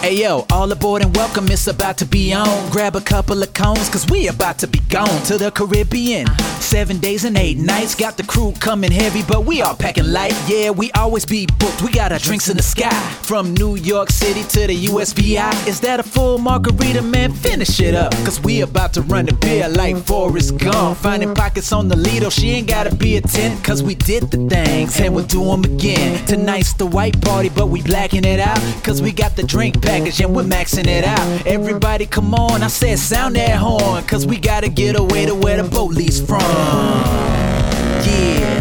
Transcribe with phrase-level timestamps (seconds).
[0.00, 2.70] Hey yo, all aboard and welcome, it's about to be on.
[2.70, 6.26] Grab a couple of cones, cause we about to be gone to the Caribbean.
[6.58, 10.34] Seven days and eight nights, got the crew coming heavy, but we all packing light.
[10.46, 12.98] Yeah, we always be booked, we got our drinks in the sky.
[13.22, 17.34] From New York City to the USVI, is that a full margarita, man?
[17.34, 20.96] Finish it up, cause we about to run the beer like Forrest Gump.
[20.96, 24.48] Finding pockets on the Lido, she ain't gotta be a 10, cause we did the
[24.48, 26.24] things and we'll do them again.
[26.24, 30.20] Tonight's the white party, but we blacking it out, cause we got the drink package
[30.20, 31.46] and we're maxing it out.
[31.46, 35.62] Everybody come on, I said sound that horn, cause we gotta get away to where
[35.62, 36.40] the boat leaves from.
[36.40, 38.59] Yeah.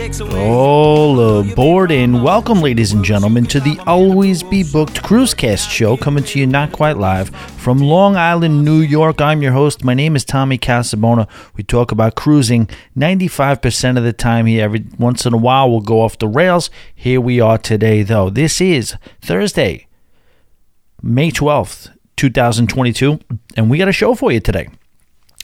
[0.00, 6.24] All aboard and welcome, ladies and gentlemen, to the Always Be Booked Cruisecast show coming
[6.24, 9.20] to you not quite live from Long Island, New York.
[9.20, 9.84] I'm your host.
[9.84, 11.28] My name is Tommy Casabona.
[11.54, 14.64] We talk about cruising 95% of the time here.
[14.64, 16.70] Every once in a while, we'll go off the rails.
[16.94, 18.30] Here we are today, though.
[18.30, 19.86] This is Thursday,
[21.02, 23.20] May 12th, 2022,
[23.54, 24.70] and we got a show for you today.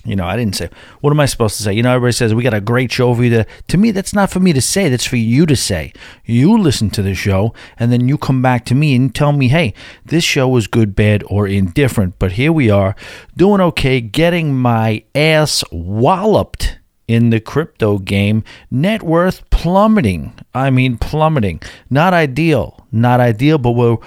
[0.07, 1.73] You know, I didn't say, what am I supposed to say?
[1.73, 3.47] You know, everybody says, we got a great show for you to.
[3.69, 4.89] To me, that's not for me to say.
[4.89, 5.93] That's for you to say.
[6.25, 9.49] You listen to the show, and then you come back to me and tell me,
[9.49, 12.19] hey, this show was good, bad, or indifferent.
[12.19, 12.95] But here we are,
[13.37, 18.45] doing okay, getting my ass walloped in the crypto game.
[18.71, 20.35] Net worth plummeting.
[20.55, 21.63] I mean, plummeting.
[21.91, 22.87] Not ideal.
[22.93, 23.99] Not ideal, but we're,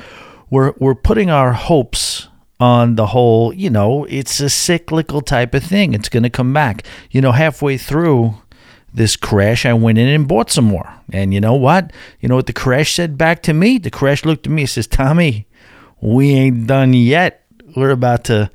[0.50, 2.29] we're, we're putting our hopes
[2.60, 5.94] on the whole, you know, it's a cyclical type of thing.
[5.94, 6.84] It's going to come back.
[7.12, 8.36] You know, halfway through
[8.94, 10.94] this crash, I went in and bought some more.
[11.12, 11.94] And you know what?
[12.20, 13.78] You know what the crash said back to me?
[13.78, 15.48] The crash looked at me and says, Tommy,
[16.02, 17.46] we ain't done yet.
[17.76, 18.52] We're about to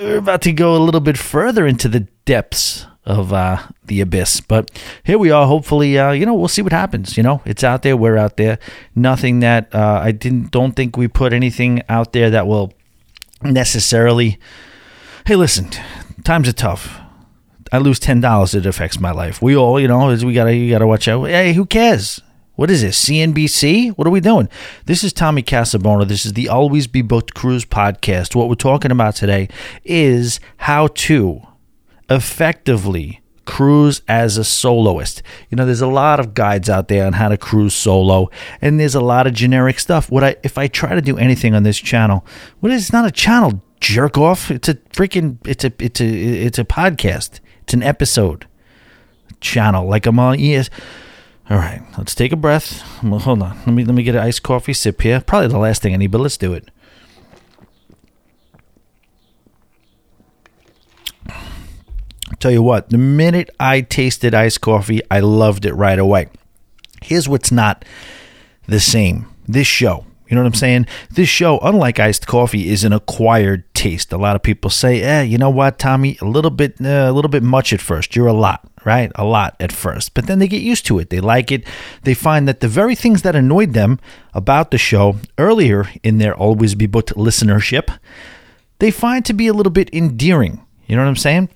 [0.00, 4.40] we're about to go a little bit further into the depths of uh, the abyss.
[4.40, 4.70] But
[5.04, 5.46] here we are.
[5.46, 7.16] Hopefully, uh, you know, we'll see what happens.
[7.16, 7.96] You know, it's out there.
[7.96, 8.58] We're out there.
[8.94, 12.72] Nothing that uh, I didn't don't think we put anything out there that will
[13.42, 14.38] necessarily.
[15.26, 15.70] Hey, listen,
[16.24, 17.00] times are tough.
[17.72, 18.54] I lose ten dollars.
[18.54, 19.40] It affects my life.
[19.40, 21.24] We all, you know, we gotta you gotta watch out.
[21.24, 22.20] Hey, who cares?
[22.54, 23.02] What is this?
[23.02, 23.96] CNBC?
[23.96, 24.48] What are we doing?
[24.84, 26.06] This is Tommy Casabona.
[26.06, 28.34] This is the Always Be Booked Cruise podcast.
[28.34, 29.48] What we're talking about today
[29.84, 31.40] is how to
[32.08, 35.22] effectively cruise as a soloist.
[35.50, 38.30] You know, there's a lot of guides out there on how to cruise solo,
[38.60, 40.10] and there's a lot of generic stuff.
[40.10, 42.24] What I if I try to do anything on this channel,
[42.60, 44.50] what is it's not a channel, jerk off.
[44.50, 47.40] It's a freaking it's a it's a it's a podcast.
[47.62, 48.46] It's an episode
[49.40, 49.86] channel.
[49.86, 50.70] Like I'm on ES.
[51.50, 52.82] All right, let's take a breath.
[53.02, 53.58] Well, hold on.
[53.58, 55.20] Let me let me get an iced coffee sip here.
[55.20, 56.70] Probably the last thing I need, but let's do it.
[62.42, 66.26] Tell you what, the minute I tasted iced coffee, I loved it right away.
[67.00, 67.84] Here's what's not
[68.66, 70.06] the same this show.
[70.26, 70.86] You know what I'm saying?
[71.08, 74.12] This show, unlike iced coffee, is an acquired taste.
[74.12, 76.18] A lot of people say, "Eh, you know what, Tommy?
[76.20, 78.16] A little bit, uh, a little bit much at first.
[78.16, 79.12] You're a lot, right?
[79.14, 81.10] A lot at first, but then they get used to it.
[81.10, 81.64] They like it.
[82.02, 84.00] They find that the very things that annoyed them
[84.34, 87.96] about the show earlier in their always be booked listenership,
[88.80, 90.60] they find to be a little bit endearing.
[90.88, 91.48] You know what I'm saying?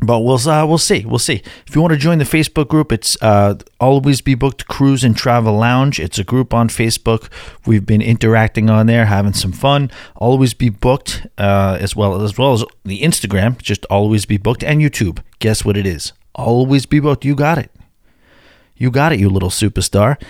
[0.00, 1.42] But we'll uh, we'll see we'll see.
[1.66, 5.16] If you want to join the facebook group it's uh, always be booked cruise and
[5.16, 6.00] travel lounge.
[6.00, 7.30] It's a group on facebook.
[7.66, 9.90] We've been interacting on there having some fun.
[10.16, 14.64] Always be booked uh, as well as well as the instagram just always be booked
[14.64, 15.20] and youtube.
[15.38, 16.12] Guess what it is?
[16.34, 17.24] Always be booked.
[17.24, 17.70] You got it.
[18.76, 20.20] You got it you little superstar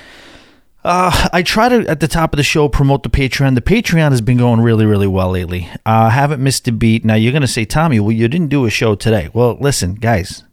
[0.85, 3.55] uh, I try to at the top of the show promote the Patreon.
[3.55, 5.69] The Patreon has been going really, really well lately.
[5.87, 7.05] Uh, haven't missed a beat.
[7.05, 9.29] Now you're gonna say, Tommy, well, you didn't do a show today.
[9.33, 10.45] Well, listen, guys,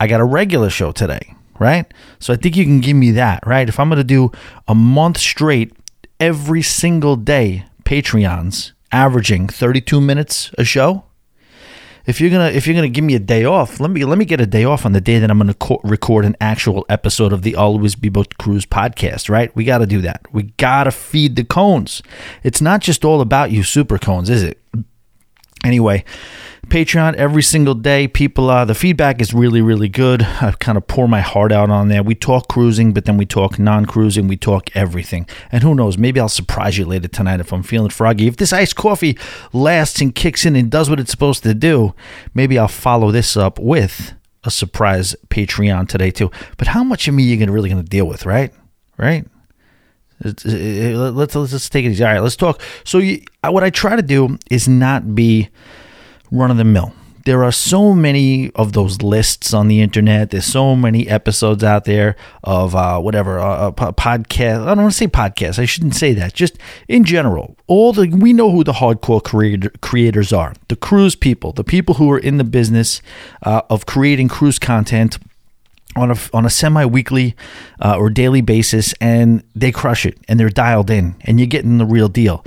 [0.00, 1.92] I got a regular show today, right?
[2.18, 3.68] So I think you can give me that, right?
[3.68, 4.32] If I'm gonna do
[4.66, 5.72] a month straight,
[6.18, 11.04] every single day, Patreons averaging 32 minutes a show,
[12.08, 14.24] if you're gonna if you're gonna give me a day off, let me let me
[14.24, 17.34] get a day off on the day that I'm gonna co- record an actual episode
[17.34, 19.28] of the Always Be Booked Cruise podcast.
[19.28, 19.54] Right?
[19.54, 20.22] We got to do that.
[20.32, 22.02] We got to feed the cones.
[22.42, 24.58] It's not just all about you super cones, is it?
[25.64, 26.02] Anyway,
[26.68, 28.06] Patreon every single day.
[28.06, 30.22] People, uh, the feedback is really, really good.
[30.22, 32.02] I kind of pour my heart out on there.
[32.02, 34.28] We talk cruising, but then we talk non cruising.
[34.28, 35.26] We talk everything.
[35.50, 38.26] And who knows, maybe I'll surprise you later tonight if I'm feeling froggy.
[38.26, 39.18] If this iced coffee
[39.52, 41.94] lasts and kicks in and does what it's supposed to do,
[42.34, 44.12] maybe I'll follow this up with
[44.44, 46.30] a surprise Patreon today, too.
[46.58, 48.52] But how much of me are you really going to deal with, right?
[48.98, 49.26] Right?
[50.22, 52.04] Let's let's let's take it easy.
[52.04, 52.60] All right, let's talk.
[52.82, 55.48] So, you, what I try to do is not be
[56.30, 56.92] run of the mill.
[57.24, 60.30] There are so many of those lists on the internet.
[60.30, 64.62] There's so many episodes out there of uh, whatever uh, podcast.
[64.62, 65.58] I don't want to say podcast.
[65.58, 66.32] I shouldn't say that.
[66.32, 70.54] Just in general, all the we know who the hardcore creator, creators are.
[70.68, 73.02] The cruise people, the people who are in the business
[73.42, 75.18] uh, of creating cruise content
[75.96, 77.36] on a on a semi weekly
[77.80, 81.78] uh, or daily basis, and they crush it, and they're dialed in, and you're getting
[81.78, 82.44] the real deal.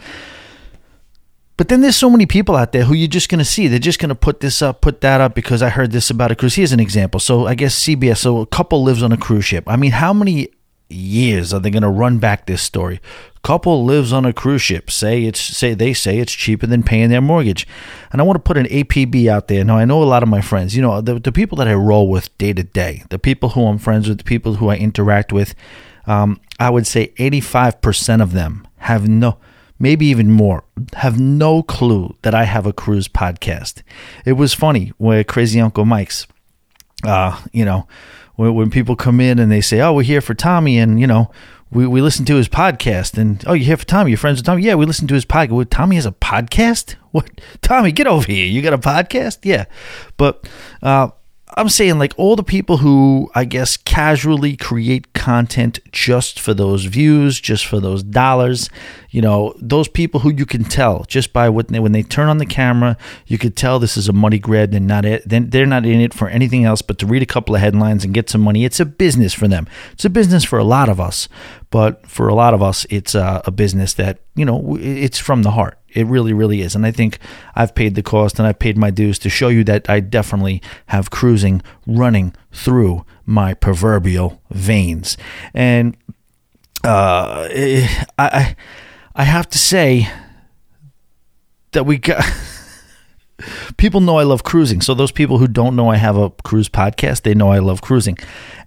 [1.62, 3.68] But then there's so many people out there who you're just going to see.
[3.68, 6.32] They're just going to put this up, put that up because I heard this about
[6.32, 6.56] a cruise.
[6.56, 7.20] Here's an example.
[7.20, 8.18] So I guess CBS.
[8.18, 9.66] So a couple lives on a cruise ship.
[9.68, 10.50] I mean, how many
[10.90, 13.00] years are they going to run back this story?
[13.44, 14.90] Couple lives on a cruise ship.
[14.90, 17.68] Say it's say they say it's cheaper than paying their mortgage.
[18.12, 19.64] And I want to put an APB out there.
[19.64, 20.76] Now I know a lot of my friends.
[20.76, 23.68] You know the the people that I roll with day to day, the people who
[23.68, 25.54] I'm friends with, the people who I interact with.
[26.08, 29.38] Um, I would say 85% of them have no
[29.82, 30.64] maybe even more,
[30.94, 33.82] have no clue that I have a cruise podcast.
[34.26, 36.28] It was funny with Crazy Uncle Mike's.
[37.04, 37.88] Uh, you know,
[38.36, 41.08] when, when people come in and they say, "Oh, we're here for Tommy," and you
[41.08, 41.32] know,
[41.72, 44.12] we, we listen to his podcast, and oh, you're here for Tommy.
[44.12, 44.62] You're friends with Tommy.
[44.62, 45.52] Yeah, we listen to his podcast.
[45.52, 46.96] Well, Tommy has a podcast.
[47.12, 47.30] What?
[47.62, 48.46] Tommy, get over here.
[48.46, 49.40] You got a podcast?
[49.44, 49.66] Yeah,
[50.16, 50.48] but
[50.82, 51.10] uh,
[51.58, 56.86] I'm saying like all the people who I guess casually create content just for those
[56.86, 58.70] views, just for those dollars,
[59.10, 62.30] you know, those people who you can tell just by what they, when they turn
[62.30, 62.96] on the camera,
[63.28, 64.72] you could tell this is a money grab.
[64.72, 65.28] They're not it.
[65.28, 68.06] Then they're not in it for anything else but to read a couple of headlines
[68.06, 68.64] and get some money.
[68.64, 69.68] It's a business for them.
[69.92, 71.28] It's a business for a lot of us,
[71.70, 75.44] but for a lot of us, it's a, a business that you know it's from
[75.44, 75.78] the heart.
[75.94, 76.76] It really, really is.
[76.76, 77.20] And I think
[77.56, 80.62] I've paid the cost and I've paid my dues to show you that I definitely
[80.88, 85.18] have cruising running through my proverbial veins.
[85.54, 85.98] And
[86.84, 87.48] uh,
[88.18, 88.56] I,
[89.16, 90.10] I have to say
[91.72, 92.24] that we got.
[93.78, 94.82] people know I love cruising.
[94.82, 97.82] So those people who don't know I have a cruise podcast, they know I love
[97.82, 98.18] cruising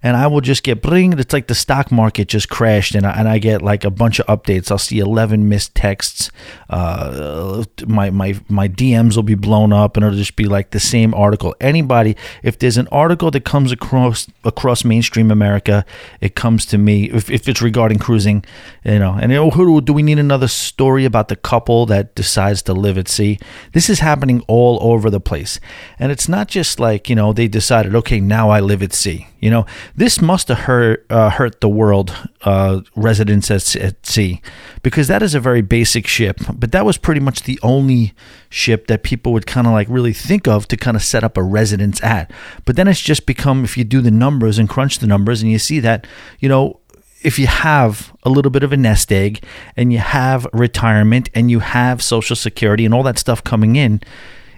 [0.05, 1.17] and I will just get bring.
[1.17, 4.19] It's like the stock market just crashed, and I, and I get like a bunch
[4.19, 4.69] of updates.
[4.69, 6.29] I'll see eleven missed texts.
[6.69, 10.79] Uh, my my my DMs will be blown up, and it'll just be like the
[10.79, 11.55] same article.
[11.59, 15.83] Anybody, if there's an article that comes across across mainstream America,
[16.21, 17.05] it comes to me.
[17.05, 18.45] If, if it's regarding cruising,
[18.83, 22.13] you know, and you know, who do we need another story about the couple that
[22.13, 23.39] decides to live at sea?
[23.71, 25.59] This is happening all over the place,
[25.99, 29.27] and it's not just like you know they decided, okay, now I live at sea.
[29.39, 29.65] You know,
[29.95, 34.41] this must have hurt uh, hurt the world uh, residents at, at sea
[34.81, 36.39] because that is a very basic ship.
[36.53, 38.13] But that was pretty much the only
[38.49, 41.37] ship that people would kind of like really think of to kind of set up
[41.37, 42.31] a residence at.
[42.65, 45.51] But then it's just become if you do the numbers and crunch the numbers and
[45.51, 46.07] you see that
[46.39, 46.79] you know
[47.25, 49.43] if you have a little bit of a nest egg
[49.75, 53.99] and you have retirement and you have social security and all that stuff coming in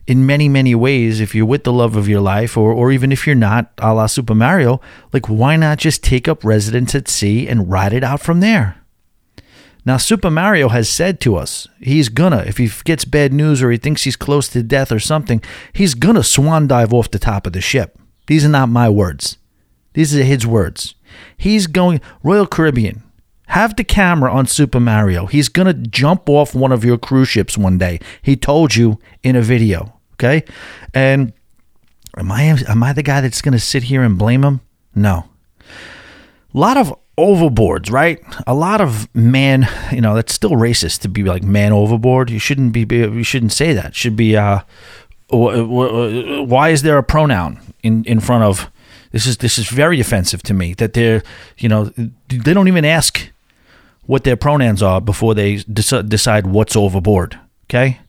[0.07, 3.11] in many, many ways, if you're with the love of your life, or, or even
[3.11, 4.79] if you're not, a la Super Mario,
[5.11, 8.77] like why not just take up residence at sea and ride it out from there?
[9.85, 13.69] Now, Super Mario has said to us, he's gonna, if he gets bad news or
[13.69, 15.41] he thinks he's close to death or something,
[15.73, 17.97] he's gonna swan dive off the top of the ship.
[18.27, 19.37] These are not my words.
[19.93, 20.95] These are his words.
[21.37, 23.03] He's going, Royal Caribbean,
[23.47, 25.25] have the camera on Super Mario.
[25.25, 27.99] He's gonna jump off one of your cruise ships one day.
[28.21, 29.96] He told you in a video.
[30.19, 30.43] Okay.
[30.93, 31.33] And
[32.17, 34.61] am I am I the guy that's going to sit here and blame him?
[34.95, 35.29] No.
[36.53, 38.19] A lot of overboards, right?
[38.45, 42.29] A lot of man, you know, that's still racist to be like man overboard.
[42.29, 43.87] You shouldn't be, you shouldn't say that.
[43.87, 44.61] It should be, uh,
[45.29, 48.71] why is there a pronoun in, in front of
[49.11, 51.23] this is this is very offensive to me that they're
[51.57, 51.91] you know
[52.27, 53.29] they don't even ask
[54.05, 57.99] what their pronouns are before they decide what's overboard okay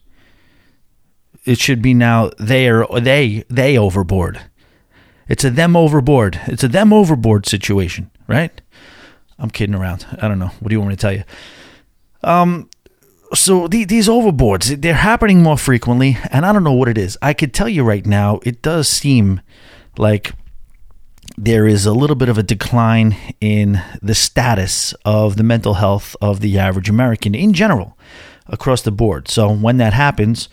[1.49, 4.41] it should be now they are they they overboard.
[5.29, 6.41] It's a them overboard.
[6.47, 8.61] It's a them overboard situation, right?
[9.39, 10.07] I'm kidding around.
[10.21, 10.53] I don't know.
[10.61, 11.25] What do you want me to tell you?
[12.23, 12.69] Um,
[13.35, 17.17] so the, these overboards they're happening more frequently, and I don't know what it is.
[17.23, 19.41] I could tell you right now, it does seem
[19.97, 20.33] like
[21.39, 26.15] there is a little bit of a decline in the status of the mental health
[26.21, 27.97] of the average American in general
[28.47, 29.29] across the board.
[29.29, 30.49] So when that happens,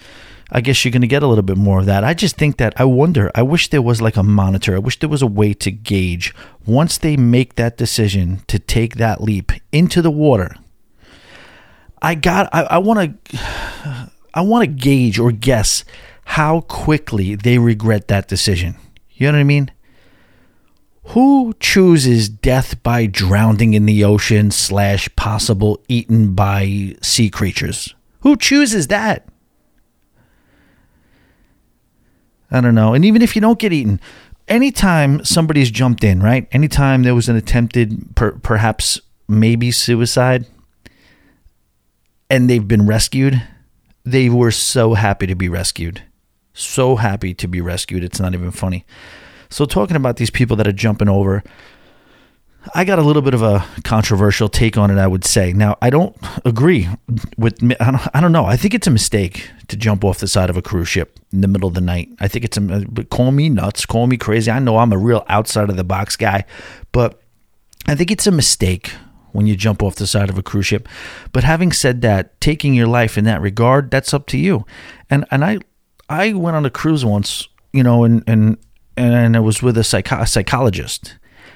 [0.56, 2.06] I guess you're going to get a little bit more of that.
[2.06, 4.74] I just think that I wonder, I wish there was like a monitor.
[4.74, 6.34] I wish there was a way to gauge
[6.66, 10.56] once they make that decision to take that leap into the water.
[12.02, 15.84] I got I want to I want to gauge or guess
[16.24, 18.78] how quickly they regret that decision.
[19.12, 19.72] You know what I mean?
[21.08, 27.94] Who chooses death by drowning in the ocean slash possible eaten by sea creatures?
[28.22, 29.28] Who chooses that?
[32.56, 32.94] I don't know.
[32.94, 34.00] And even if you don't get eaten,
[34.48, 36.48] anytime somebody's jumped in, right?
[36.54, 40.46] Anytime there was an attempted, per, perhaps maybe suicide,
[42.30, 43.46] and they've been rescued,
[44.06, 46.04] they were so happy to be rescued.
[46.54, 48.06] So happy to be rescued.
[48.06, 48.86] It's not even funny.
[49.50, 51.44] So, talking about these people that are jumping over,
[52.74, 55.54] I got a little bit of a controversial take on it, I would say.
[55.54, 56.90] Now, I don't agree
[57.38, 58.46] with, I don't, I don't know.
[58.46, 61.42] I think it's a mistake to jump off the side of a cruise ship in
[61.42, 62.10] the middle of the night.
[62.20, 64.50] I think it's a, call me nuts, call me crazy.
[64.50, 66.46] I know I'm a real outside of the box guy,
[66.92, 67.22] but
[67.88, 68.92] I think it's a mistake
[69.32, 70.88] when you jump off the side of a cruise ship.
[71.34, 74.66] But having said that, taking your life in that regard, that's up to you.
[75.10, 75.60] And, and I,
[76.10, 78.58] I went on a cruise once, you know, and, and,
[78.96, 81.16] and I was with a, psycho- a psychologist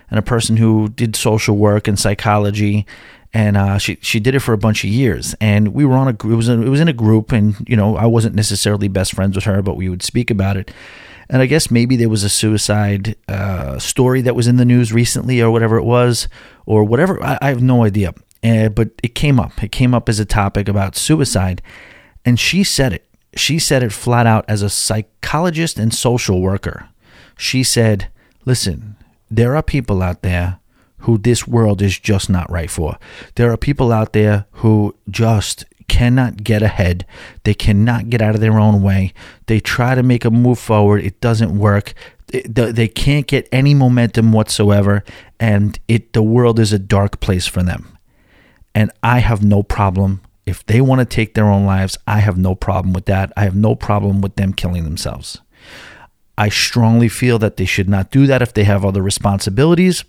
[0.10, 2.86] and a person who did social work and psychology
[3.34, 5.36] and uh, she she did it for a bunch of years.
[5.40, 7.76] And we were on a it was a, it was in a group, and you
[7.76, 10.72] know I wasn't necessarily best friends with her, but we would speak about it.
[11.30, 14.92] And I guess maybe there was a suicide uh, story that was in the news
[14.92, 16.28] recently, or whatever it was,
[16.66, 17.24] or whatever.
[17.24, 18.14] I, I have no idea.
[18.44, 19.62] Uh, but it came up.
[19.62, 21.62] It came up as a topic about suicide,
[22.26, 23.06] and she said it.
[23.36, 26.90] She said it flat out as a psychologist and social worker.
[27.38, 28.08] She said,
[28.46, 28.96] "Listen,
[29.30, 30.60] there are people out there
[31.04, 32.98] who this world is just not right for.
[33.36, 37.06] There are people out there who just cannot get ahead.
[37.44, 39.14] They cannot get out of their own way.
[39.48, 41.94] They try to make a move forward, it doesn't work.
[42.28, 45.04] They can't get any momentum whatsoever,
[45.40, 47.98] and it the world is a dark place for them.
[48.76, 51.98] And I have no problem if they want to take their own lives.
[52.06, 53.34] I have no problem with that.
[53.36, 55.42] I have no problem with them killing themselves.
[56.40, 60.06] I strongly feel that they should not do that if they have other responsibilities.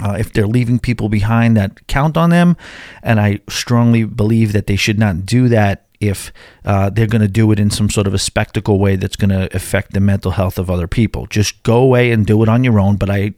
[0.00, 2.56] Uh, if they're leaving people behind that count on them,
[3.04, 6.32] and I strongly believe that they should not do that if
[6.64, 9.30] uh, they're going to do it in some sort of a spectacle way that's going
[9.30, 11.26] to affect the mental health of other people.
[11.26, 12.96] Just go away and do it on your own.
[12.96, 13.34] But I,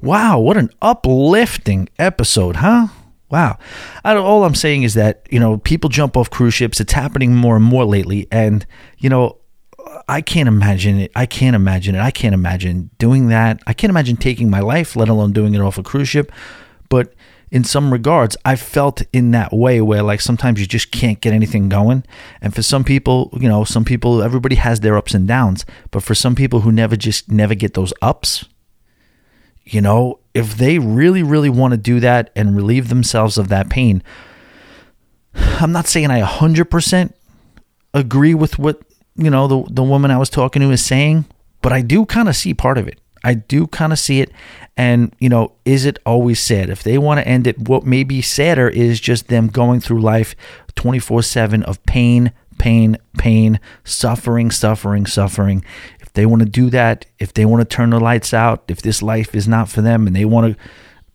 [0.00, 2.86] wow, what an uplifting episode, huh?
[3.28, 3.58] Wow.
[4.04, 6.80] I, all I'm saying is that, you know, people jump off cruise ships.
[6.80, 8.28] It's happening more and more lately.
[8.30, 8.64] And,
[8.98, 9.39] you know,
[10.10, 11.12] I can't imagine it.
[11.14, 12.00] I can't imagine it.
[12.00, 13.62] I can't imagine doing that.
[13.68, 16.32] I can't imagine taking my life, let alone doing it off a cruise ship.
[16.88, 17.14] But
[17.52, 21.32] in some regards, I felt in that way where like sometimes you just can't get
[21.32, 22.02] anything going.
[22.40, 25.64] And for some people, you know, some people, everybody has their ups and downs.
[25.92, 28.46] But for some people who never just never get those ups,
[29.64, 33.70] you know, if they really, really want to do that and relieve themselves of that
[33.70, 34.02] pain,
[35.34, 37.12] I'm not saying I 100%
[37.94, 38.82] agree with what
[39.20, 41.26] you know the the woman I was talking to is saying,
[41.62, 43.00] but I do kind of see part of it.
[43.22, 44.32] I do kind of see it,
[44.76, 46.70] and you know, is it always sad?
[46.70, 50.00] If they want to end it, what may be sadder is just them going through
[50.00, 50.34] life
[50.74, 55.64] twenty four seven of pain, pain, pain, suffering, suffering, suffering.
[56.00, 58.80] If they want to do that, if they want to turn the lights out, if
[58.80, 60.62] this life is not for them, and they want to,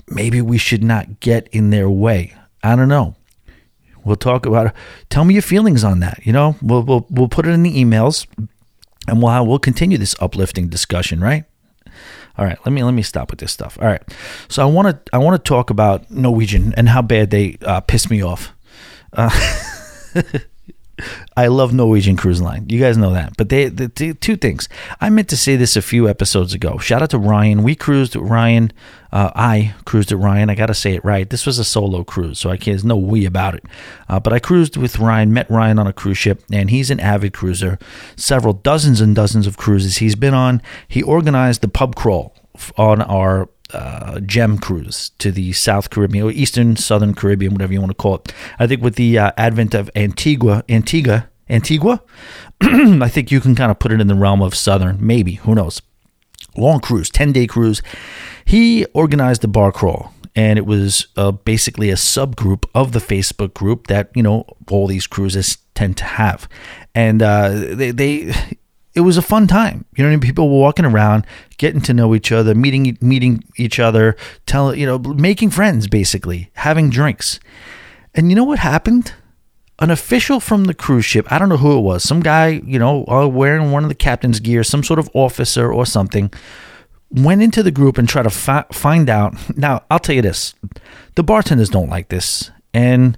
[0.08, 2.36] maybe we should not get in their way.
[2.64, 3.16] I don't know.
[4.06, 4.74] We'll talk about it.
[5.10, 6.20] Tell me your feelings on that.
[6.24, 8.28] You know, we'll we'll we'll put it in the emails,
[9.08, 11.20] and we'll we'll continue this uplifting discussion.
[11.20, 11.44] Right.
[12.38, 12.58] All right.
[12.66, 13.78] Let me let me stop with this stuff.
[13.82, 14.04] All right.
[14.48, 17.82] So I want to I want to talk about Norwegian and how bad they uh,
[17.82, 18.54] piss me off.
[19.12, 19.30] Uh,
[21.36, 22.66] I love Norwegian Cruise Line.
[22.70, 23.36] You guys know that.
[23.38, 24.70] But they, the, the, two things.
[25.02, 26.78] I meant to say this a few episodes ago.
[26.78, 27.64] Shout out to Ryan.
[27.64, 28.72] We cruised with Ryan.
[29.12, 30.50] Uh, I cruised with Ryan.
[30.50, 31.30] I got to say it right.
[31.30, 32.76] This was a solo cruise, so I can't.
[32.76, 33.66] There's no we about it.
[34.08, 35.34] Uh, but I cruised with Ryan.
[35.34, 37.78] Met Ryan on a cruise ship, and he's an avid cruiser.
[38.16, 40.62] Several dozens and dozens of cruises he's been on.
[40.88, 42.36] He organized the pub crawl
[42.78, 47.80] on our uh, gem cruise to the South Caribbean or Eastern Southern Caribbean, whatever you
[47.80, 48.34] want to call it.
[48.60, 52.02] I think with the uh, advent of Antigua, Antigua, Antigua,
[52.62, 55.56] I think you can kind of put it in the realm of Southern, maybe, who
[55.56, 55.82] knows.
[56.58, 57.82] Long cruise, 10 day cruise.
[58.46, 63.54] He organized the bar crawl and it was uh, basically a subgroup of the Facebook
[63.54, 66.48] group that you know all these cruises tend to have,
[66.94, 68.34] and uh, they, they
[68.96, 69.86] it was a fun time.
[69.96, 70.22] You know, I mean?
[70.22, 74.86] people were walking around, getting to know each other, meeting meeting each other, tell you
[74.86, 77.40] know, making friends, basically having drinks.
[78.14, 79.14] And you know what happened?
[79.80, 82.80] An official from the cruise ship, I don't know who it was, some guy, you
[82.80, 86.32] know, uh, wearing one of the captain's gear, some sort of officer or something,
[87.12, 89.36] went into the group and tried to fi- find out.
[89.58, 90.56] Now, I'll tell you this:
[91.16, 93.18] the bartenders don't like this, and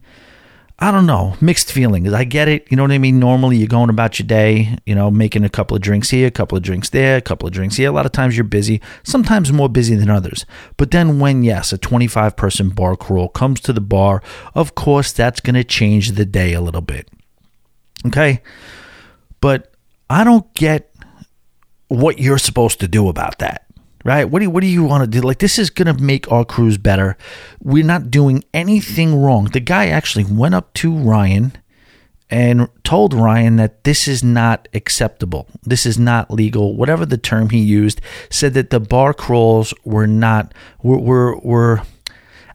[0.79, 2.13] I don't know, mixed feelings.
[2.13, 2.67] I get it.
[2.69, 3.19] You know what I mean?
[3.19, 6.31] Normally you're going about your day, you know, making a couple of drinks here, a
[6.31, 7.89] couple of drinks there, a couple of drinks here.
[7.89, 10.46] A lot of times you're busy, sometimes more busy than others.
[10.77, 14.22] But then when, yes, a 25 person bar crawl comes to the bar,
[14.53, 17.10] of course that's going to change the day a little bit.
[18.05, 18.43] Okay?
[19.41, 19.74] But
[20.12, 20.93] I don't get
[21.88, 23.66] what you're supposed to do about that.
[24.07, 24.23] Right?
[24.23, 25.19] What do you, what do you want to do?
[25.19, 27.17] Like this is going to make our crews better.
[27.61, 29.49] We're not doing anything wrong.
[29.51, 31.51] The guy actually went up to Ryan
[32.29, 35.49] and told Ryan that this is not acceptable.
[35.63, 36.73] This is not legal.
[36.73, 37.99] Whatever the term he used,
[38.29, 41.81] said that the bar crawls were not were were, were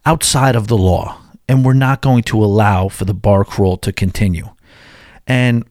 [0.06, 3.92] outside of the law, and we're not going to allow for the bar crawl to
[3.92, 4.48] continue.
[5.26, 5.64] And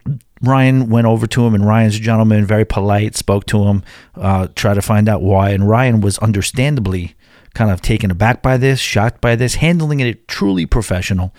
[0.43, 3.83] Ryan went over to him, and Ryan's a gentleman, very polite, spoke to him,
[4.15, 5.51] uh, tried to find out why.
[5.51, 7.15] And Ryan was understandably
[7.53, 11.33] kind of taken aback by this, shocked by this, handling it truly professional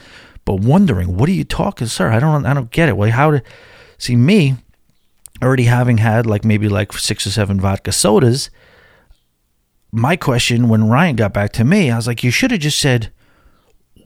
[0.44, 2.10] but wondering, what are you talking, sir?
[2.10, 2.96] I don't, I don't get it.
[2.96, 3.42] Well, how to
[3.98, 4.56] see me
[5.42, 8.50] already having had like maybe like six or seven vodka sodas?
[9.92, 12.78] My question when Ryan got back to me, I was like, you should have just
[12.78, 13.12] said,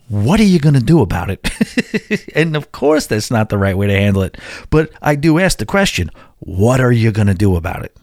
[0.08, 2.30] what are you going to do about it?
[2.34, 4.38] and of course, that's not the right way to handle it.
[4.70, 7.96] But I do ask the question, what are you going to do about it?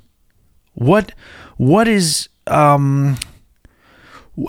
[0.73, 1.13] What,
[1.57, 3.17] what is, um,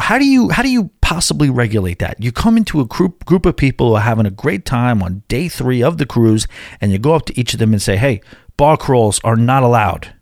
[0.00, 2.22] how do you how do you possibly regulate that?
[2.22, 5.22] You come into a group group of people who are having a great time on
[5.28, 6.46] day three of the cruise,
[6.80, 8.22] and you go up to each of them and say, "Hey,
[8.56, 10.14] bar crawls are not allowed."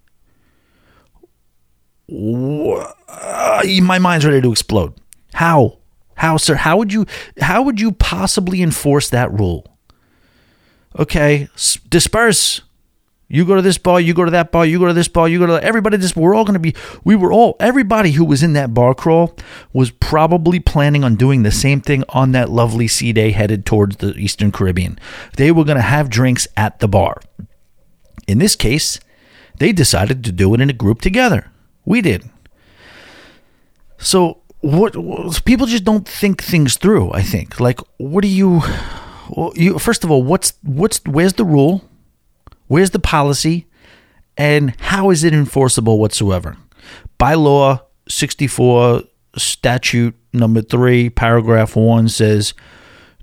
[2.09, 4.95] Uh, my mind's ready to explode.
[5.35, 5.79] How?
[6.23, 6.55] How, sir?
[6.55, 7.05] How would you
[7.41, 9.67] how would you possibly enforce that rule?
[10.97, 11.49] Okay,
[11.89, 12.61] disperse.
[13.27, 15.29] You go to this bar, you go to that bar, you go to this bar,
[15.29, 15.97] you go to everybody.
[15.97, 16.77] This we're all going to be.
[17.03, 19.37] We were all everybody who was in that bar crawl
[19.73, 23.97] was probably planning on doing the same thing on that lovely sea day headed towards
[23.97, 25.01] the Eastern Caribbean.
[25.39, 27.21] They were going to have drinks at the bar.
[28.29, 29.01] In this case,
[29.59, 31.51] they decided to do it in a group together.
[31.85, 32.31] We did.
[33.99, 37.13] So what, what people just don't think things through.
[37.13, 38.63] I think like what do you?
[39.55, 41.85] You first of all, what's what's where's the rule?
[42.69, 43.67] Where's the policy?
[44.37, 46.57] And how is it enforceable whatsoever?
[47.19, 49.03] By law 64,
[49.37, 52.55] statute number 3, paragraph 1 says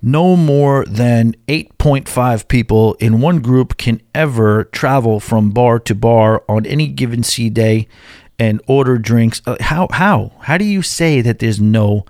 [0.01, 6.43] no more than 8.5 people in one group can ever travel from bar to bar
[6.47, 7.87] on any given sea day
[8.39, 9.41] and order drinks.
[9.45, 12.05] Uh, how how how do you say that there's no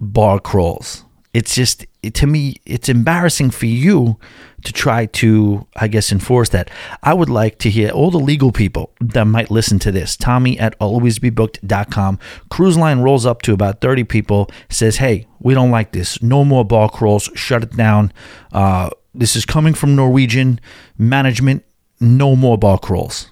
[0.00, 1.04] bar crawls?
[1.32, 4.18] It's just to me it's embarrassing for you
[4.64, 6.70] to try to, I guess, enforce that.
[7.02, 10.16] I would like to hear all the legal people that might listen to this.
[10.16, 12.18] Tommy at alwaysbebooked.com.
[12.50, 16.22] Cruise line rolls up to about 30 people, says, hey, we don't like this.
[16.22, 17.30] No more ball crawls.
[17.34, 18.12] Shut it down.
[18.52, 20.60] Uh, this is coming from Norwegian
[20.98, 21.64] management.
[22.00, 23.30] No more ball crawls.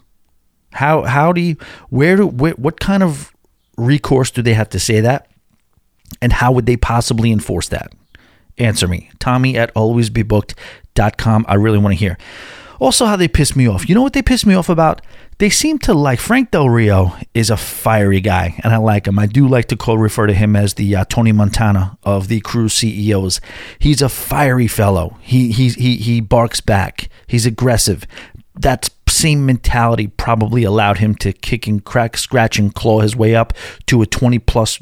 [0.78, 1.56] How, how do you,
[1.90, 3.34] where do, where, what kind of
[3.76, 5.26] recourse do they have to say that?
[6.22, 7.92] And how would they possibly enforce that?
[8.58, 9.10] Answer me.
[9.18, 11.46] Tommy at alwaysbebooked.com.
[11.48, 12.16] I really want to hear.
[12.78, 13.88] Also, how they piss me off.
[13.88, 15.02] You know what they piss me off about?
[15.38, 19.18] They seem to like Frank Del Rio is a fiery guy, and I like him.
[19.18, 22.40] I do like to call refer to him as the uh, Tony Montana of the
[22.40, 23.40] crew CEOs.
[23.80, 25.16] He's a fiery fellow.
[25.22, 27.08] He he he he barks back.
[27.26, 28.06] He's aggressive.
[28.60, 33.34] That same mentality probably allowed him to kick and crack, scratch and claw his way
[33.34, 33.52] up
[33.86, 34.78] to a twenty plus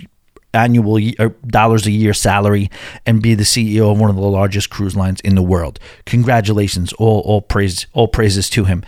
[0.57, 2.71] annual er, dollars a year salary
[3.05, 5.79] and be the CEO of one of the largest cruise lines in the world.
[6.07, 8.83] Congratulations, all all praise all praises to him.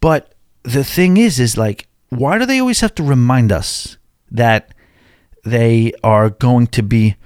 [0.00, 3.96] But the thing is is like why do they always have to remind us
[4.30, 4.72] that
[5.44, 7.16] they are going to be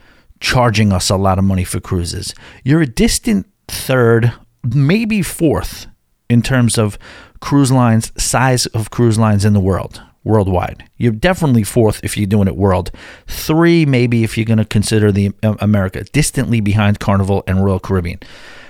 [0.40, 2.34] charging us a lot of money for cruises?
[2.64, 4.32] You're a distant third,
[4.64, 5.86] maybe fourth
[6.28, 6.98] in terms of
[7.40, 10.84] cruise lines size of cruise lines in the world worldwide.
[10.98, 12.90] You're definitely fourth if you're doing it world.
[13.26, 17.80] Three, maybe if you're going to consider the uh, America, distantly behind Carnival and Royal
[17.80, 18.20] Caribbean.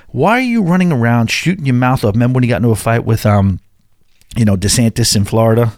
[0.09, 2.15] Why are you running around shooting your mouth off?
[2.15, 3.61] Remember when you got into a fight with, um,
[4.37, 5.73] you know, DeSantis in Florida,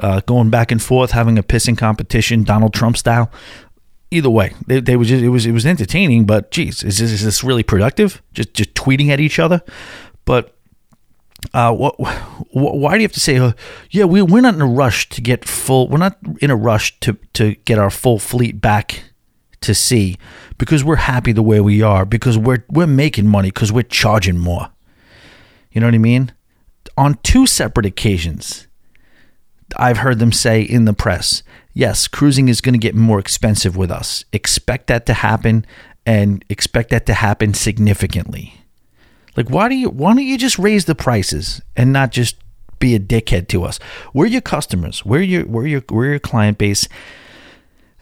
[0.00, 3.30] uh, going back and forth, having a pissing competition, Donald Trump style.
[4.10, 7.10] Either way, they, they was just, it was it was entertaining, but geez, is this,
[7.10, 8.20] is this really productive?
[8.34, 9.62] Just just tweeting at each other,
[10.26, 10.54] but
[11.52, 11.98] uh, what,
[12.50, 13.52] why do you have to say, uh,
[13.90, 16.98] yeah, we, we're not in a rush to get full, we're not in a rush
[17.00, 19.04] to, to get our full fleet back
[19.60, 20.16] to sea
[20.58, 24.38] because we're happy the way we are, because we're, we're making money, because we're charging
[24.38, 24.70] more.
[25.72, 26.32] You know what I mean?
[26.96, 28.66] On two separate occasions,
[29.76, 33.76] I've heard them say in the press, yes, cruising is going to get more expensive
[33.76, 34.24] with us.
[34.32, 35.64] Expect that to happen
[36.04, 38.61] and expect that to happen significantly.
[39.36, 42.36] Like, why do you why don't you just raise the prices and not just
[42.78, 43.78] be a dickhead to us?
[44.12, 45.04] We're your customers.
[45.04, 46.88] We're your we're your we're your client base.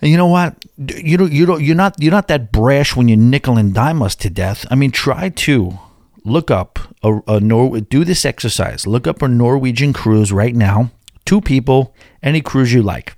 [0.03, 0.65] And you know what?
[0.79, 4.03] You don't you don't you're not you're not that brash when you nickel and dime
[4.03, 4.67] us to death.
[4.71, 5.79] I mean, try to
[6.25, 8.87] look up a, a Nor do this exercise.
[8.87, 10.91] Look up a Norwegian cruise right now.
[11.25, 13.15] Two people, any cruise you like.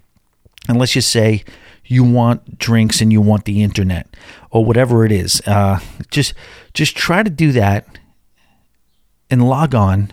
[0.68, 1.44] And let's just say
[1.85, 4.07] you want drinks and you want the internet
[4.51, 5.40] or whatever it is.
[5.46, 6.35] Uh, just
[6.75, 7.87] just try to do that
[9.33, 10.12] and log on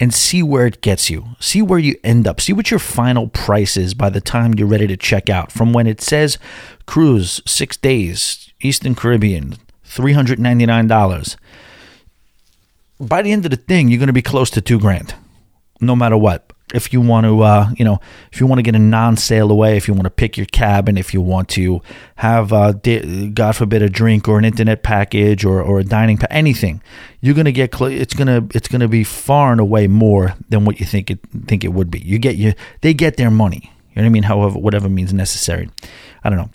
[0.00, 1.28] and see where it gets you.
[1.38, 2.40] See where you end up.
[2.40, 5.52] See what your final price is by the time you're ready to check out.
[5.52, 6.38] From when it says
[6.84, 11.36] cruise, six days, Eastern Caribbean, $399.
[12.98, 15.14] By the end of the thing, you're going to be close to two grand,
[15.80, 18.00] no matter what if you want to, uh, you know,
[18.32, 20.96] if you want to get a non-sale away, if you want to pick your cabin,
[20.96, 21.82] if you want to
[22.16, 26.28] have, uh, God forbid, a drink or an internet package or, or a dining, pa-
[26.30, 26.82] anything,
[27.20, 27.74] you're gonna get.
[27.74, 31.20] Cl- it's gonna it's gonna be far and away more than what you think it
[31.46, 32.00] think it would be.
[32.00, 33.70] You get you they get their money.
[33.90, 34.22] You know what I mean?
[34.24, 35.68] However, whatever means necessary.
[36.24, 36.50] I don't know.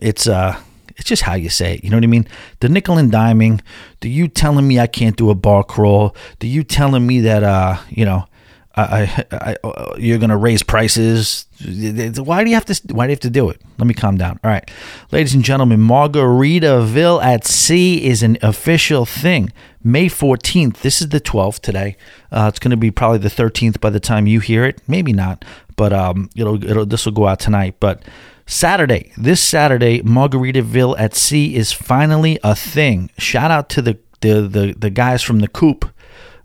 [0.00, 0.56] It's uh
[0.96, 1.84] it's just how you say it.
[1.84, 2.28] You know what I mean?
[2.60, 3.60] The nickel and diming.
[4.00, 6.14] Do you telling me I can't do a bar crawl?
[6.38, 8.26] Do you telling me that uh you know
[8.74, 11.46] I, I, I, you're going to raise prices.
[11.60, 12.94] Why do you have to?
[12.94, 13.60] Why do you have to do it?
[13.78, 14.40] Let me calm down.
[14.42, 14.68] All right,
[15.10, 19.52] ladies and gentlemen, Margaritaville at Sea is an official thing.
[19.84, 20.78] May 14th.
[20.78, 21.96] This is the 12th today.
[22.30, 24.80] Uh, it's going to be probably the 13th by the time you hear it.
[24.86, 25.44] Maybe not,
[25.76, 27.76] but um, it'll, it'll this will go out tonight.
[27.80, 28.02] But
[28.46, 33.10] Saturday, this Saturday, Margaritaville at Sea is finally a thing.
[33.18, 35.91] Shout out to the the the, the guys from the Coop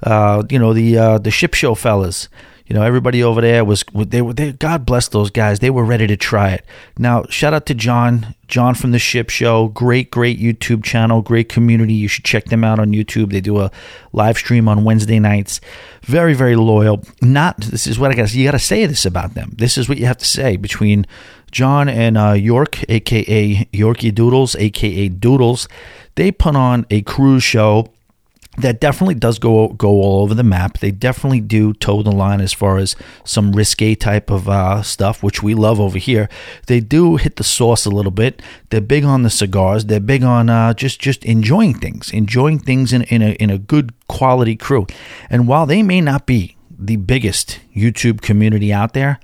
[0.03, 2.29] uh, you know the uh, the ship show fellas.
[2.67, 5.59] You know everybody over there was they were they, God bless those guys.
[5.59, 6.65] They were ready to try it.
[6.97, 9.69] Now shout out to John John from the Ship Show.
[9.69, 11.21] Great great YouTube channel.
[11.21, 11.93] Great community.
[11.93, 13.31] You should check them out on YouTube.
[13.31, 13.71] They do a
[14.11, 15.61] live stream on Wednesday nights.
[16.01, 17.03] Very very loyal.
[17.21, 18.33] Not this is what I got.
[18.33, 19.53] You got to say this about them.
[19.55, 21.07] This is what you have to say between
[21.51, 25.69] John and uh, York, aka Yorkie Doodles, aka Doodles.
[26.15, 27.93] They put on a cruise show
[28.57, 30.79] that definitely does go go all over the map.
[30.79, 35.21] They definitely do toe the line as far as some risque type of uh, stuff,
[35.21, 36.27] which we love over here.
[36.65, 38.41] They do hit the sauce a little bit.
[38.69, 39.85] They're big on the cigars.
[39.85, 43.59] They're big on uh, just just enjoying things, enjoying things in in a in a
[43.59, 44.87] good quality crew.
[45.29, 49.19] And while they may not be the biggest YouTube community out there,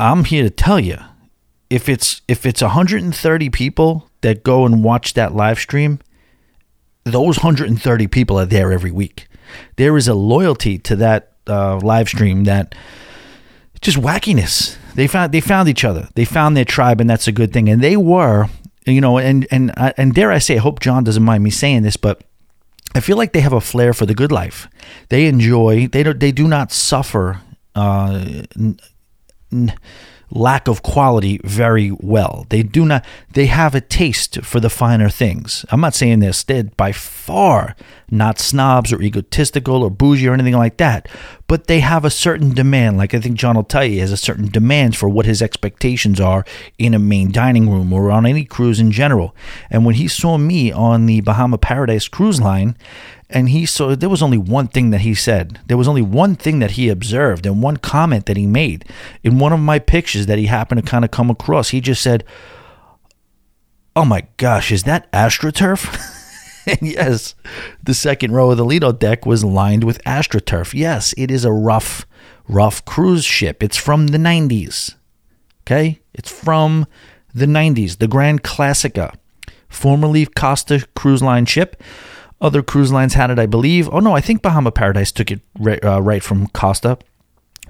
[0.00, 0.98] I'm here to tell you,
[1.68, 6.00] if it's if it's 130 people that go and watch that live stream
[7.04, 9.28] those 130 people are there every week.
[9.76, 12.74] There is a loyalty to that uh, live stream that
[13.80, 14.76] just wackiness.
[14.94, 16.08] They found they found each other.
[16.14, 17.68] They found their tribe, and that's a good thing.
[17.68, 18.46] And they were,
[18.84, 21.82] you know, and and and dare I say, I hope John doesn't mind me saying
[21.82, 22.22] this, but
[22.94, 24.68] I feel like they have a flair for the good life.
[25.08, 25.86] They enjoy.
[25.86, 26.18] They don't.
[26.18, 27.40] They do not suffer.
[27.74, 28.80] Uh, n-
[29.52, 29.74] n-
[30.30, 32.46] lack of quality very well.
[32.48, 35.64] They do not they have a taste for the finer things.
[35.70, 37.74] I'm not saying they're, by far
[38.10, 41.08] not snobs or egotistical or bougie or anything like that,
[41.46, 42.96] but they have a certain demand.
[42.96, 46.20] Like I think John will tell you, has a certain demand for what his expectations
[46.20, 46.44] are
[46.78, 49.34] in a main dining room or on any cruise in general.
[49.70, 52.76] And when he saw me on the Bahama Paradise cruise line,
[53.30, 55.60] and he saw there was only one thing that he said.
[55.66, 58.86] There was only one thing that he observed and one comment that he made
[59.22, 61.70] in one of my pictures that he happened to kind of come across.
[61.70, 62.24] He just said,
[63.94, 66.16] "Oh my gosh, is that astroturf?"
[66.66, 67.34] and yes,
[67.82, 70.72] the second row of the Lido deck was lined with astroturf.
[70.72, 72.06] Yes, it is a rough,
[72.48, 73.62] rough cruise ship.
[73.62, 74.94] It's from the 90s.
[75.62, 76.00] Okay?
[76.14, 76.86] It's from
[77.34, 79.14] the 90s, the Grand Classica,
[79.68, 81.82] formerly Costa Cruise Line ship
[82.40, 83.88] other cruise lines had it, I believe.
[83.92, 86.98] Oh no, I think Bahama Paradise took it right, uh, right from Costa.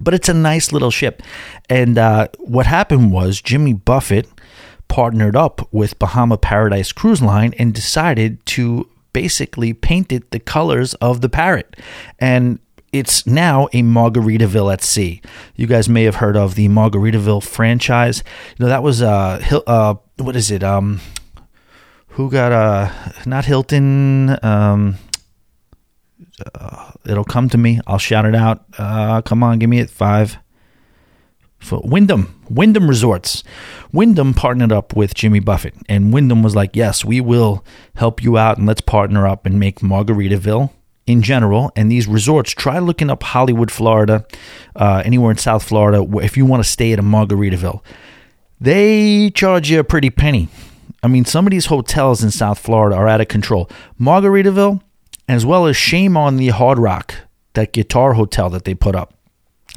[0.01, 1.23] But it's a nice little ship.
[1.69, 4.29] And uh, what happened was Jimmy Buffett
[4.87, 10.95] partnered up with Bahama Paradise Cruise Line and decided to basically paint it the colors
[10.95, 11.77] of the parrot.
[12.19, 12.61] And
[12.93, 15.21] it's now a Margaritaville at sea.
[15.57, 18.23] You guys may have heard of the Margaritaville franchise.
[18.57, 20.63] You know that was uh, uh what is it?
[20.63, 21.01] Um,
[22.19, 22.91] who got uh
[23.27, 24.97] not Hilton um
[26.55, 27.81] uh, it'll come to me.
[27.87, 28.65] I'll shout it out.
[28.77, 29.89] Uh come on give me it.
[29.89, 30.37] 5
[31.61, 33.45] for Wyndham Wyndham Resorts.
[33.93, 38.37] Wyndham partnered up with Jimmy Buffett and Wyndham was like yes we will help you
[38.37, 40.73] out and let's partner up and make Margaritaville
[41.07, 44.27] in general and these resorts try looking up Hollywood Florida
[44.75, 47.81] uh, anywhere in South Florida if you want to stay at a Margaritaville.
[48.61, 50.49] They charge you a pretty penny
[51.03, 53.71] I mean, some of these hotels in South Florida are out of control.
[54.01, 54.81] Margaritaville,
[55.29, 57.15] as well as shame on the Hard Rock,
[57.55, 59.15] that guitar hotel that they put up.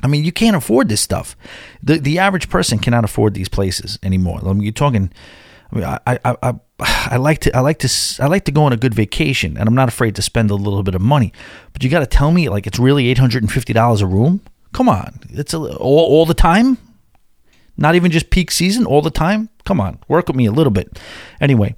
[0.04, 1.36] I mean, you can't afford this stuff.
[1.84, 4.40] The the average person cannot afford these places anymore.
[4.44, 5.12] I mean, you're talking.
[5.72, 8.64] I mean, I, I, I, I like to I like to I like to go
[8.64, 11.32] on a good vacation, and I'm not afraid to spend a little bit of money.
[11.72, 14.08] But you got to tell me like it's really eight hundred and fifty dollars a
[14.08, 14.42] room.
[14.74, 16.78] Come on, it's a, all, all the time.
[17.82, 19.50] Not even just peak season, all the time.
[19.66, 21.00] Come on, work with me a little bit.
[21.42, 21.76] Anyway,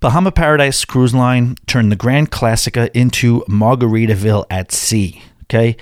[0.00, 5.22] Bahama Paradise Cruise Line turned the Grand Classica into Margaritaville at sea.
[5.44, 5.76] Okay,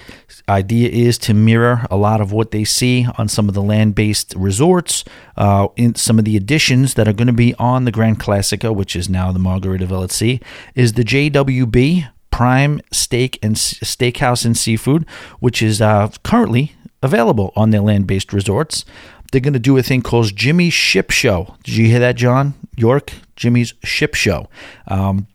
[0.49, 4.33] idea is to mirror a lot of what they see on some of the land-based
[4.37, 5.05] resorts.
[5.37, 8.75] Uh, in some of the additions that are going to be on the Grand Classica,
[8.75, 10.41] which is now the Margaritaville at Sea,
[10.75, 15.05] is the JWB Prime Steak and Steakhouse and Seafood,
[15.41, 18.85] which is uh, currently available on their land-based resorts.
[19.33, 21.55] They're going to do a thing called Jimmy's Ship Show.
[21.65, 23.13] Did you hear that, John York?
[23.37, 24.49] Jimmy's Ship Show.
[24.89, 25.27] Um,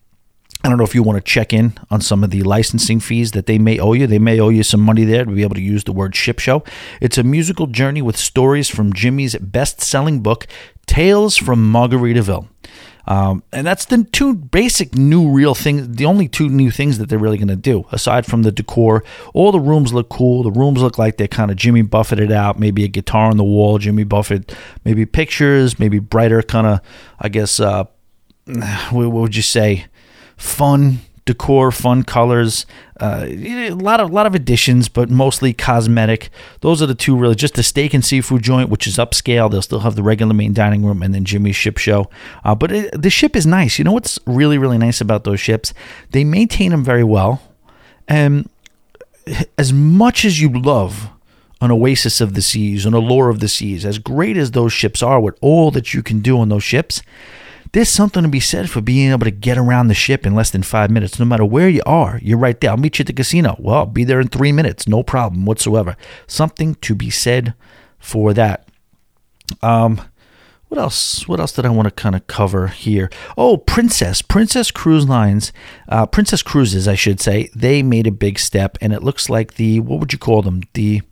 [0.64, 3.32] I don't know if you want to check in on some of the licensing fees
[3.32, 4.06] that they may owe you.
[4.06, 6.38] They may owe you some money there to be able to use the word ship
[6.38, 6.62] show.
[7.00, 10.46] It's a musical journey with stories from Jimmy's best selling book,
[10.86, 12.46] Tales from Margaritaville.
[13.06, 17.08] Um, and that's the two basic new real things, the only two new things that
[17.08, 19.02] they're really going to do, aside from the decor.
[19.34, 20.42] All the rooms look cool.
[20.42, 23.44] The rooms look like they're kind of Jimmy Buffetted out, maybe a guitar on the
[23.44, 26.80] wall, Jimmy Buffett, maybe pictures, maybe brighter kind of,
[27.18, 27.84] I guess, uh,
[28.90, 29.86] what would you say?
[30.42, 32.66] fun decor, fun colors,
[33.00, 36.30] uh, a lot of lot of additions, but mostly cosmetic.
[36.60, 37.34] Those are the two really.
[37.34, 39.50] Just the steak and seafood joint, which is upscale.
[39.50, 42.10] They'll still have the regular main dining room, and then Jimmy's Ship Show.
[42.44, 43.78] Uh, but it, the ship is nice.
[43.78, 45.72] You know what's really really nice about those ships?
[46.10, 47.42] They maintain them very well,
[48.08, 48.48] and
[49.56, 51.08] as much as you love
[51.60, 55.00] an oasis of the seas, an allure of the seas, as great as those ships
[55.00, 57.02] are, with all that you can do on those ships
[57.72, 60.50] there's something to be said for being able to get around the ship in less
[60.50, 61.18] than five minutes.
[61.18, 62.70] No matter where you are, you're right there.
[62.70, 63.56] I'll meet you at the casino.
[63.58, 64.86] Well, I'll be there in three minutes.
[64.86, 65.96] No problem whatsoever.
[66.26, 67.54] Something to be said
[67.98, 68.68] for that.
[69.62, 70.02] Um,
[70.68, 71.26] what else?
[71.28, 73.10] What else did I want to kind of cover here?
[73.36, 75.52] Oh, Princess, Princess Cruise Lines,
[75.88, 77.50] uh, Princess Cruises, I should say.
[77.54, 80.62] They made a big step, and it looks like the what would you call them?
[80.72, 81.02] The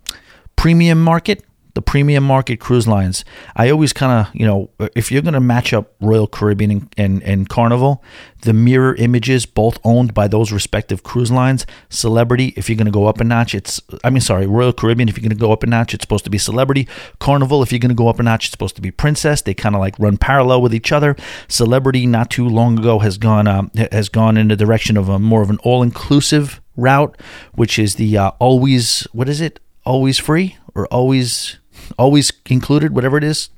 [0.57, 1.45] premium market
[1.75, 3.25] the premium market cruise lines.
[3.55, 6.95] I always kind of, you know, if you're going to match up Royal Caribbean and,
[6.97, 8.03] and, and, Carnival,
[8.43, 12.93] the mirror images, both owned by those respective cruise lines, Celebrity, if you're going to
[12.93, 15.53] go up a notch, it's, I mean, sorry, Royal Caribbean, if you're going to go
[15.53, 16.89] up a notch, it's supposed to be Celebrity.
[17.19, 19.43] Carnival, if you're going to go up a notch, it's supposed to be Princess.
[19.43, 21.17] They kind of like run parallel with each other.
[21.49, 25.19] Celebrity, not too long ago, has gone, um, has gone in the direction of a
[25.19, 27.21] more of an all inclusive route,
[27.55, 29.61] which is the uh, always, what is it?
[29.85, 31.60] Always free or always
[31.99, 33.51] always included, whatever it is,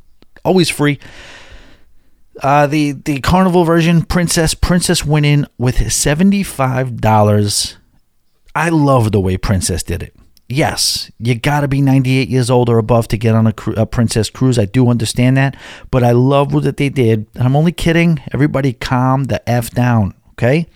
[0.45, 0.99] always free.
[2.43, 7.77] Uh, the the carnival version, Princess Princess went in with seventy five dollars.
[8.55, 10.15] I love the way Princess did it.
[10.49, 13.87] Yes, you got to be 98 years old or above to get on a, a,
[13.87, 14.59] Princess cruise.
[14.59, 15.57] I do understand that,
[15.91, 17.27] but I love what they did.
[17.35, 18.21] And I'm only kidding.
[18.35, 20.67] Everybody calm the F down, okay?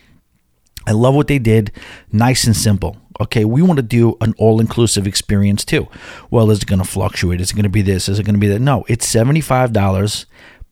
[0.86, 1.72] I love what they did.
[2.10, 5.88] Nice and simple okay, we want to do an all inclusive experience too.
[6.30, 7.40] Well, is it going to fluctuate?
[7.40, 8.08] Is it going to be this?
[8.08, 8.60] Is it going to be that?
[8.60, 10.26] No, it's $75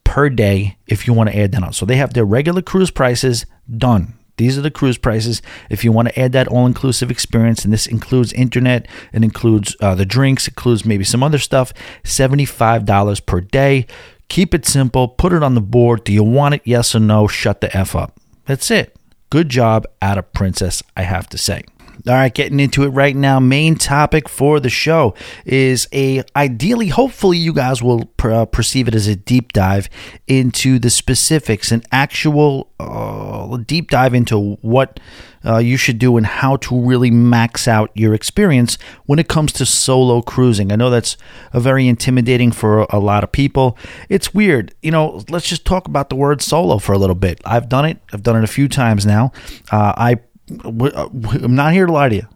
[0.05, 1.73] per day if you want to add that on.
[1.73, 4.15] So they have their regular cruise prices done.
[4.37, 5.43] These are the cruise prices.
[5.71, 9.77] If you want to add that all inclusive experience, and this includes internet, it includes
[9.81, 13.87] uh, the drinks, it includes maybe some other stuff, $75 per day.
[14.29, 16.03] Keep it simple, put it on the board.
[16.03, 16.63] Do you want it?
[16.65, 17.29] Yes or no?
[17.29, 18.19] Shut the F up.
[18.47, 18.97] That's it.
[19.31, 21.63] Good job out of Princess, I have to say.
[22.07, 23.41] All right, getting into it right now.
[23.41, 25.15] Main topic for the show
[25.47, 29.89] is a ideally, hopefully, you guys will uh, perceive it as a deep dive
[30.27, 35.01] into the specifics, an actual uh, deep dive into what
[35.47, 39.51] uh, you should do and how to really max out your experience when it comes
[39.55, 40.73] to solo cruising.
[40.73, 41.17] I know that's
[41.55, 43.79] a very intimidating for a lot of people.
[44.11, 45.25] It's weird, you know.
[45.31, 47.41] Let's just talk about the word solo for a little bit.
[47.47, 47.99] I've done it.
[48.13, 49.33] I've done it a few times now.
[49.73, 50.19] Uh, I
[50.65, 51.09] Uh,
[51.43, 52.29] I'm not here to lie to you.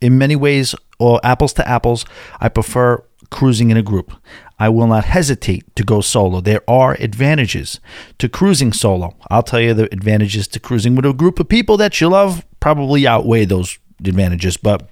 [0.00, 2.04] In many ways, or apples to apples,
[2.40, 4.12] I prefer cruising in a group.
[4.58, 6.40] I will not hesitate to go solo.
[6.40, 7.80] There are advantages
[8.18, 9.16] to cruising solo.
[9.30, 12.44] I'll tell you the advantages to cruising with a group of people that you love
[12.60, 14.88] probably outweigh those advantages, but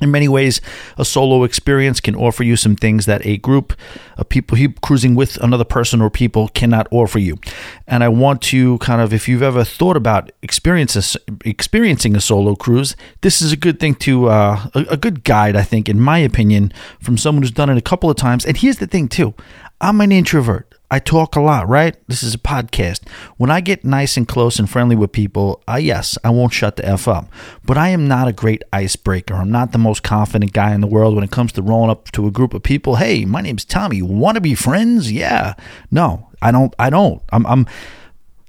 [0.00, 0.60] in many ways,
[0.96, 3.74] a solo experience can offer you some things that a group
[4.16, 7.38] of people cruising with another person or people cannot offer you.
[7.86, 12.96] And I want to kind of, if you've ever thought about experiencing a solo cruise,
[13.20, 16.18] this is a good thing to, uh, a, a good guide, I think, in my
[16.18, 18.44] opinion, from someone who's done it a couple of times.
[18.44, 19.34] And here's the thing, too
[19.80, 20.72] I'm an introvert.
[20.92, 21.96] I talk a lot, right?
[22.06, 23.08] This is a podcast.
[23.38, 26.76] When I get nice and close and friendly with people, uh, yes, I won't shut
[26.76, 27.30] the F up.
[27.64, 29.32] But I am not a great icebreaker.
[29.32, 32.10] I'm not the most confident guy in the world when it comes to rolling up
[32.10, 32.96] to a group of people.
[32.96, 34.02] Hey, my name's Tommy.
[34.02, 35.10] Want to be friends?
[35.10, 35.54] Yeah.
[35.90, 36.74] No, I don't.
[36.78, 37.22] I don't.
[37.30, 37.46] I'm.
[37.46, 37.66] I'm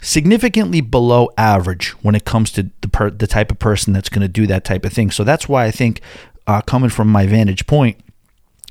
[0.01, 4.21] significantly below average when it comes to the per, the type of person that's going
[4.21, 5.11] to do that type of thing.
[5.11, 6.01] So that's why I think
[6.45, 8.01] uh, coming from my vantage point,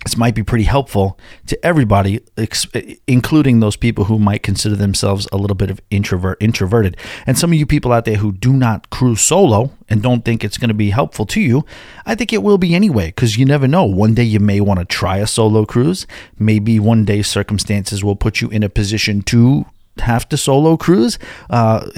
[0.04, 2.66] this might be pretty helpful to everybody, ex-
[3.06, 6.96] including those people who might consider themselves a little bit of introvert introverted.
[7.26, 10.42] And some of you people out there who do not cruise solo and don't think
[10.42, 11.64] it's going to be helpful to you,
[12.04, 13.84] I think it will be anyway, because you never know.
[13.84, 16.06] One day you may want to try a solo cruise.
[16.38, 19.66] Maybe one day circumstances will put you in a position to
[19.98, 21.18] have to solo cruise.
[21.48, 21.88] Uh,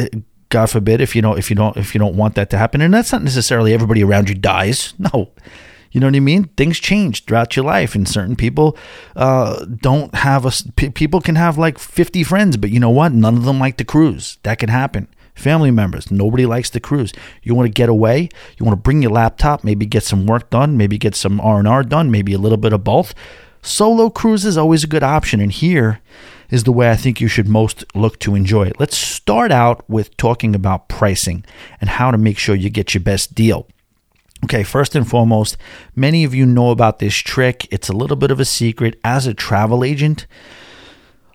[0.50, 2.80] God forbid if you don't if you don't if you don't want that to happen.
[2.80, 4.94] And that's not necessarily everybody around you dies.
[5.14, 5.30] No
[5.94, 6.44] you know what I mean?
[6.56, 8.76] Things change throughout your life, and certain people
[9.14, 10.50] uh, don't have a.
[10.74, 13.12] P- people can have like 50 friends, but you know what?
[13.12, 14.38] None of them like to cruise.
[14.42, 15.06] That can happen.
[15.36, 17.12] Family members, nobody likes to cruise.
[17.44, 18.28] You want to get away.
[18.58, 21.60] You want to bring your laptop, maybe get some work done, maybe get some R
[21.60, 23.14] and R done, maybe a little bit of both.
[23.62, 26.00] Solo cruise is always a good option, and here
[26.50, 28.80] is the way I think you should most look to enjoy it.
[28.80, 31.44] Let's start out with talking about pricing
[31.80, 33.68] and how to make sure you get your best deal.
[34.44, 35.56] Okay, first and foremost,
[35.96, 37.66] many of you know about this trick.
[37.72, 39.00] It's a little bit of a secret.
[39.02, 40.26] As a travel agent,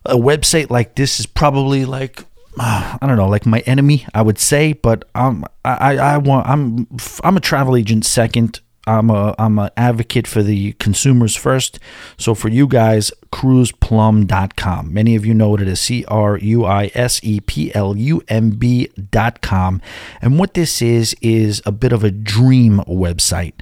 [0.05, 2.23] a website like this is probably like
[2.59, 4.73] uh, I don't know, like my enemy, I would say.
[4.73, 6.87] But um, I, I want, I'm,
[7.23, 8.59] I'm a travel agent second.
[8.89, 11.79] I'm a, I'm an advocate for the consumers first.
[12.17, 14.91] So for you guys, cruiseplum.com.
[14.91, 18.23] Many of you know it is C R U I S E P L U
[18.27, 19.81] M B.com.
[20.21, 23.53] And what this is, is a bit of a dream website.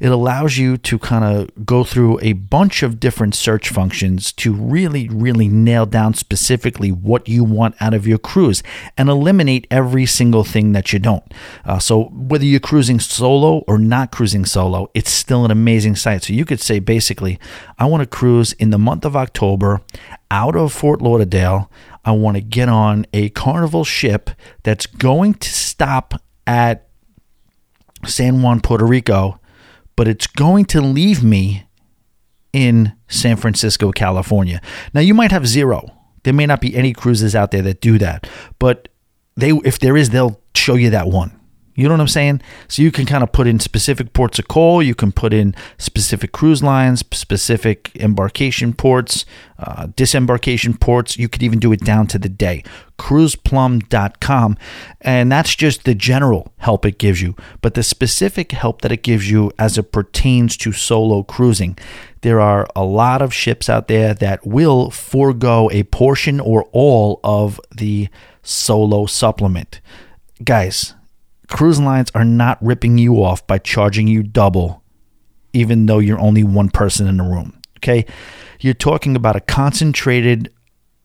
[0.00, 4.52] It allows you to kind of go through a bunch of different search functions to
[4.52, 8.62] really, really nail down specifically what you want out of your cruise
[8.98, 11.24] and eliminate every single thing that you don't.
[11.64, 16.24] Uh, so whether you're cruising solo or not cruising solo, it's still an amazing site.
[16.24, 17.38] So you could say basically,
[17.78, 19.80] I want to cruise in the month of of October
[20.30, 21.70] out of Fort Lauderdale.
[22.04, 24.30] I want to get on a carnival ship
[24.62, 26.88] that's going to stop at
[28.04, 29.40] San Juan, Puerto Rico,
[29.96, 31.66] but it's going to leave me
[32.52, 34.60] in San Francisco, California.
[34.92, 35.90] Now, you might have zero.
[36.22, 38.28] There may not be any cruises out there that do that,
[38.58, 38.88] but
[39.36, 41.38] they if there is, they'll show you that one.
[41.74, 42.40] You know what I'm saying?
[42.68, 44.80] So you can kind of put in specific ports of call.
[44.80, 49.24] You can put in specific cruise lines, specific embarkation ports,
[49.58, 51.18] uh, disembarkation ports.
[51.18, 52.62] You could even do it down to the day.
[52.96, 54.56] Cruiseplum.com.
[55.00, 57.34] And that's just the general help it gives you.
[57.60, 61.76] But the specific help that it gives you as it pertains to solo cruising,
[62.20, 67.18] there are a lot of ships out there that will forego a portion or all
[67.24, 68.08] of the
[68.44, 69.80] solo supplement.
[70.42, 70.94] Guys,
[71.48, 74.82] cruise lines are not ripping you off by charging you double,
[75.52, 77.60] even though you're only one person in the room.
[77.78, 78.06] Okay.
[78.60, 80.52] You're talking about a concentrated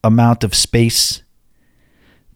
[0.03, 1.23] amount of space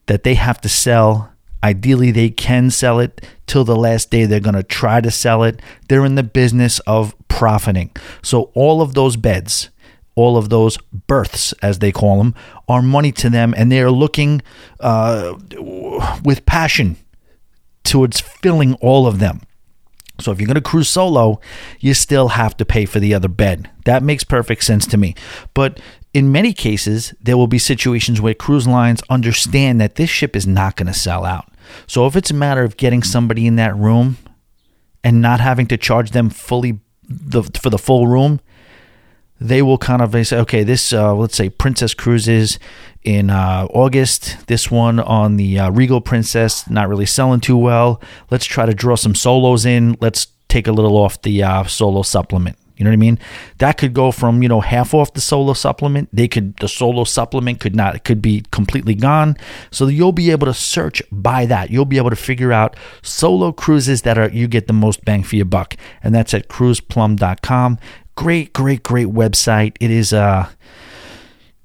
[0.08, 1.32] that they have to sell.
[1.64, 4.26] Ideally, they can sell it till the last day.
[4.26, 5.62] They're going to try to sell it.
[5.88, 7.92] They're in the business of profiting.
[8.22, 9.70] So, all of those beds,
[10.16, 12.36] all of those berths, as they call them,
[12.68, 14.42] are money to them, and they are looking
[14.82, 15.38] uh,
[16.22, 16.98] with passion
[17.84, 19.42] towards filling all of them.
[20.20, 21.40] So if you're going to cruise solo,
[21.80, 23.70] you still have to pay for the other bed.
[23.86, 25.16] That makes perfect sense to me.
[25.54, 25.80] But
[26.14, 30.46] in many cases, there will be situations where cruise lines understand that this ship is
[30.46, 31.52] not going to sell out.
[31.88, 34.18] So if it's a matter of getting somebody in that room
[35.04, 38.40] and not having to charge them fully the, for the full room,
[39.42, 42.60] they will kind of say, okay, this, uh, let's say Princess Cruises
[43.04, 44.48] in uh, August.
[44.48, 48.02] This one on the uh, Regal Princess, not really selling too well.
[48.32, 49.98] Let's try to draw some solos in.
[50.00, 52.58] Let's take a little off the uh, solo supplement.
[52.78, 53.20] You know what I mean?
[53.60, 56.10] That could go from you know half off the solo supplement.
[56.12, 59.38] They could the solo supplement could not could be completely gone.
[59.70, 61.70] So you'll be able to search by that.
[61.70, 65.24] You'll be able to figure out solo cruises that are you get the most bang
[65.24, 67.78] for your buck, and that's at cruiseplum.com.
[68.16, 69.76] Great, great, great website.
[69.80, 70.50] It is uh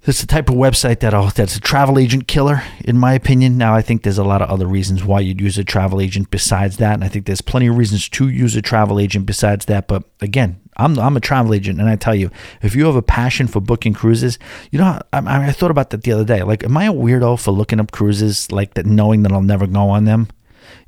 [0.09, 3.59] it's the type of website that oh, that's a travel agent killer, in my opinion.
[3.59, 6.31] Now, I think there's a lot of other reasons why you'd use a travel agent
[6.31, 9.67] besides that, and I think there's plenty of reasons to use a travel agent besides
[9.67, 9.87] that.
[9.87, 12.31] But again, I'm I'm a travel agent, and I tell you,
[12.63, 14.39] if you have a passion for booking cruises,
[14.71, 16.43] you know, I, I thought about that the other day.
[16.43, 19.67] Like, am I a weirdo for looking up cruises like that, knowing that I'll never
[19.67, 20.29] go on them?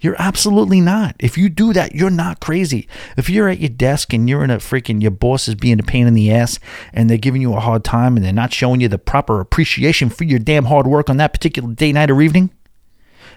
[0.00, 1.14] You're absolutely not.
[1.18, 2.88] If you do that, you're not crazy.
[3.16, 5.82] If you're at your desk and you're in a freaking, your boss is being a
[5.82, 6.58] pain in the ass
[6.92, 10.08] and they're giving you a hard time and they're not showing you the proper appreciation
[10.08, 12.50] for your damn hard work on that particular day, night, or evening,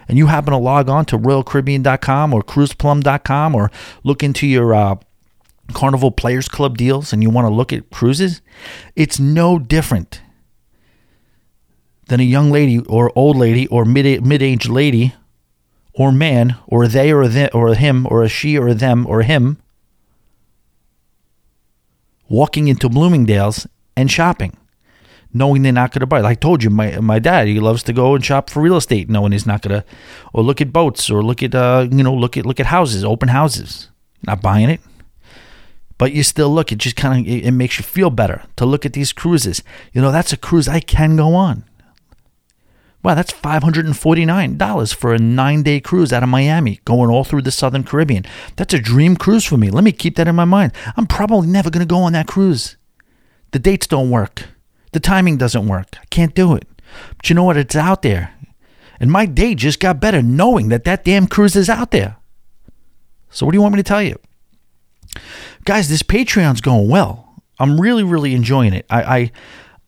[0.08, 3.70] and you happen to log on to RoyalCaribbean.com or CruisePlum.com or
[4.02, 4.96] look into your uh,
[5.72, 8.40] Carnival Players Club deals and you want to look at cruises,
[8.96, 10.20] it's no different
[12.08, 15.14] than a young lady or old lady or mid mid aged lady
[15.94, 19.58] or man or they or they or him or a she or them or him
[22.28, 23.66] walking into Bloomingdale's
[23.96, 24.56] and shopping,
[25.32, 26.20] knowing they're not going to buy.
[26.20, 28.76] Like I told you, my my dad he loves to go and shop for real
[28.76, 29.86] estate, knowing he's not going to,
[30.32, 33.04] or look at boats, or look at uh you know look at look at houses,
[33.04, 33.90] open houses,
[34.26, 34.80] not buying it.
[35.96, 36.72] But you still look.
[36.72, 39.62] It just kind of it, it makes you feel better to look at these cruises.
[39.92, 41.64] You know that's a cruise I can go on.
[43.04, 47.50] Wow, that's $549 for a nine day cruise out of Miami, going all through the
[47.50, 48.24] Southern Caribbean.
[48.56, 49.68] That's a dream cruise for me.
[49.68, 50.72] Let me keep that in my mind.
[50.96, 52.78] I'm probably never going to go on that cruise.
[53.50, 54.44] The dates don't work,
[54.92, 55.98] the timing doesn't work.
[56.00, 56.66] I can't do it.
[57.18, 57.58] But you know what?
[57.58, 58.34] It's out there.
[58.98, 62.16] And my day just got better knowing that that damn cruise is out there.
[63.28, 64.18] So, what do you want me to tell you?
[65.64, 67.42] Guys, this Patreon's going well.
[67.58, 68.86] I'm really, really enjoying it.
[68.88, 69.32] I, I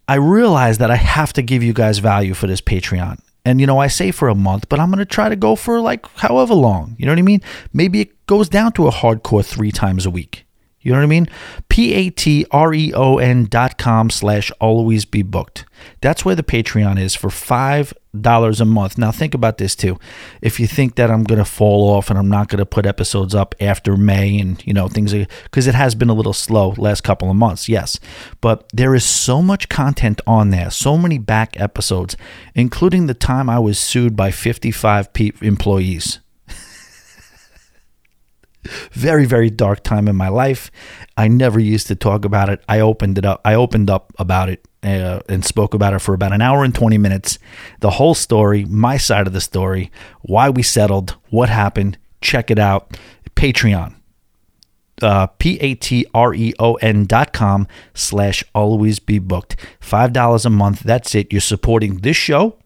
[0.09, 3.18] I realize that I have to give you guys value for this Patreon.
[3.44, 5.57] And you know, I say for a month, but I'm going to try to go
[5.57, 6.96] for like however long.
[6.98, 7.42] You know what I mean?
[7.72, 10.45] Maybe it goes down to a hardcore three times a week.
[10.87, 11.28] You know what I mean?
[11.68, 15.64] P A T R E O N dot com slash always be booked.
[16.01, 18.97] That's where the Patreon is for five dollars a month.
[18.97, 19.99] Now think about this too.
[20.41, 23.57] If you think that I'm gonna fall off and I'm not gonna put episodes up
[23.61, 27.28] after May and you know things because it has been a little slow last couple
[27.28, 27.99] of months, yes.
[28.41, 32.16] But there is so much content on there, so many back episodes,
[32.55, 36.20] including the time I was sued by 55 pe- employees
[38.92, 40.70] very very dark time in my life.
[41.16, 42.62] I never used to talk about it.
[42.68, 46.14] I opened it up i opened up about it uh, and spoke about it for
[46.14, 47.38] about an hour and 20 minutes.
[47.80, 49.90] The whole story my side of the story
[50.22, 52.98] why we settled what happened check it out.
[53.34, 53.94] Patreon.
[55.02, 59.56] Uh, p-a-t-r-e-o-n dot com slash always be booked.
[59.78, 61.30] Five dollars a month that's it.
[61.30, 62.56] You're supporting this show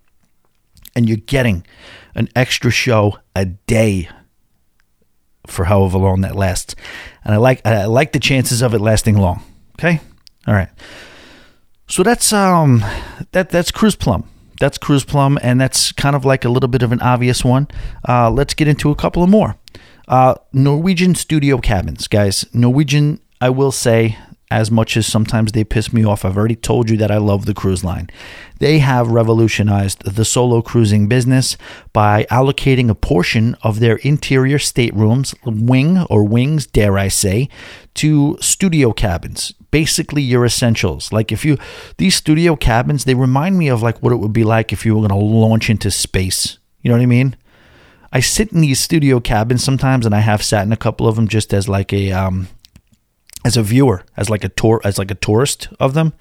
[0.94, 1.66] and you're getting
[2.14, 4.08] an extra show a day
[5.50, 6.74] for however long that lasts.
[7.24, 9.42] And I like I like the chances of it lasting long.
[9.78, 10.00] Okay?
[10.46, 10.68] All right.
[11.88, 12.84] So that's um
[13.32, 14.28] that that's Cruise Plum.
[14.60, 17.66] That's Cruise Plum, and that's kind of like a little bit of an obvious one.
[18.06, 19.56] Uh, let's get into a couple of more.
[20.06, 22.44] Uh, Norwegian studio cabins, guys.
[22.52, 24.18] Norwegian, I will say,
[24.50, 26.24] as much as sometimes they piss me off.
[26.24, 28.10] I've already told you that I love the cruise line.
[28.58, 31.56] They have revolutionized the solo cruising business
[31.92, 37.48] by allocating a portion of their interior staterooms, wing or wings, dare I say,
[37.94, 39.52] to studio cabins.
[39.70, 41.12] Basically, your essentials.
[41.12, 41.56] Like if you,
[41.98, 44.94] these studio cabins, they remind me of like what it would be like if you
[44.94, 46.58] were going to launch into space.
[46.82, 47.36] You know what I mean?
[48.12, 51.14] I sit in these studio cabins sometimes, and I have sat in a couple of
[51.14, 52.48] them just as like a um,
[53.44, 56.12] as a viewer, as like a tour, as like a tourist of them,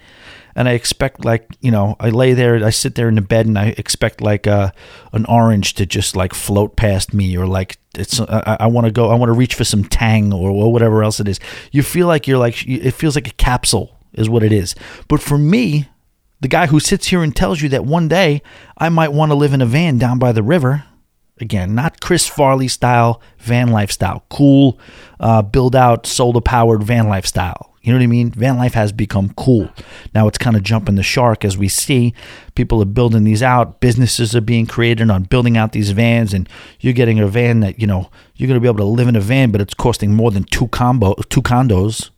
[0.55, 3.45] and I expect like you know I lay there, I sit there in the bed,
[3.45, 4.71] and I expect like uh,
[5.13, 8.91] an orange to just like float past me, or like it's I, I want to
[8.91, 11.39] go, I want to reach for some Tang or, or whatever else it is.
[11.71, 14.75] You feel like you're like it feels like a capsule is what it is.
[15.07, 15.87] But for me,
[16.41, 18.41] the guy who sits here and tells you that one day
[18.77, 20.85] I might want to live in a van down by the river,
[21.41, 24.23] Again, not Chris Farley style van lifestyle.
[24.29, 24.79] Cool,
[25.19, 27.69] uh, build out solar powered van lifestyle.
[27.81, 28.31] You know what I mean?
[28.31, 29.69] Van life has become cool.
[30.13, 32.13] Now it's kind of jumping the shark as we see.
[32.53, 33.79] People are building these out.
[33.79, 36.49] Businesses are being created on building out these vans, and
[36.81, 39.15] you're getting a van that you know you're going to be able to live in
[39.15, 42.09] a van, but it's costing more than two combo two condos.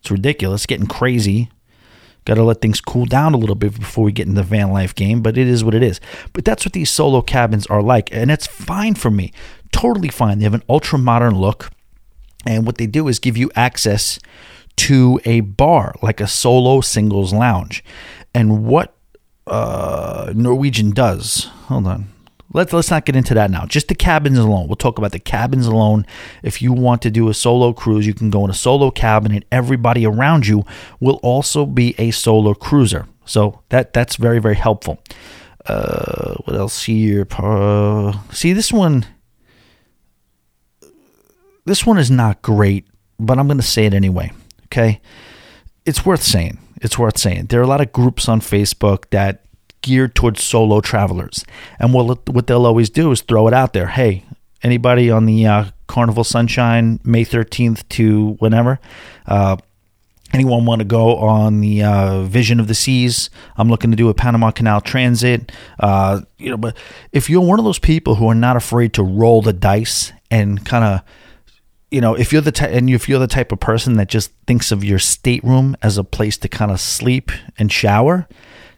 [0.00, 1.50] It's ridiculous, getting crazy.
[2.26, 4.72] Got to let things cool down a little bit before we get in the van
[4.72, 6.00] life game, but it is what it is.
[6.32, 9.32] But that's what these solo cabins are like, and it's fine for me.
[9.70, 10.38] Totally fine.
[10.38, 11.70] They have an ultra modern look,
[12.44, 14.18] and what they do is give you access
[14.76, 17.82] to a bar, like a solo singles lounge.
[18.34, 18.94] And what
[19.46, 22.08] uh, Norwegian does, hold on,
[22.56, 23.66] let's let's not get into that now.
[23.66, 24.66] Just the cabins alone.
[24.66, 26.06] We'll talk about the cabins alone.
[26.42, 29.32] If you want to do a solo cruise, you can go in a solo cabin,
[29.32, 30.64] and everybody around you
[30.98, 33.06] will also be a solo cruiser.
[33.26, 34.98] So that that's very very helpful.
[35.66, 37.26] Uh, what else here?
[37.38, 39.04] Uh, see this one.
[41.66, 42.86] This one is not great,
[43.18, 44.32] but I'm going to say it anyway.
[44.66, 45.00] Okay,
[45.84, 46.58] it's worth saying.
[46.80, 47.46] It's worth saying.
[47.46, 49.45] There are a lot of groups on Facebook that
[49.86, 51.44] geared towards solo travelers.
[51.78, 53.86] And what what they'll always do is throw it out there.
[53.86, 54.24] Hey,
[54.62, 58.80] anybody on the uh, Carnival Sunshine May 13th to whenever?
[59.26, 59.56] Uh,
[60.34, 63.30] anyone want to go on the uh, Vision of the Seas?
[63.56, 65.52] I'm looking to do a Panama Canal transit.
[65.78, 66.76] Uh, you know, but
[67.12, 70.66] if you're one of those people who are not afraid to roll the dice and
[70.66, 71.02] kind of
[71.88, 74.32] you know, if you're the type, and if you're the type of person that just
[74.48, 78.26] thinks of your stateroom as a place to kind of sleep and shower,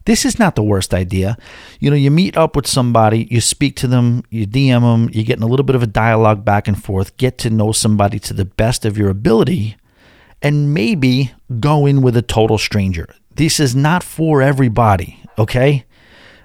[0.04, 1.36] this is not the worst idea.
[1.80, 5.24] You know, you meet up with somebody, you speak to them, you DM them, you're
[5.24, 8.34] getting a little bit of a dialogue back and forth, get to know somebody to
[8.34, 9.76] the best of your ability.
[10.42, 13.06] and maybe go in with a total stranger.
[13.34, 15.84] This is not for everybody, okay?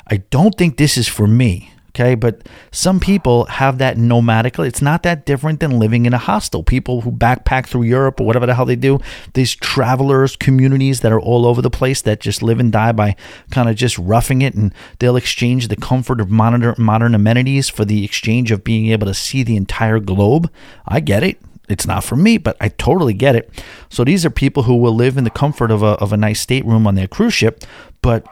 [0.08, 1.72] I don't think this is for me.
[1.96, 2.42] Okay, but
[2.72, 4.58] some people have that nomadic.
[4.58, 6.64] It's not that different than living in a hostel.
[6.64, 8.98] People who backpack through Europe or whatever the hell they do,
[9.36, 13.16] these travelers, communities that are all over the place that just live and die by
[13.52, 17.86] kind of just roughing it, and they'll exchange the comfort of modern, modern amenities for
[17.86, 20.52] the exchange of being able to see the entire globe.
[20.88, 21.40] I get it.
[21.70, 23.52] It's not for me, but I totally get it.
[23.90, 26.42] So these are people who will live in the comfort of a, of a nice
[26.42, 27.64] stateroom on their cruise ship,
[28.02, 28.26] but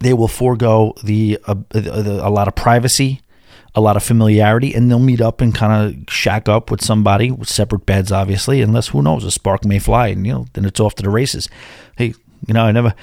[0.00, 3.20] they will forego the, uh, the a lot of privacy,
[3.74, 7.30] a lot of familiarity, and they'll meet up and kind of shack up with somebody
[7.30, 10.64] with separate beds, obviously, unless who knows, a spark may fly, and you know, then
[10.64, 11.48] it's off to the races.
[11.96, 12.14] Hey,
[12.46, 12.94] you know, I never.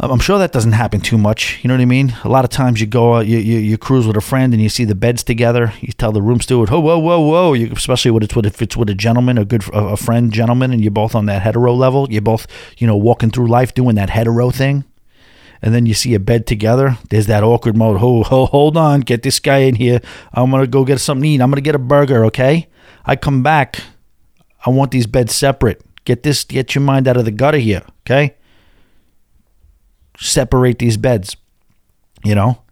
[0.00, 1.58] I'm sure that doesn't happen too much.
[1.62, 2.14] You know what I mean?
[2.22, 4.68] A lot of times you go, you, you, you cruise with a friend and you
[4.68, 5.72] see the beds together.
[5.80, 8.62] You tell the room steward, "Oh, whoa, whoa, whoa!" You, especially when it's with if
[8.62, 11.74] it's with a gentleman, a good a friend gentleman, and you're both on that hetero
[11.74, 12.06] level.
[12.10, 12.46] You're both,
[12.78, 14.84] you know, walking through life doing that hetero thing
[15.60, 17.98] and then you see a bed together, there's that awkward mode.
[18.00, 20.00] Oh, hold on, get this guy in here.
[20.32, 21.40] I'm gonna go get something to eat.
[21.40, 22.68] I'm gonna get a burger, okay?
[23.04, 23.80] I come back.
[24.64, 25.82] I want these beds separate.
[26.04, 28.36] Get this, get your mind out of the gutter here, okay?
[30.18, 31.36] Separate these beds.
[32.24, 32.62] You know?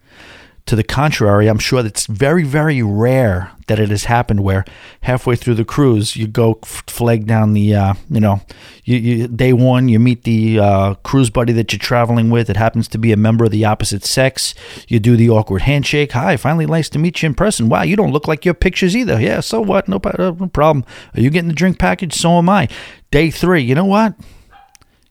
[0.67, 4.65] To the contrary, I'm sure it's very, very rare that it has happened where
[5.03, 8.41] halfway through the cruise you go flag down the, uh, you know,
[8.83, 12.51] you, you, day one you meet the uh, cruise buddy that you're traveling with.
[12.51, 14.57] It happens to be a member of the opposite sex.
[14.89, 16.11] You do the awkward handshake.
[16.13, 17.69] Hi, finally nice to meet you in person.
[17.69, 19.21] Wow, you don't look like your pictures either.
[19.21, 19.87] Yeah, so what?
[19.87, 20.85] No, uh, no problem.
[21.15, 22.15] Are you getting the drink package?
[22.15, 22.69] So am I.
[23.13, 24.15] Day three, you know what?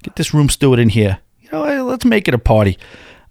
[0.04, 1.20] Get this room steward in here.
[1.40, 2.78] You know, let's make it a party.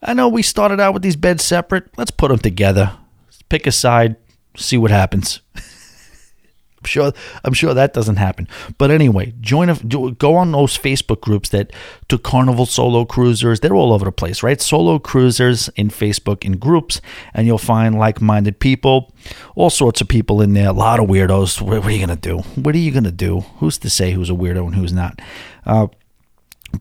[0.05, 1.89] I know we started out with these beds separate.
[1.97, 2.93] Let's put them together.
[3.27, 4.17] Let's pick a side,
[4.57, 5.41] see what happens.
[5.55, 7.13] I'm sure
[7.45, 8.47] I'm sure that doesn't happen.
[8.77, 11.73] But anyway, join a go on those Facebook groups that
[12.09, 13.61] to Carnival solo cruisers.
[13.61, 14.61] They're all over the place, right?
[14.61, 17.01] Solo cruisers in Facebook in groups,
[17.33, 19.15] and you'll find like-minded people,
[19.55, 20.69] all sorts of people in there.
[20.69, 21.59] A lot of weirdos.
[21.63, 22.41] What, what are you gonna do?
[22.57, 23.41] What are you gonna do?
[23.61, 25.23] Who's to say who's a weirdo and who's not?
[25.65, 25.87] Uh,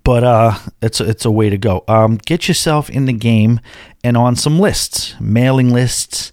[0.03, 1.83] but uh, it's it's a way to go.
[1.87, 3.59] Um, get yourself in the game
[4.03, 6.31] and on some lists, mailing lists,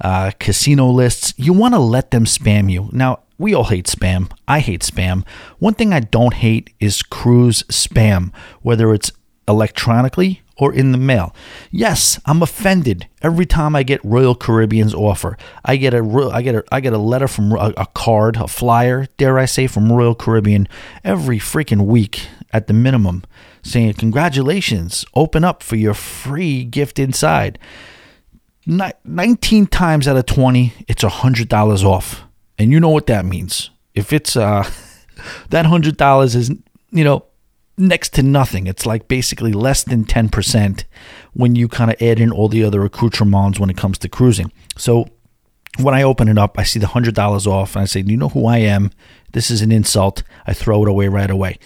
[0.00, 1.34] uh, casino lists.
[1.36, 2.88] You want to let them spam you.
[2.92, 4.30] Now we all hate spam.
[4.46, 5.26] I hate spam.
[5.58, 9.10] One thing I don't hate is cruise spam, whether it's
[9.48, 11.34] electronically or in the mail.
[11.70, 15.36] Yes, I'm offended every time I get Royal Caribbean's offer.
[15.64, 18.46] I get a I get a I get a letter from a, a card, a
[18.46, 20.68] flyer, dare I say, from Royal Caribbean
[21.02, 23.24] every freaking week at the minimum,
[23.62, 27.58] saying congratulations, open up for your free gift inside.
[28.66, 32.24] 19 times out of 20, it's $100 off.
[32.58, 33.70] And you know what that means.
[33.94, 34.68] If it's uh
[35.50, 36.50] that $100 is,
[36.90, 37.26] you know,
[37.76, 38.66] next to nothing.
[38.66, 40.84] It's like basically less than 10%
[41.32, 44.52] when you kind of add in all the other accoutrements when it comes to cruising.
[44.76, 45.08] So
[45.78, 48.28] when I open it up, I see the $100 off and I say, you know
[48.28, 48.90] who I am?
[49.32, 50.22] This is an insult.
[50.46, 51.58] I throw it away right away.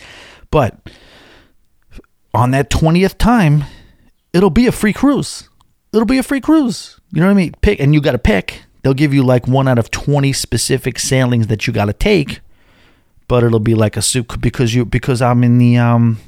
[0.56, 0.74] But
[2.32, 3.64] on that 20th time,
[4.32, 5.50] it'll be a free cruise.
[5.92, 6.98] It'll be a free cruise.
[7.12, 7.54] You know what I mean?
[7.60, 8.62] Pick, and you got to pick.
[8.82, 12.40] They'll give you like one out of 20 specific sailings that you got to take
[13.28, 16.18] but it'll be like a soup because you because I'm in the um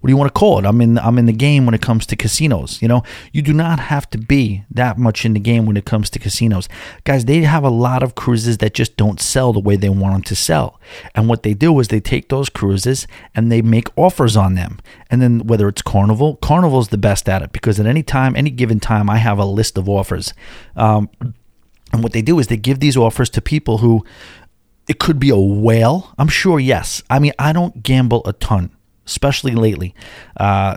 [0.00, 0.64] what do you want to call it?
[0.64, 2.80] I'm in I'm in the game when it comes to casinos.
[2.80, 5.84] You know, you do not have to be that much in the game when it
[5.84, 6.68] comes to casinos,
[7.04, 7.24] guys.
[7.24, 10.22] They have a lot of cruises that just don't sell the way they want them
[10.22, 10.80] to sell,
[11.14, 14.78] and what they do is they take those cruises and they make offers on them.
[15.10, 18.50] And then whether it's Carnival, Carnival's the best at it because at any time, any
[18.50, 20.32] given time, I have a list of offers.
[20.76, 21.08] Um,
[21.92, 24.04] and what they do is they give these offers to people who
[24.88, 26.14] it could be a whale.
[26.18, 27.02] I'm sure, yes.
[27.10, 28.70] I mean, I don't gamble a ton,
[29.08, 29.94] especially lately.
[30.36, 30.76] Uh,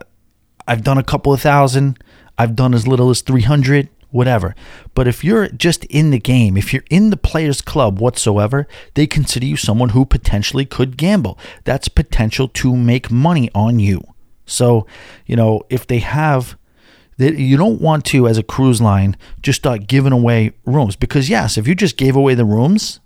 [0.68, 2.02] I've done a couple of thousand.
[2.38, 4.56] I've done as little as 300, whatever.
[4.96, 9.06] But if you're just in the game, if you're in the players' club whatsoever, they
[9.06, 11.38] consider you someone who potentially could gamble.
[11.66, 14.02] That's potential to make money on you.
[14.46, 14.88] So,
[15.26, 16.58] you know, if they have
[17.18, 21.56] you don't want to as a cruise line just start giving away rooms because yes
[21.56, 23.00] if you just gave away the rooms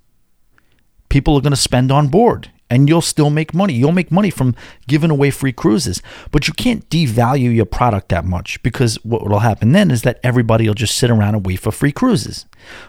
[1.10, 3.74] people are going to spend on board and you'll still make money.
[3.74, 4.56] You'll make money from
[4.88, 6.02] giving away free cruises,
[6.32, 10.20] but you can't devalue your product that much because what will happen then is that
[10.24, 12.46] everybody will just sit around and wait for free cruises,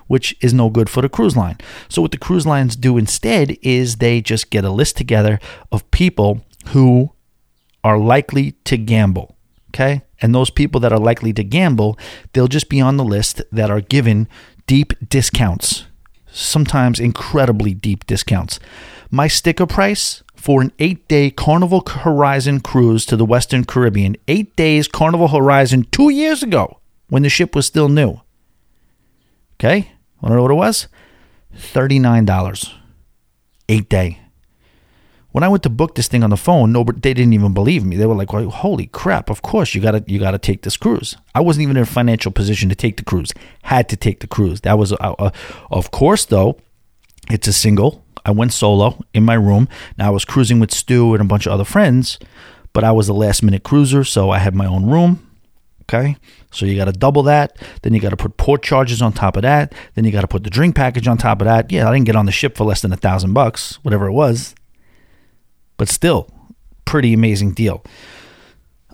[0.07, 1.59] which is no good for the cruise line.
[1.89, 5.39] So, what the cruise lines do instead is they just get a list together
[5.71, 7.13] of people who
[7.85, 9.37] are likely to gamble.
[9.71, 10.03] Okay.
[10.23, 11.99] And those people that are likely to gamble,
[12.33, 14.27] they'll just be on the list that are given
[14.67, 15.85] deep discounts
[16.37, 18.61] sometimes incredibly deep discounts.
[19.11, 24.17] My sticker price for an eight day Carnival Horizon cruise to the Western Caribbean.
[24.29, 26.79] Eight days Carnival Horizon two years ago
[27.09, 28.21] when the ship was still new.
[29.55, 29.93] Okay?
[30.21, 30.89] Want to know what it was?
[31.55, 32.73] $39.
[33.69, 34.21] Eight day.
[35.37, 37.85] When I went to book this thing on the phone, nobody they didn't even believe
[37.85, 37.97] me.
[37.97, 39.29] They were like, well, "Holy crap!
[39.29, 42.33] Of course you gotta you gotta take this cruise." I wasn't even in a financial
[42.33, 43.35] position to take the cruise.
[43.65, 44.63] Had to take the cruise.
[44.63, 45.31] That was, uh, uh,
[45.71, 46.57] of course, though.
[47.29, 48.03] It's a single.
[48.25, 49.69] I went solo in my room.
[49.99, 52.19] Now I was cruising with Stu and a bunch of other friends,
[52.73, 55.31] but I was a last minute cruiser, so I had my own room.
[55.83, 56.17] Okay.
[56.51, 57.59] So you got to double that.
[57.83, 59.75] Then you got to put port charges on top of that.
[59.97, 61.71] Then you got to put the drink package on top of that.
[61.71, 64.13] Yeah, I didn't get on the ship for less than a thousand bucks, whatever it
[64.13, 64.55] was
[65.77, 66.29] but still,
[66.85, 67.85] pretty amazing deal.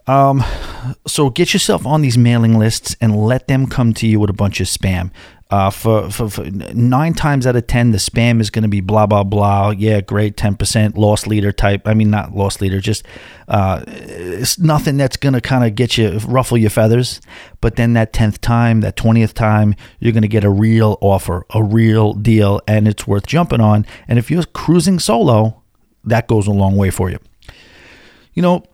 [0.07, 0.43] Um,
[1.07, 4.35] so get yourself on these mailing lists and let them come to you with a
[4.35, 5.13] bunch of spam.
[5.49, 8.81] Uh, for, for, for nine times out of ten, the spam is going to be
[8.81, 9.69] blah blah blah.
[9.69, 11.87] Yeah, great, ten percent loss leader type.
[11.87, 13.05] I mean, not loss leader, just
[13.49, 17.21] uh, it's nothing that's going to kind of get you ruffle your feathers.
[17.61, 21.45] But then that tenth time, that twentieth time, you're going to get a real offer,
[21.51, 23.85] a real deal, and it's worth jumping on.
[24.09, 25.62] And if you're cruising solo,
[26.05, 27.19] that goes a long way for you.
[28.35, 28.65] You know,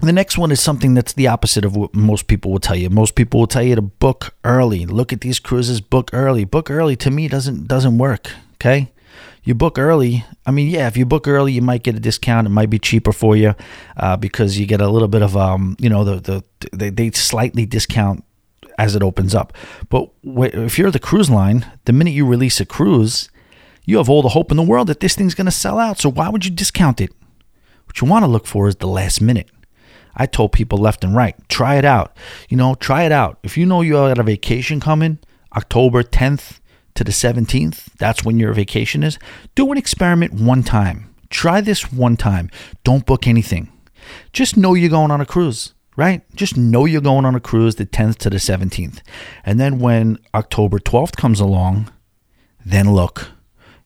[0.00, 2.88] the next one is something that's the opposite of what most people will tell you.
[2.88, 4.86] Most people will tell you to book early.
[4.86, 6.44] Look at these cruises, book early.
[6.44, 8.30] Book early to me doesn't doesn't work.
[8.54, 8.92] Okay,
[9.42, 10.24] you book early.
[10.46, 12.46] I mean, yeah, if you book early, you might get a discount.
[12.46, 13.54] It might be cheaper for you
[13.96, 16.44] uh, because you get a little bit of um, you know, the the
[16.76, 18.24] they, they slightly discount
[18.78, 19.52] as it opens up.
[19.88, 23.28] But if you're the cruise line, the minute you release a cruise,
[23.88, 25.98] you have all the hope in the world that this thing's going to sell out.
[25.98, 27.10] So why would you discount it?
[27.86, 29.50] What you want to look for is the last minute.
[30.14, 32.14] I told people left and right, try it out.
[32.50, 33.38] You know, try it out.
[33.42, 35.20] If you know you got a vacation coming,
[35.56, 36.60] October 10th
[36.96, 39.18] to the 17th, that's when your vacation is,
[39.54, 41.14] do an experiment one time.
[41.30, 42.50] Try this one time.
[42.84, 43.72] Don't book anything.
[44.34, 46.20] Just know you're going on a cruise, right?
[46.36, 49.00] Just know you're going on a cruise the 10th to the 17th.
[49.46, 51.90] And then when October 12th comes along,
[52.66, 53.28] then look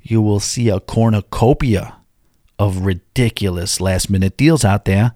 [0.02, 1.96] you will see a cornucopia
[2.58, 5.14] of ridiculous last minute deals out there.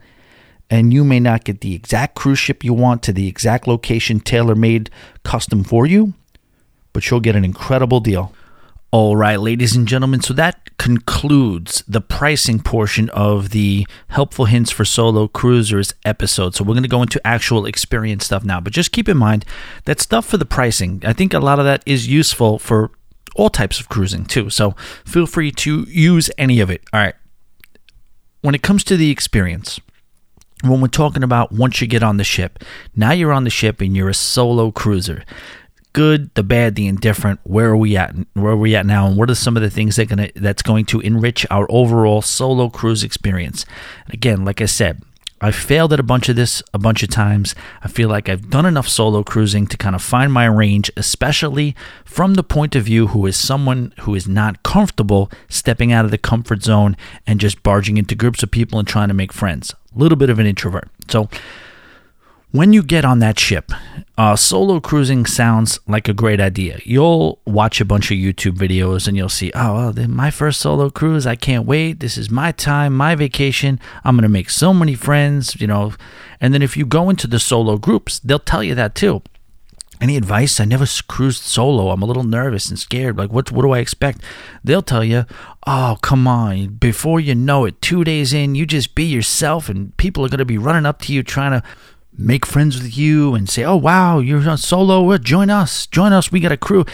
[0.68, 4.18] And you may not get the exact cruise ship you want to the exact location
[4.18, 4.90] tailor made
[5.22, 6.14] custom for you,
[6.92, 8.32] but you'll get an incredible deal.
[8.90, 14.70] All right, ladies and gentlemen, so that concludes the pricing portion of the Helpful Hints
[14.70, 16.54] for Solo Cruisers episode.
[16.54, 19.44] So we're going to go into actual experience stuff now, but just keep in mind
[19.84, 22.90] that stuff for the pricing, I think a lot of that is useful for
[23.36, 24.50] all types of cruising too.
[24.50, 24.72] So
[25.04, 26.82] feel free to use any of it.
[26.92, 27.14] All right.
[28.42, 29.80] When it comes to the experience,
[30.62, 32.62] when we're talking about once you get on the ship,
[32.94, 35.24] now you're on the ship and you're a solo cruiser.
[35.92, 37.40] Good, the bad, the indifferent.
[37.44, 38.14] Where are we at?
[38.34, 39.06] Where are we at now?
[39.06, 42.20] And what are some of the things that gonna that's going to enrich our overall
[42.20, 43.64] solo cruise experience?
[44.04, 45.02] And again, like I said,
[45.40, 47.54] I failed at a bunch of this a bunch of times.
[47.82, 51.76] I feel like I've done enough solo cruising to kind of find my range, especially
[52.04, 56.10] from the point of view who is someone who is not comfortable stepping out of
[56.10, 59.74] the comfort zone and just barging into groups of people and trying to make friends.
[59.94, 60.88] A little bit of an introvert.
[61.08, 61.28] So
[62.56, 63.70] when you get on that ship,
[64.18, 66.80] uh, solo cruising sounds like a great idea.
[66.84, 70.88] You'll watch a bunch of YouTube videos and you'll see, oh, well, my first solo
[70.88, 71.26] cruise.
[71.26, 72.00] I can't wait.
[72.00, 73.78] This is my time, my vacation.
[74.04, 75.92] I'm going to make so many friends, you know.
[76.40, 79.22] And then if you go into the solo groups, they'll tell you that too.
[80.00, 80.60] Any advice?
[80.60, 81.90] I never cruised solo.
[81.90, 83.16] I'm a little nervous and scared.
[83.16, 84.22] Like, what, what do I expect?
[84.62, 85.24] They'll tell you,
[85.66, 86.74] oh, come on.
[86.74, 90.38] Before you know it, two days in, you just be yourself, and people are going
[90.38, 91.66] to be running up to you trying to
[92.18, 95.16] make friends with you and say, "Oh wow, you're on solo.
[95.18, 95.86] Join us.
[95.86, 96.32] Join us.
[96.32, 96.84] We got a crew."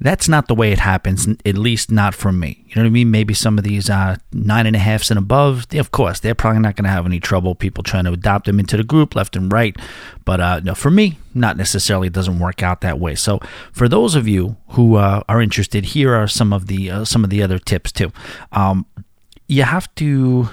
[0.00, 2.64] That's not the way it happens, at least not for me.
[2.66, 3.10] You know what I mean?
[3.10, 6.34] Maybe some of these uh, nine and a halfs and above, they, of course, they're
[6.34, 7.54] probably not going to have any trouble.
[7.54, 9.76] People trying to adopt them into the group left and right.
[10.24, 12.08] But uh, no, for me, not necessarily.
[12.08, 13.14] It doesn't work out that way.
[13.14, 13.38] So,
[13.72, 17.22] for those of you who uh, are interested, here are some of the uh, some
[17.22, 18.12] of the other tips too.
[18.50, 18.86] Um,
[19.46, 20.48] you have to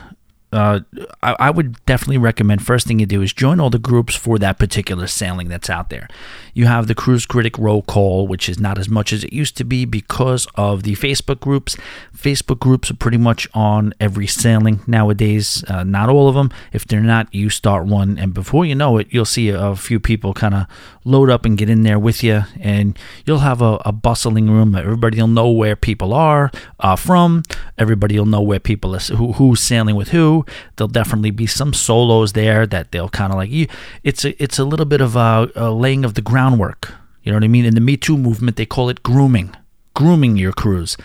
[0.51, 0.81] uh,
[1.23, 4.37] I, I, would definitely recommend first thing you do is join all the groups for
[4.39, 6.09] that particular sailing that's out there.
[6.53, 9.55] You have the Cruise Critic Roll Call, which is not as much as it used
[9.57, 11.77] to be because of the Facebook groups.
[12.15, 15.63] Facebook groups are pretty much on every sailing nowadays.
[15.69, 16.51] Uh, not all of them.
[16.73, 19.75] If they're not, you start one, and before you know it, you'll see a, a
[19.77, 20.67] few people kind of
[21.03, 24.75] load up and get in there with you, and you'll have a, a bustling room.
[24.75, 27.43] Everybody will know where people are uh, from.
[27.77, 30.45] Everybody will know where people are, who, who's sailing with who.
[30.75, 33.67] There'll definitely be some solos there that they'll kind of like you.
[34.03, 36.93] It's a, it's a little bit of a, a laying of the groundwork.
[37.23, 37.65] You know what I mean?
[37.65, 39.55] In the Me Too movement, they call it grooming.
[39.93, 40.97] Grooming your crews.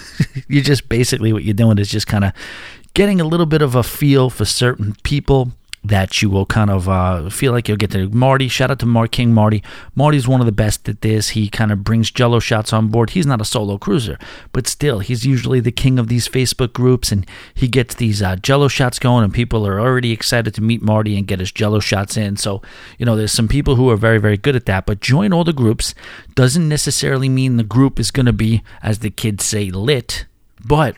[0.48, 2.32] you just basically what you're doing is just kind of
[2.94, 5.52] getting a little bit of a feel for certain people
[5.84, 8.08] that you will kind of uh, feel like you'll get to.
[8.08, 9.62] Marty, shout out to Mark King Marty.
[9.94, 11.30] Marty's one of the best at this.
[11.30, 13.10] He kind of brings jello shots on board.
[13.10, 14.18] He's not a solo cruiser,
[14.52, 18.36] but still, he's usually the king of these Facebook groups, and he gets these uh,
[18.36, 21.80] jello shots going, and people are already excited to meet Marty and get his jello
[21.80, 22.36] shots in.
[22.36, 22.62] So,
[22.98, 25.44] you know, there's some people who are very, very good at that, but join all
[25.44, 25.94] the groups
[26.34, 30.24] doesn't necessarily mean the group is going to be, as the kids say, lit,
[30.64, 30.96] but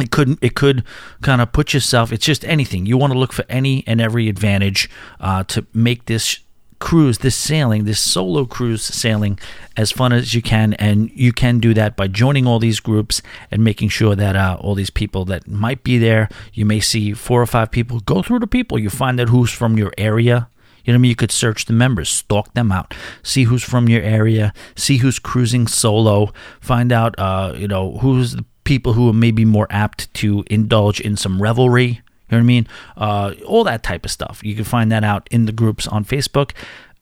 [0.00, 0.84] it could it could
[1.22, 2.86] kind of put yourself it's just anything.
[2.86, 4.90] You want to look for any and every advantage
[5.20, 6.40] uh, to make this
[6.80, 9.38] cruise this sailing this solo cruise sailing
[9.76, 10.74] as fun as you can.
[10.74, 14.58] And you can do that by joining all these groups and making sure that uh,
[14.60, 18.22] all these people that might be there you may see four or five people go
[18.22, 18.78] through the people.
[18.78, 20.48] You find out who's from your area.
[20.84, 21.08] You know what I mean?
[21.10, 22.92] You could search the members, stalk them out,
[23.22, 26.30] see who's from your area, see who's cruising solo,
[26.60, 31.00] find out, uh, you know, who's the people who are maybe more apt to indulge
[31.00, 31.84] in some revelry.
[31.84, 31.92] You
[32.32, 32.66] know what I mean?
[32.96, 34.40] Uh, all that type of stuff.
[34.42, 36.52] You can find that out in the groups on Facebook,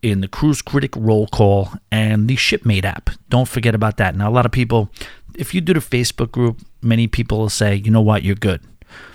[0.03, 3.11] in the Cruise Critic Roll Call, and the Shipmate app.
[3.29, 4.17] Don't forget about that.
[4.17, 4.91] Now, a lot of people,
[5.37, 8.61] if you do the Facebook group, many people will say, you know what, you're good.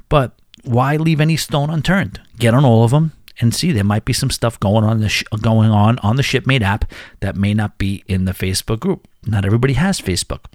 [0.07, 2.21] But why leave any stone unturned?
[2.39, 3.71] Get on all of them and see.
[3.71, 6.85] There might be some stuff going on the sh- going on on the Shipmate app
[7.19, 9.07] that may not be in the Facebook group.
[9.25, 10.45] Not everybody has Facebook.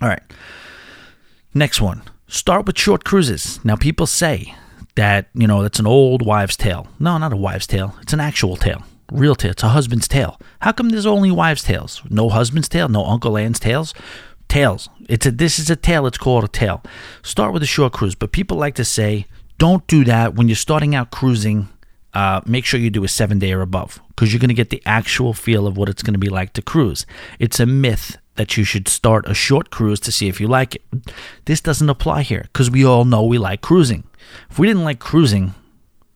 [0.00, 0.22] All right.
[1.56, 2.02] Next one.
[2.28, 3.64] Start with short cruises.
[3.64, 4.54] Now, people say
[4.94, 6.86] that, you know, that's an old wives' tale.
[7.00, 7.96] No, not a wives' tale.
[8.02, 8.82] It's an actual tale.
[9.10, 9.52] Real tale.
[9.52, 10.38] It's a husband's tale.
[10.60, 12.02] How come there's only wives' tales?
[12.10, 12.90] No husband's tale?
[12.90, 13.94] No Uncle Anne's tales?
[14.48, 14.90] Tales.
[15.08, 16.82] It's a this is a tale, it's called a tale.
[17.22, 19.24] Start with a short cruise, but people like to say,
[19.56, 21.70] don't do that when you're starting out cruising.
[22.12, 24.68] Uh, make sure you do a seven day or above because you're going to get
[24.68, 27.06] the actual feel of what it's going to be like to cruise.
[27.38, 30.76] It's a myth that you should start a short cruise to see if you like
[30.76, 30.82] it.
[31.44, 34.04] This doesn't apply here because we all know we like cruising.
[34.50, 35.54] If we didn't like cruising,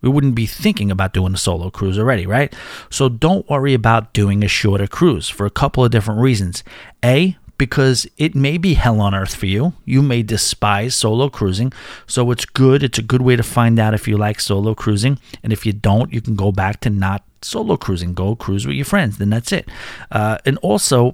[0.00, 2.54] we wouldn't be thinking about doing a solo cruise already, right?
[2.88, 6.64] So don't worry about doing a shorter cruise for a couple of different reasons.
[7.04, 9.74] A, because it may be hell on earth for you.
[9.84, 11.74] You may despise solo cruising.
[12.06, 12.82] So it's good.
[12.82, 15.18] It's a good way to find out if you like solo cruising.
[15.42, 18.14] And if you don't, you can go back to not solo cruising.
[18.14, 19.18] Go cruise with your friends.
[19.18, 19.68] Then that's it.
[20.10, 21.12] Uh, and also,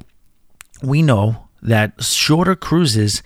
[0.82, 3.22] we know that shorter cruises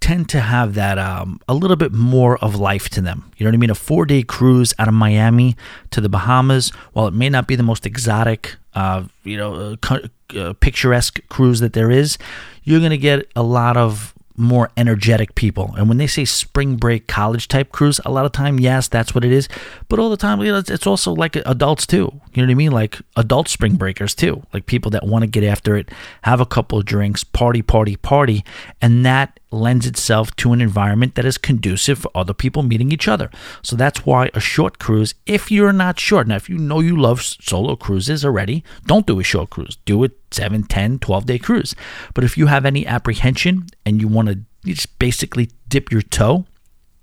[0.00, 3.32] tend to have that um, a little bit more of life to them.
[3.36, 3.70] You know what I mean?
[3.70, 5.56] A four day cruise out of Miami
[5.90, 9.98] to the Bahamas, while it may not be the most exotic, uh, you know, uh,
[10.36, 12.18] uh picturesque cruise that there is,
[12.64, 15.74] you're going to get a lot of more energetic people.
[15.76, 19.14] And when they say spring break college type cruise, a lot of time, yes, that's
[19.14, 19.48] what it is.
[19.88, 22.20] But all the time, you know, it's also like adults too.
[22.32, 22.72] You know what I mean?
[22.72, 24.42] Like adult spring breakers too.
[24.52, 25.90] Like people that want to get after it,
[26.22, 28.44] have a couple of drinks, party, party, party.
[28.80, 33.08] And that lends itself to an environment that is conducive for other people meeting each
[33.08, 33.30] other.
[33.62, 36.96] So that's why a short cruise, if you're not short, now if you know you
[36.96, 39.78] love solo cruises already, don't do a short cruise.
[39.84, 41.74] Do it 7, 10, 12 day cruise.
[42.12, 46.44] But if you have any apprehension and you want to just basically dip your toe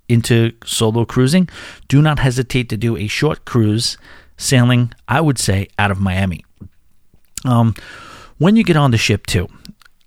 [0.10, 1.48] into solo cruising,
[1.88, 3.98] do not hesitate to do a short cruise
[4.38, 6.44] sailing, I would say, out of Miami.
[7.46, 7.76] Um,
[8.38, 9.48] when you get on the ship, too,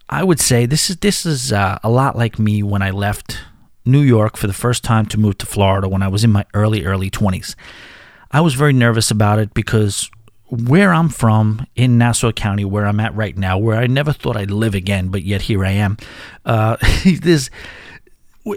[0.08, 3.38] I would say this is this is uh, a lot like me when I left
[3.84, 6.44] New York for the first time to move to Florida when I was in my
[6.54, 7.54] early early 20s.
[8.30, 10.10] I was very nervous about it because
[10.48, 14.36] where I'm from in Nassau County, where I'm at right now, where I never thought
[14.36, 15.96] I'd live again, but yet here I am.
[16.44, 16.76] Uh,
[17.22, 17.50] there's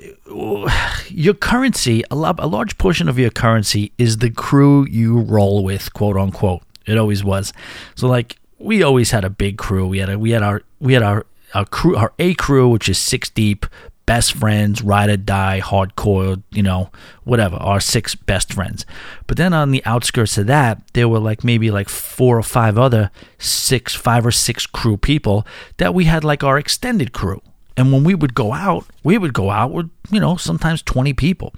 [1.09, 5.93] your currency, a, a large portion of your currency is the crew you roll with,
[5.93, 6.63] quote unquote.
[6.85, 7.53] It always was.
[7.95, 9.87] So like we always had a big crew.
[9.87, 12.89] We had a, we had our we had our our crew, our A crew, which
[12.89, 13.65] is six deep,
[14.05, 16.89] best friends, ride or die, hardcore, you know,
[17.25, 18.85] whatever, our six best friends.
[19.27, 22.77] But then on the outskirts of that, there were like maybe like four or five
[22.77, 25.45] other six, five or six crew people
[25.77, 27.41] that we had like our extended crew.
[27.75, 31.13] And when we would go out, we would go out with, you know, sometimes 20
[31.13, 31.53] people.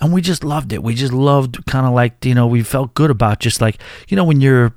[0.00, 0.82] And we just loved it.
[0.82, 3.78] We just loved kind of like, you know, we felt good about just like,
[4.08, 4.72] you know, when you're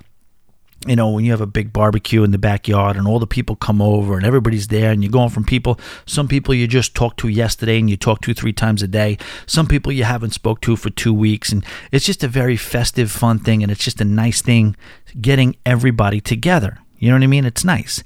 [0.87, 3.55] you know, when you have a big barbecue in the backyard and all the people
[3.55, 7.19] come over and everybody's there and you're going from people, some people you just talked
[7.19, 9.17] to yesterday and you talk two, three times a day.
[9.45, 11.51] Some people you haven't spoke to for two weeks.
[11.51, 13.61] And it's just a very festive, fun thing.
[13.61, 14.75] And it's just a nice thing
[15.19, 16.79] getting everybody together.
[16.97, 17.45] You know what I mean?
[17.45, 18.03] It's nice.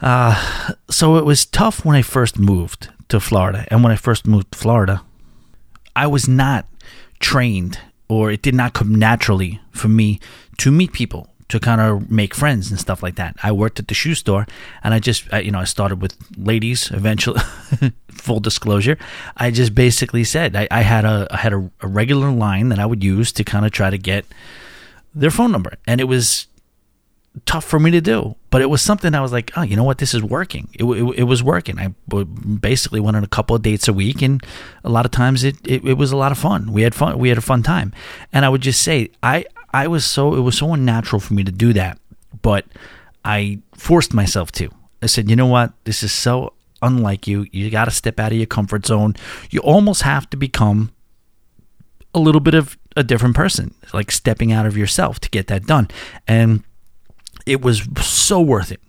[0.00, 3.66] Uh, so it was tough when I first moved to Florida.
[3.70, 5.02] And when I first moved to Florida,
[5.94, 6.66] I was not
[7.18, 10.20] trained or it did not come naturally for me
[10.56, 13.36] to meet people to kind of make friends and stuff like that.
[13.42, 14.46] I worked at the shoe store,
[14.82, 16.90] and I just, I, you know, I started with ladies.
[16.90, 17.40] Eventually,
[18.10, 18.96] full disclosure,
[19.36, 22.78] I just basically said I, I had a I had a, a regular line that
[22.78, 24.24] I would use to kind of try to get
[25.14, 26.46] their phone number, and it was
[27.46, 29.84] tough for me to do, but it was something I was like, oh, you know
[29.84, 30.68] what, this is working.
[30.74, 31.78] It, it, it was working.
[31.78, 31.88] I
[32.60, 34.42] basically went on a couple of dates a week, and
[34.84, 36.72] a lot of times it, it, it was a lot of fun.
[36.72, 37.18] We had fun.
[37.18, 37.92] We had a fun time,
[38.32, 41.44] and I would just say, I I was so it was so unnatural for me
[41.44, 41.98] to do that,
[42.42, 42.66] but
[43.24, 44.70] I forced myself to.
[45.02, 47.46] I said, you know what, this is so unlike you.
[47.52, 49.14] You got to step out of your comfort zone.
[49.50, 50.92] You almost have to become
[52.14, 55.66] a little bit of a different person, like stepping out of yourself to get that
[55.66, 55.88] done.
[56.26, 56.64] And
[57.46, 58.80] it was so worth it.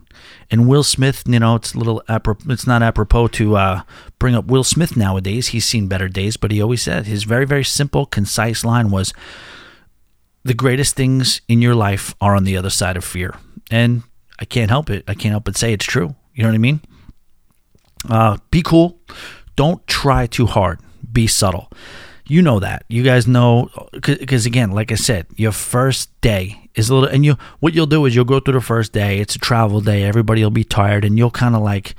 [0.50, 3.82] And Will Smith, you know, it's a little apropos, it's not apropos to uh,
[4.20, 5.50] bring up Will Smith nowadays.
[5.50, 9.14] He's seen better days, but he always said his very very simple, concise line was,
[10.44, 13.36] "The greatest things in your life are on the other side of fear."
[13.70, 14.04] And
[14.40, 15.04] I can't help it.
[15.08, 16.16] I can't help but say it's true.
[16.34, 16.82] You know what I mean?
[18.10, 19.00] Uh, be cool.
[19.56, 20.80] Don't try too hard.
[21.12, 21.72] Be subtle.
[22.26, 22.86] You know that.
[22.88, 27.26] You guys know because again, like I said, your first day is a little, and
[27.26, 29.20] you what you'll do is you'll go through the first day.
[29.20, 30.04] It's a travel day.
[30.04, 31.94] Everybody will be tired, and you'll kind of like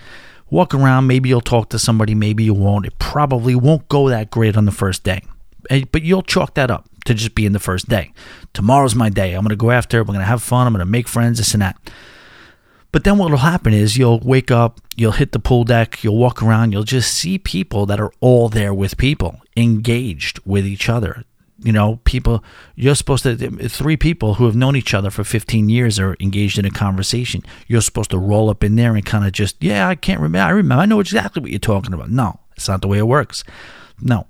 [0.51, 1.07] walk around.
[1.07, 2.15] Maybe you'll talk to somebody.
[2.15, 2.87] Maybe you won't.
[2.87, 5.23] It probably won't go that great on the first day,
[5.69, 8.13] but you'll chalk that up to just being the first day.
[8.53, 9.35] Tomorrow's my day.
[9.35, 9.99] I'm gonna go after.
[9.99, 10.07] It.
[10.07, 10.67] We're gonna have fun.
[10.67, 11.39] I'm gonna make friends.
[11.39, 11.77] This and that.
[12.93, 16.19] But then what will happen is you'll wake up, you'll hit the pool deck, you'll
[16.19, 20.91] walk around, you'll just see people that are all there with people, engaged with each
[20.91, 21.25] other.
[21.65, 22.45] You know, people,
[22.75, 23.37] you're supposed to,
[23.69, 27.43] three people who have known each other for 15 years are engaged in a conversation.
[27.67, 30.47] You're supposed to roll up in there and kind of just, yeah, I can't remember.
[30.47, 30.83] I remember.
[30.83, 32.11] I know exactly what you're talking about.
[32.11, 33.43] No, it's not the way it works.
[34.01, 34.27] No.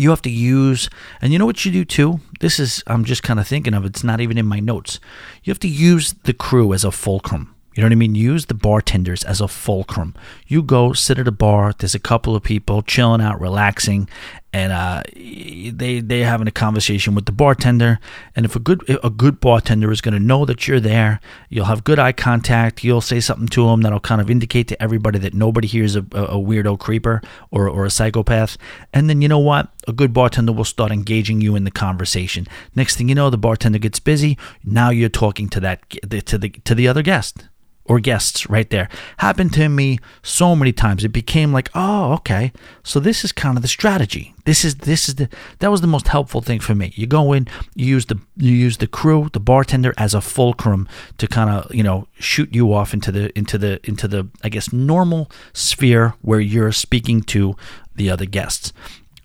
[0.00, 0.88] You have to use,
[1.20, 2.20] and you know what you do too?
[2.40, 4.98] This is, I'm just kind of thinking of, it's not even in my notes.
[5.44, 8.14] You have to use the crew as a fulcrum you know what I mean?
[8.16, 10.14] Use the bartenders as a fulcrum.
[10.46, 11.72] You go sit at a bar.
[11.78, 14.08] There's a couple of people chilling out, relaxing,
[14.52, 18.00] and uh, they they having a conversation with the bartender.
[18.34, 21.66] And if a good a good bartender is going to know that you're there, you'll
[21.66, 22.82] have good eye contact.
[22.82, 25.94] You'll say something to them that'll kind of indicate to everybody that nobody here is
[25.94, 28.58] a, a weirdo creeper or or a psychopath.
[28.92, 29.68] And then you know what?
[29.86, 32.46] A good bartender will start engaging you in the conversation.
[32.74, 34.36] Next thing you know, the bartender gets busy.
[34.64, 37.44] Now you're talking to that to the to the other guest
[37.84, 38.88] or guests right there.
[39.16, 41.04] Happened to me so many times.
[41.04, 42.52] It became like, oh, okay.
[42.84, 44.34] So this is kind of the strategy.
[44.44, 45.28] This is this is the
[45.58, 46.92] that was the most helpful thing for me.
[46.94, 50.88] You go in, you use the you use the crew, the bartender as a fulcrum
[51.18, 54.48] to kind of you know shoot you off into the into the into the I
[54.48, 57.56] guess normal sphere where you're speaking to
[57.96, 58.72] the other guests.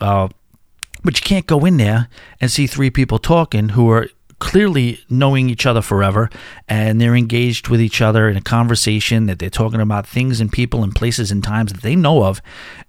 [0.02, 0.30] Uh,
[1.04, 2.10] but you can't go in there
[2.42, 4.08] and see three people talking who are
[4.40, 6.30] clearly knowing each other forever
[6.68, 10.52] and they're engaged with each other in a conversation that they're talking about things and
[10.52, 12.42] people and places and times that they know of.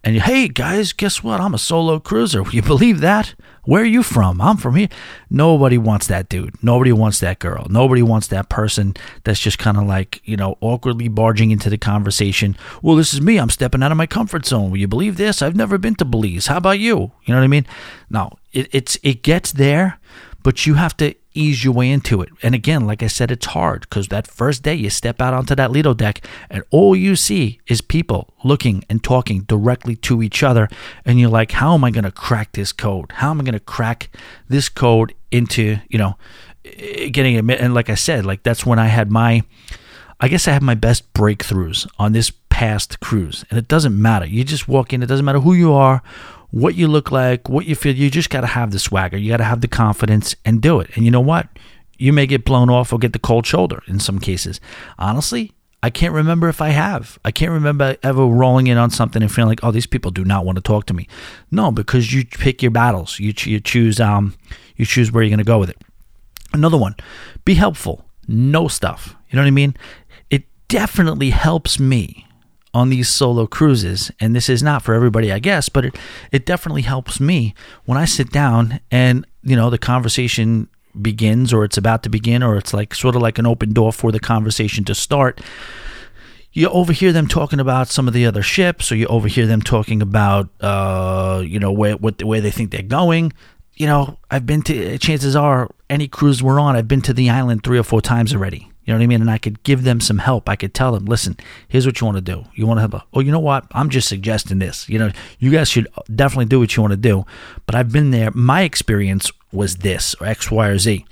[0.03, 1.41] And hey guys guess what?
[1.41, 2.43] I'm a solo cruiser.
[2.43, 3.35] Will you believe that?
[3.65, 4.41] Where are you from?
[4.41, 4.89] I'm from here.
[5.29, 6.63] Nobody wants that dude.
[6.63, 7.67] Nobody wants that girl.
[7.69, 8.95] Nobody wants that person
[9.25, 12.57] that's just kind of like you know awkwardly barging into the conversation.
[12.83, 13.39] Well this is me.
[13.39, 14.71] I'm stepping out of my comfort zone.
[14.71, 15.43] Will you believe this?
[15.43, 16.47] I've never been to belize.
[16.47, 17.13] How about you?
[17.25, 17.67] You know what i mean?
[18.11, 19.99] No it, it's it gets there
[20.47, 22.29] but you have to ease your way into it.
[22.41, 25.57] And again, like I said, it's hard because that first day you step out onto
[25.57, 30.45] that Lido deck and all you see is people looking and talking directly to each
[30.45, 30.69] other.
[31.05, 33.11] And you're like, how am I going to crack this code?
[33.11, 34.09] How am I going to crack
[34.49, 36.15] this code into, you know,
[36.65, 37.61] eh, getting it?
[37.61, 39.43] And like I said, like that's when I had my,
[40.21, 43.45] I guess I had my best breakthroughs on this past cruise.
[43.51, 44.27] And it doesn't matter.
[44.27, 46.05] You just walk in, it doesn't matter who you are
[46.51, 47.95] what you look like, what you feel.
[47.95, 49.17] You just got to have the swagger.
[49.17, 50.91] You got to have the confidence and do it.
[50.95, 51.49] And you know what?
[51.99, 54.61] You may get blown off or get the cold shoulder in some cases.
[54.99, 57.19] Honestly, I can't remember if I have.
[57.25, 60.25] I can't remember ever rolling in on something and feeling like, oh, these people do
[60.25, 61.07] not want to talk to me.
[61.51, 63.19] No, because you pick your battles.
[63.21, 64.35] You, you choose um
[64.77, 65.79] you choose where you're going to go with it.
[66.53, 66.97] Another one,
[67.45, 68.05] be helpful.
[68.29, 69.15] Know stuff.
[69.31, 69.77] You know what I mean?
[70.31, 72.26] It definitely helps me
[72.77, 75.97] on these solo cruises, and this is not for everybody, I guess, but it,
[76.31, 77.55] it definitely helps me
[77.87, 80.69] when I sit down and, you know, the conversation
[81.01, 83.93] begins or it's about to begin or it's like sort of like an open door
[83.93, 85.41] for the conversation to start
[86.53, 90.01] you overhear them talking about some of the other ships, or you overhear them talking
[90.01, 93.35] about, uh, you know, where what where they think they're going.
[93.75, 94.97] You know, I've been to.
[94.97, 98.33] Chances are, any cruise we're on, I've been to the island three or four times
[98.33, 98.71] already.
[98.87, 99.21] You know what I mean?
[99.21, 100.49] And I could give them some help.
[100.49, 102.45] I could tell them, listen, here's what you want to do.
[102.55, 103.67] You want to have a, oh, you know what?
[103.73, 104.89] I'm just suggesting this.
[104.89, 105.11] You know,
[105.41, 107.27] you guys should definitely do what you want to do.
[107.67, 108.31] But I've been there.
[108.31, 111.05] My experience was this, or X, Y, or Z.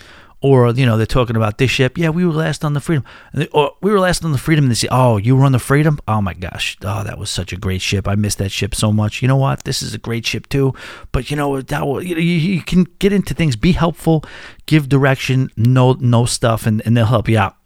[0.45, 1.97] or you know they're talking about this ship.
[1.97, 4.67] Yeah, we were last on the Freedom, they, or we were last on the Freedom.
[4.67, 5.99] And they say, "Oh, you were on the Freedom?
[6.07, 8.07] Oh my gosh, oh that was such a great ship.
[8.07, 9.23] I missed that ship so much.
[9.23, 9.65] You know what?
[9.65, 10.75] This is a great ship too.
[11.13, 14.23] But you know that you, you can get into things, be helpful,
[14.67, 17.57] give direction, know know stuff, and, and they'll help you out.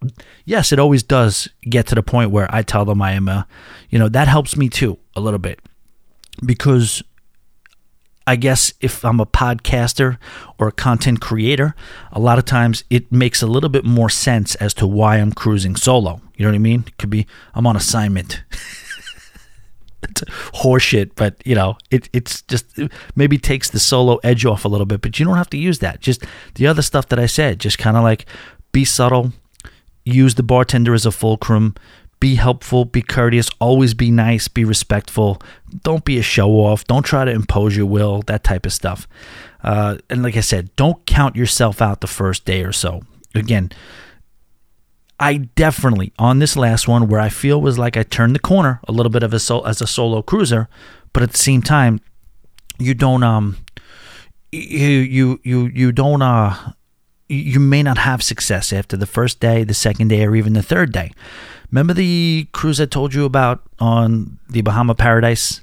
[0.45, 3.45] Yes, it always does get to the point where I tell them I am a,
[3.89, 5.59] you know, that helps me too a little bit
[6.45, 7.03] because
[8.29, 10.19] I guess if I'm a podcaster
[10.59, 11.73] or a content creator,
[12.11, 15.31] a lot of times it makes a little bit more sense as to why I'm
[15.31, 16.21] cruising solo.
[16.35, 16.83] You know what I mean?
[16.85, 17.25] It could be
[17.55, 18.43] I'm on assignment.
[20.03, 20.21] it's
[20.53, 24.67] horseshit, but you know, it it's just it maybe takes the solo edge off a
[24.67, 25.99] little bit, but you don't have to use that.
[25.99, 26.23] Just
[26.53, 28.27] the other stuff that I said, just kind of like
[28.71, 29.33] be subtle,
[30.05, 31.73] use the bartender as a fulcrum,
[32.19, 35.41] be helpful, be courteous, always be nice, be respectful.
[35.83, 36.83] Don't be a show off.
[36.85, 39.07] Don't try to impose your will, that type of stuff.
[39.63, 43.03] Uh, and like I said, don't count yourself out the first day or so.
[43.35, 43.71] Again,
[45.19, 48.79] I definitely on this last one where I feel was like I turned the corner
[48.87, 50.67] a little bit of a sol- as a solo cruiser,
[51.13, 51.99] but at the same time,
[52.77, 53.57] you don't um
[54.51, 56.71] you you you you don't uh
[57.27, 60.63] you may not have success after the first day, the second day, or even the
[60.63, 61.11] third day.
[61.71, 65.61] Remember the cruise I told you about on the Bahama Paradise?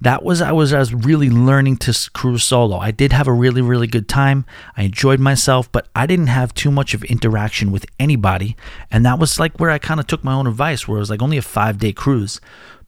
[0.00, 2.78] That was I was I was really learning to cruise solo.
[2.78, 4.44] I did have a really really good time.
[4.76, 8.56] I enjoyed myself, but I didn't have too much of interaction with anybody,
[8.90, 11.10] and that was like where I kind of took my own advice, where it was
[11.10, 12.40] like only a five day cruise,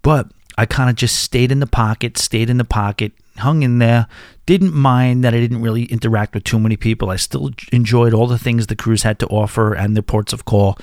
[0.02, 3.78] but I kind of just stayed in the pocket, stayed in the pocket, hung in
[3.78, 4.06] there.
[4.46, 7.10] Didn't mind that I didn't really interact with too many people.
[7.10, 10.44] I still enjoyed all the things the cruise had to offer and the ports of
[10.44, 10.78] call.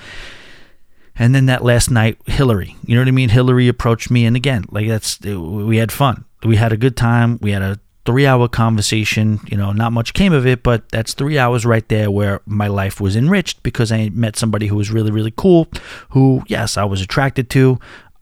[1.22, 3.30] And then that last night, Hillary, you know what I mean?
[3.30, 6.26] Hillary approached me, and again, like that's we had fun.
[6.44, 7.38] We had a good time.
[7.44, 9.40] We had a three hour conversation.
[9.46, 12.68] You know, not much came of it, but that's three hours right there where my
[12.68, 15.68] life was enriched because I met somebody who was really, really cool,
[16.10, 17.78] who, yes, I was attracted to.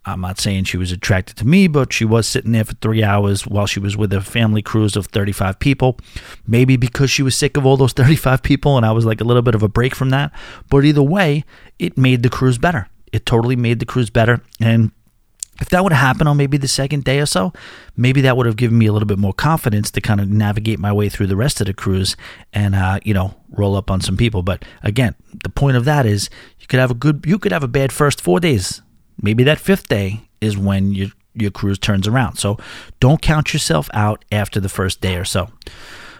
[0.06, 3.02] I'm not saying she was attracted to me, but she was sitting there for three
[3.02, 5.98] hours while she was with a family cruise of 35 people.
[6.46, 9.24] Maybe because she was sick of all those 35 people and I was like a
[9.24, 10.32] little bit of a break from that.
[10.70, 11.44] But either way,
[11.78, 12.88] it made the cruise better.
[13.12, 14.40] It totally made the cruise better.
[14.58, 14.92] And
[15.60, 17.52] if that would have happened on maybe the second day or so,
[17.94, 20.78] maybe that would have given me a little bit more confidence to kind of navigate
[20.78, 22.16] my way through the rest of the cruise
[22.54, 24.42] and, uh, you know, roll up on some people.
[24.42, 27.62] But again, the point of that is you could have a good, you could have
[27.62, 28.80] a bad first four days
[29.22, 32.36] maybe that fifth day is when your your cruise turns around.
[32.36, 32.58] So
[32.98, 35.48] don't count yourself out after the first day or so.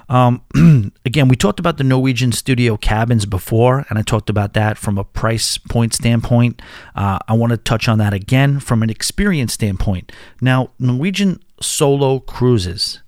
[0.08, 0.42] Um,
[1.06, 4.98] again, we talked about the Norwegian studio cabins before, and I talked about that from
[4.98, 6.60] a price point standpoint.
[6.96, 10.10] Uh, I want to touch on that again from an experience standpoint.
[10.40, 13.00] Now, Norwegian solo cruises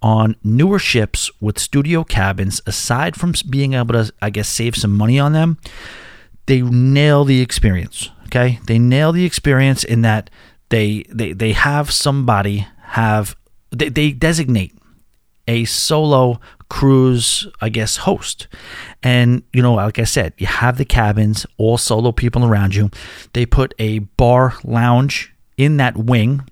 [0.00, 4.96] on newer ships with studio cabins, aside from being able to, I guess, save some
[4.96, 5.58] money on them,
[6.46, 8.10] they nail the experience.
[8.26, 10.30] Okay, they nail the experience in that
[10.68, 13.36] they they they have somebody have
[13.70, 14.72] they, they designate
[15.48, 18.48] a solo cruise, I guess, host.
[19.02, 22.90] And, you know, like I said, you have the cabins, all solo people around you.
[23.32, 26.48] They put a bar lounge in that wing.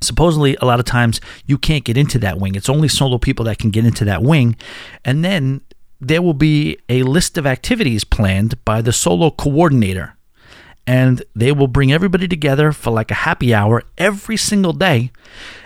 [0.00, 2.54] Supposedly, a lot of times you can't get into that wing.
[2.54, 4.56] It's only solo people that can get into that wing.
[5.04, 5.60] And then
[6.00, 10.16] there will be a list of activities planned by the solo coordinator
[10.86, 15.10] and they will bring everybody together for like a happy hour every single day.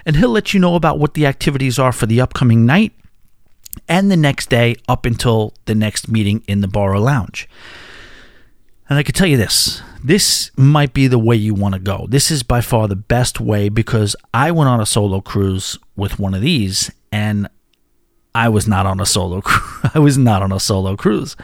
[0.04, 2.92] And he'll let you know about what the activities are for the upcoming night
[3.88, 7.48] and the next day up until the next meeting in the bar or lounge.
[8.88, 12.06] And I can tell you this this might be the way you want to go.
[12.08, 16.18] This is by far the best way because I went on a solo cruise with
[16.18, 17.48] one of these and
[18.34, 19.90] I was not on a solo cruise.
[19.94, 21.36] I was not on a solo cruise.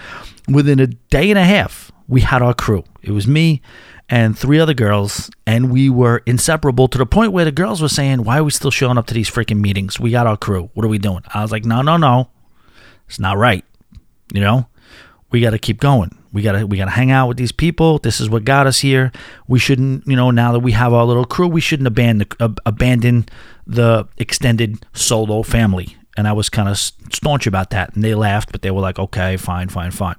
[0.49, 2.85] Within a day and a half, we had our crew.
[3.03, 3.63] It was me
[4.09, 7.89] and three other girls, and we were inseparable to the point where the girls were
[7.89, 9.99] saying, Why are we still showing up to these freaking meetings?
[9.99, 10.71] We got our crew.
[10.75, 11.23] What are we doing?
[11.33, 12.29] I was like, No, no, no.
[13.09, 13.65] It's not right.
[14.33, 14.69] You know?
[15.31, 16.17] We gotta keep going.
[16.33, 17.99] We gotta we gotta hang out with these people.
[17.99, 19.13] This is what got us here.
[19.49, 23.27] We shouldn't, you know, now that we have our little crew, we shouldn't abandon abandon
[23.67, 25.97] the extended solo family.
[26.19, 28.99] And I was kind of staunch about that, and they laughed, but they were like,
[28.99, 30.17] "Okay, fine, fine, fine."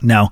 [0.00, 0.30] Now,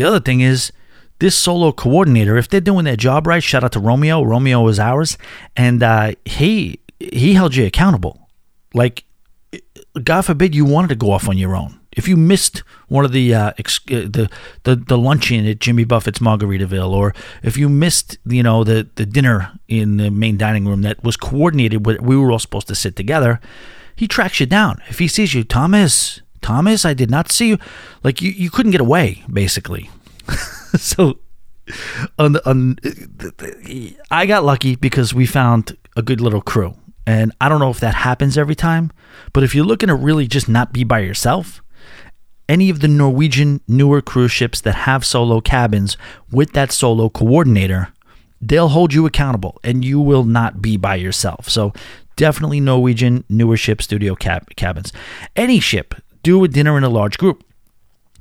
[0.00, 0.72] the other thing is,
[1.18, 4.22] this solo coordinator, if they're doing their job right, shout out to Romeo.
[4.22, 5.18] Romeo is ours,
[5.54, 8.30] and uh, he he held you accountable.
[8.72, 9.04] Like,
[10.02, 11.78] God forbid you wanted to go off on your own.
[11.92, 14.30] If you missed one of the uh, ex- uh, the,
[14.62, 19.04] the the luncheon at Jimmy Buffett's Margaritaville, or if you missed you know the the
[19.04, 22.74] dinner in the main dining room that was coordinated with, we were all supposed to
[22.74, 23.38] sit together,
[23.94, 24.80] he tracks you down.
[24.88, 27.58] If he sees you, Thomas, Thomas, I did not see you.
[28.02, 29.90] Like you, you couldn't get away, basically.
[30.76, 31.18] so
[32.18, 32.76] on, on
[34.10, 36.74] I got lucky because we found a good little crew.
[37.06, 38.92] And I don't know if that happens every time,
[39.32, 41.62] but if you're looking to really just not be by yourself,
[42.48, 45.96] any of the Norwegian newer cruise ships that have solo cabins
[46.30, 47.88] with that solo coordinator,
[48.40, 51.48] they'll hold you accountable and you will not be by yourself.
[51.48, 51.72] So
[52.16, 54.92] definitely Norwegian newer ship studio cab- cabins.
[55.36, 57.44] Any ship, do a dinner in a large group.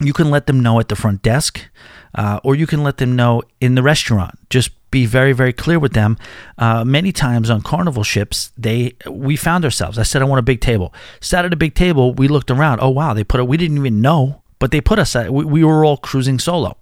[0.01, 1.69] You can let them know at the front desk,
[2.15, 4.39] uh, or you can let them know in the restaurant.
[4.49, 6.17] Just be very, very clear with them.
[6.57, 9.97] Uh, many times on carnival ships, they we found ourselves.
[9.97, 10.93] I said I want a big table.
[11.19, 12.13] Sat at a big table.
[12.13, 12.79] We looked around.
[12.81, 13.47] Oh wow, they put it.
[13.47, 15.15] We didn't even know, but they put us.
[15.15, 16.77] At, we, we were all cruising solo.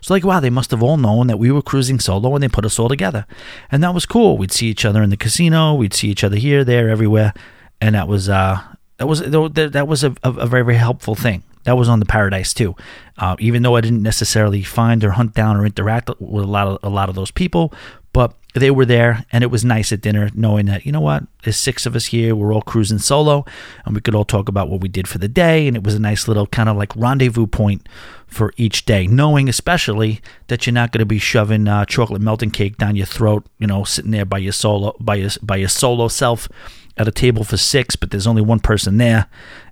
[0.00, 2.48] So like, wow, they must have all known that we were cruising solo and they
[2.48, 3.26] put us all together.
[3.70, 4.38] And that was cool.
[4.38, 7.32] We'd see each other in the casino, we'd see each other here, there, everywhere.
[7.80, 8.62] And that was uh
[9.02, 11.42] that was that was a, a very, very helpful thing.
[11.64, 12.76] That was on the Paradise too.
[13.18, 16.68] Uh, even though I didn't necessarily find or hunt down or interact with a lot
[16.68, 17.72] of a lot of those people,
[18.12, 21.24] but they were there, and it was nice at dinner knowing that you know what,
[21.42, 22.36] there's six of us here.
[22.36, 23.44] We're all cruising solo,
[23.84, 25.94] and we could all talk about what we did for the day, and it was
[25.94, 27.88] a nice little kind of like rendezvous point
[28.28, 29.06] for each day.
[29.08, 33.06] Knowing especially that you're not going to be shoving uh, chocolate melting cake down your
[33.06, 36.48] throat, you know, sitting there by your solo by your by your solo self
[36.96, 39.28] at a table for six, but there's only one person there,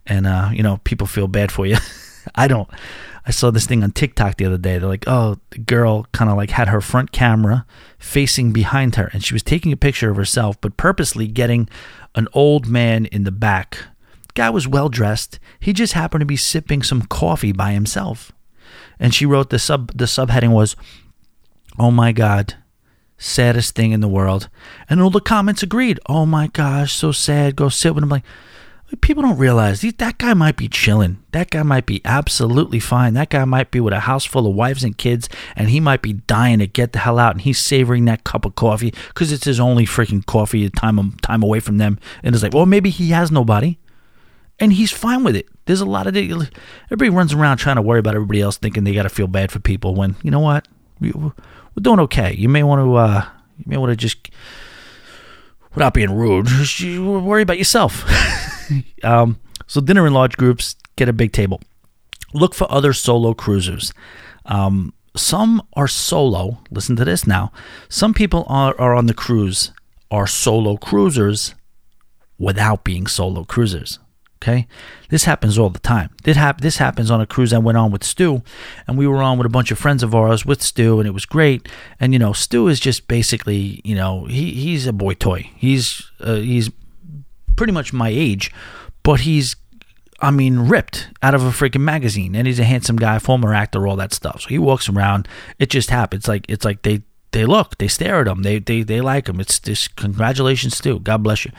[0.06, 1.76] and uh, you know people feel bad for you.
[2.34, 2.68] I don't.
[3.26, 4.78] I saw this thing on TikTok the other day.
[4.78, 7.66] They're like, oh, the girl kind of like had her front camera
[7.98, 11.68] facing behind her, and she was taking a picture of herself, but purposely getting
[12.14, 13.84] an old man in the back.
[14.34, 15.38] Guy was well dressed.
[15.58, 18.32] He just happened to be sipping some coffee by himself.
[18.98, 20.76] And she wrote the sub the subheading was,
[21.78, 22.54] "Oh my God,
[23.20, 24.48] saddest thing in the world."
[24.88, 26.00] And all the comments agreed.
[26.06, 27.54] Oh my gosh, so sad.
[27.54, 28.10] Go sit with him.
[28.10, 28.24] Like
[29.00, 31.18] people don't realize that guy might be chilling.
[31.30, 33.14] That guy might be absolutely fine.
[33.14, 36.02] That guy might be with a house full of wives and kids, and he might
[36.02, 37.32] be dying to get the hell out.
[37.32, 41.42] And he's savoring that cup of coffee because it's his only freaking coffee time time
[41.42, 41.98] away from them.
[42.22, 43.78] And it's like, well, maybe he has nobody,
[44.58, 45.46] and he's fine with it.
[45.66, 48.92] There's a lot of everybody runs around trying to worry about everybody else, thinking they
[48.92, 49.94] got to feel bad for people.
[49.94, 50.66] When you know what,
[51.74, 52.34] we're doing okay.
[52.34, 53.24] You may want to, uh,
[53.58, 54.30] you may want to just,
[55.74, 56.48] without being rude,
[57.00, 58.04] worry about yourself.
[59.04, 61.60] um, so dinner in large groups, get a big table.
[62.32, 63.92] Look for other solo cruisers.
[64.46, 66.58] Um, some are solo.
[66.70, 67.52] Listen to this now.
[67.88, 69.72] Some people are, are on the cruise
[70.10, 71.54] are solo cruisers
[72.38, 73.98] without being solo cruisers.
[74.42, 74.66] Okay,
[75.10, 76.08] this happens all the time.
[76.22, 78.42] This, hap- this happens on a cruise I went on with Stu,
[78.86, 81.12] and we were on with a bunch of friends of ours with Stu, and it
[81.12, 81.68] was great.
[81.98, 85.50] And you know, Stu is just basically, you know, he he's a boy toy.
[85.56, 86.70] He's uh, he's
[87.56, 88.50] pretty much my age,
[89.02, 89.56] but he's
[90.22, 93.86] I mean, ripped out of a freaking magazine, and he's a handsome guy, former actor,
[93.86, 94.42] all that stuff.
[94.42, 95.28] So he walks around.
[95.58, 96.28] It just happens.
[96.28, 99.40] Like it's like they they look, they stare at him, they they they like him.
[99.40, 100.98] It's just congratulations, Stu.
[100.98, 101.52] God bless you.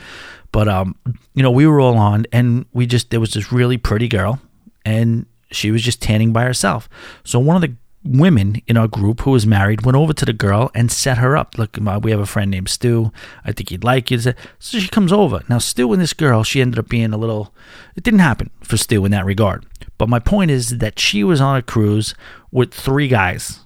[0.52, 0.96] But um,
[1.34, 4.40] you know, we were all on, and we just there was this really pretty girl,
[4.84, 6.88] and she was just tanning by herself.
[7.24, 7.74] So one of the
[8.04, 11.36] women in our group who was married went over to the girl and set her
[11.36, 11.56] up.
[11.56, 13.12] Look, we have a friend named Stu.
[13.44, 14.18] I think he'd like you.
[14.18, 15.42] So she comes over.
[15.48, 17.54] Now, Stu and this girl, she ended up being a little.
[17.96, 19.66] It didn't happen for Stu in that regard.
[19.98, 22.14] But my point is that she was on a cruise
[22.50, 23.60] with three guys.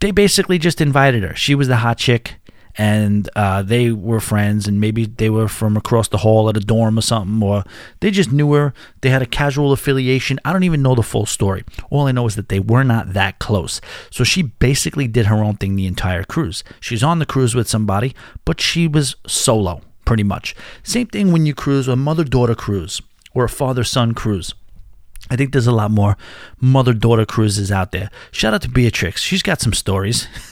[0.00, 1.34] They basically just invited her.
[1.34, 2.36] She was the hot chick
[2.76, 6.60] and uh, they were friends, and maybe they were from across the hall at a
[6.60, 7.64] dorm or something, or
[8.00, 8.72] they just knew her.
[9.00, 10.38] They had a casual affiliation.
[10.44, 11.64] I don't even know the full story.
[11.90, 13.80] All I know is that they were not that close.
[14.10, 16.64] So she basically did her own thing the entire cruise.
[16.80, 20.54] She's on the cruise with somebody, but she was solo, pretty much.
[20.82, 23.00] Same thing when you cruise a mother daughter cruise
[23.34, 24.54] or a father son cruise.
[25.30, 26.16] I think there's a lot more
[26.60, 28.10] mother daughter cruises out there.
[28.32, 29.22] Shout out to Beatrix.
[29.22, 30.26] She's got some stories.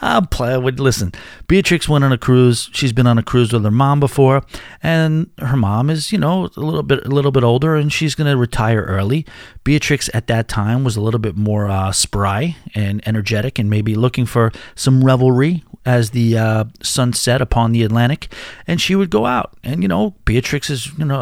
[0.00, 1.12] I'll play with listen.
[1.48, 2.70] Beatrix went on a cruise.
[2.72, 4.42] She's been on a cruise with her mom before,
[4.82, 8.14] and her mom is, you know, a little bit a little bit older, and she's
[8.14, 9.26] going to retire early.
[9.64, 13.94] Beatrix at that time was a little bit more uh, spry and energetic, and maybe
[13.94, 18.32] looking for some revelry as the uh, sun set upon the Atlantic,
[18.66, 19.56] and she would go out.
[19.62, 21.20] And you know, Beatrix is, you know,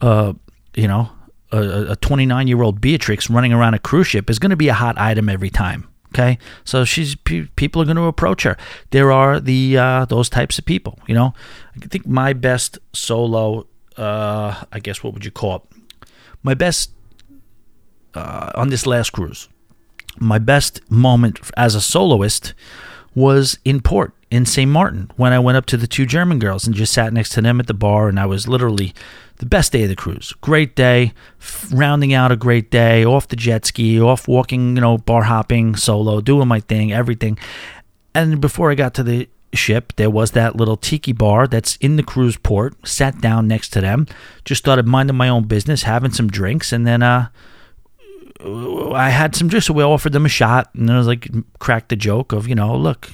[0.00, 0.36] a, a
[0.74, 1.10] you know,
[1.52, 4.74] a 29 year old Beatrix running around a cruise ship is going to be a
[4.74, 5.88] hot item every time.
[6.12, 8.56] Okay, so she's people are going to approach her.
[8.90, 10.98] There are the uh, those types of people.
[11.06, 11.34] You know,
[11.82, 13.66] I think my best solo,
[13.96, 16.08] uh, I guess what would you call it?
[16.42, 16.92] My best
[18.14, 19.48] uh, on this last cruise,
[20.18, 22.54] my best moment as a soloist
[23.14, 24.70] was in port in St.
[24.70, 27.40] Martin when I went up to the two German girls and just sat next to
[27.40, 28.08] them at the bar.
[28.08, 28.94] And I was literally
[29.38, 30.32] the best day of the cruise.
[30.40, 31.12] Great day,
[31.72, 35.76] rounding out a great day, off the jet ski, off walking, you know, bar hopping
[35.76, 37.38] solo, doing my thing, everything.
[38.14, 41.96] And before I got to the ship, there was that little tiki bar that's in
[41.96, 42.74] the cruise port.
[42.86, 44.06] Sat down next to them,
[44.44, 47.28] just started minding my own business, having some drinks, and then uh,
[48.40, 49.66] I had some drinks.
[49.66, 52.48] So we offered them a shot, and then I was like, cracked the joke of,
[52.48, 53.10] you know, look,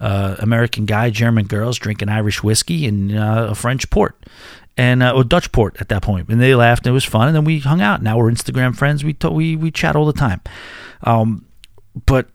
[0.00, 4.16] uh, American guy, German girls drinking Irish whiskey and uh, a French port
[4.76, 7.28] and uh, or Dutch port at that point, and they laughed and it was fun,
[7.28, 8.02] and then we hung out.
[8.02, 9.04] Now we're Instagram friends.
[9.04, 10.40] We we we chat all the time,
[11.02, 11.46] um,
[12.06, 12.28] but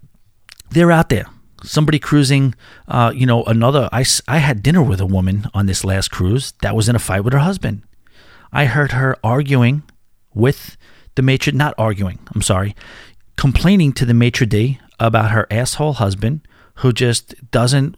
[0.71, 1.25] they're out there.
[1.63, 2.55] Somebody cruising,
[2.87, 3.89] uh, you know, another.
[3.91, 6.99] I, I had dinner with a woman on this last cruise that was in a
[6.99, 7.83] fight with her husband.
[8.53, 9.83] I heard her arguing
[10.33, 10.77] with
[11.15, 12.75] the maitre, not arguing, I'm sorry,
[13.35, 17.97] complaining to the maitre d' about her asshole husband who just doesn't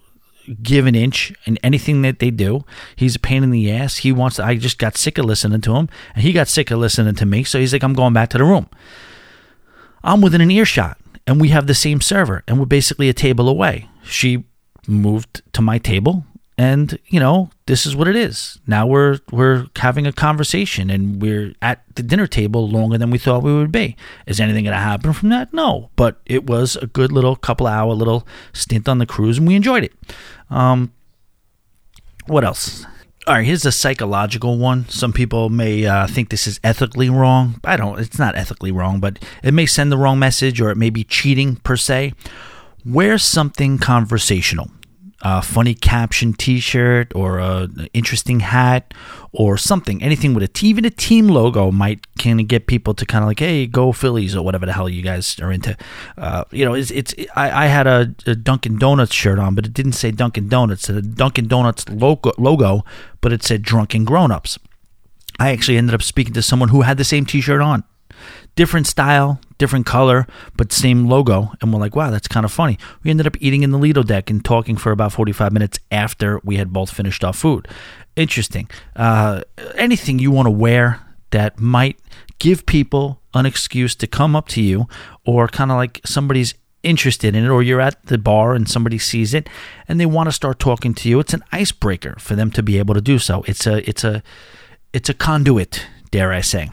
[0.61, 2.65] give an inch in anything that they do.
[2.95, 3.97] He's a pain in the ass.
[3.97, 4.38] He wants.
[4.38, 7.15] To, I just got sick of listening to him, and he got sick of listening
[7.15, 7.43] to me.
[7.43, 8.69] So he's like, I'm going back to the room.
[10.03, 10.97] I'm within an earshot,
[11.27, 13.88] and we have the same server, and we're basically a table away.
[14.03, 14.43] She
[14.88, 16.26] moved to my table,
[16.61, 18.59] and you know this is what it is.
[18.67, 23.17] Now we're we're having a conversation and we're at the dinner table longer than we
[23.17, 23.95] thought we would be.
[24.27, 25.51] Is anything going to happen from that?
[25.55, 25.89] No.
[25.95, 29.55] But it was a good little couple hour little stint on the cruise and we
[29.55, 29.93] enjoyed it.
[30.51, 30.93] Um
[32.27, 32.85] what else?
[33.25, 34.88] All right here's a psychological one.
[34.88, 37.59] Some people may uh, think this is ethically wrong.
[37.63, 40.77] I don't it's not ethically wrong but it may send the wrong message or it
[40.77, 42.13] may be cheating per se.
[42.85, 44.69] Wear something conversational
[45.22, 48.93] a funny caption T-shirt or a interesting hat
[49.31, 52.93] or something, anything with a t- even a team logo might kind of get people
[52.95, 55.77] to kind of like, hey, go Phillies or whatever the hell you guys are into.
[56.18, 57.14] Uh, you know, it's it's.
[57.35, 60.89] I, I had a, a, Dunkin' Donuts shirt on, but it didn't say Dunkin' Donuts.
[60.89, 62.84] It Dunkin' Donuts logo, logo,
[63.22, 64.57] but it said Drunken Grown-ups.
[65.39, 67.84] I actually ended up speaking to someone who had the same T-shirt on
[68.56, 71.52] different style, different color, but same logo.
[71.61, 72.78] And we're like, wow, that's kind of funny.
[73.03, 76.40] We ended up eating in the Lido deck and talking for about 45 minutes after
[76.44, 77.68] we had both finished our food.
[78.15, 78.69] Interesting.
[78.95, 79.41] Uh,
[79.76, 80.99] anything you want to wear
[81.32, 81.99] that might
[82.40, 84.88] give people an excuse to come up to you
[85.26, 86.53] or kind of like somebody's
[86.84, 89.48] interested in it or you're at the bar and somebody sees it
[89.88, 92.80] and they want to start talking to you it's an icebreaker for them to be
[92.80, 94.23] able to do so it's a it's a
[94.91, 96.72] it's a conduit dare i say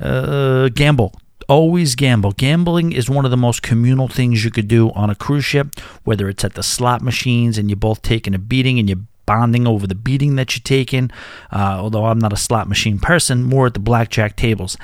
[0.00, 1.14] uh, gamble.
[1.48, 2.32] Always gamble.
[2.32, 5.80] Gambling is one of the most communal things you could do on a cruise ship,
[6.04, 9.66] whether it's at the slot machines and you're both taking a beating and you're bonding
[9.66, 11.10] over the beating that you're taking.
[11.50, 14.76] Uh, although I'm not a slot machine person, more at the blackjack tables.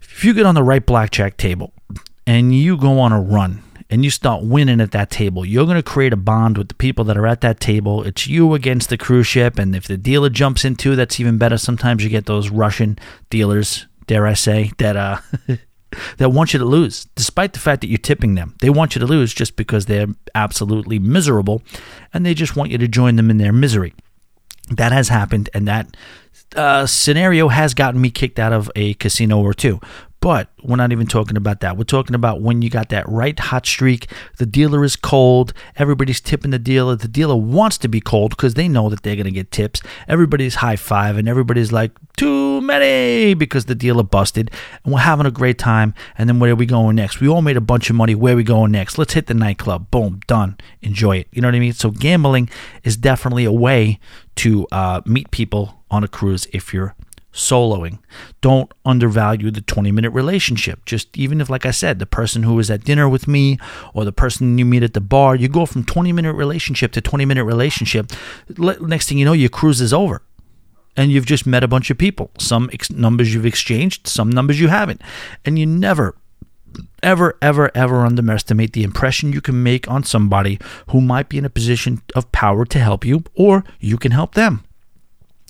[0.00, 1.72] If you get on the right blackjack table
[2.26, 5.76] and you go on a run and you start winning at that table, you're going
[5.76, 8.02] to create a bond with the people that are at that table.
[8.02, 9.58] It's you against the cruise ship.
[9.58, 11.58] And if the dealer jumps into, that's even better.
[11.58, 12.98] Sometimes you get those Russian
[13.30, 15.18] dealers dare I say, that uh,
[16.18, 18.54] that want you to lose, despite the fact that you're tipping them.
[18.60, 21.62] They want you to lose just because they're absolutely miserable,
[22.12, 23.94] and they just want you to join them in their misery.
[24.70, 25.96] That has happened, and that
[26.54, 29.80] uh, scenario has gotten me kicked out of a casino or two.
[30.26, 31.76] But we're not even talking about that.
[31.76, 34.10] We're talking about when you got that right hot streak.
[34.38, 35.52] The dealer is cold.
[35.76, 36.96] Everybody's tipping the dealer.
[36.96, 39.82] The dealer wants to be cold because they know that they're going to get tips.
[40.08, 44.50] Everybody's high five and everybody's like, too many because the dealer busted.
[44.82, 45.94] And we're having a great time.
[46.18, 47.20] And then where are we going next?
[47.20, 48.16] We all made a bunch of money.
[48.16, 48.98] Where are we going next?
[48.98, 49.92] Let's hit the nightclub.
[49.92, 50.56] Boom, done.
[50.82, 51.28] Enjoy it.
[51.30, 51.72] You know what I mean?
[51.72, 52.50] So gambling
[52.82, 54.00] is definitely a way
[54.36, 56.96] to uh, meet people on a cruise if you're
[57.36, 57.98] soloing.
[58.40, 60.84] Don't undervalue the 20 minute relationship.
[60.86, 63.58] Just even if, like I said, the person who is at dinner with me
[63.94, 67.00] or the person you meet at the bar, you go from 20 minute relationship to
[67.00, 68.10] 20 minute relationship.
[68.58, 70.22] Next thing you know, your cruise is over.
[70.96, 72.30] And you've just met a bunch of people.
[72.38, 75.02] Some ex- numbers you've exchanged, some numbers you haven't.
[75.44, 76.16] And you never,
[77.02, 80.58] ever, ever, ever underestimate the impression you can make on somebody
[80.88, 84.34] who might be in a position of power to help you, or you can help
[84.34, 84.65] them.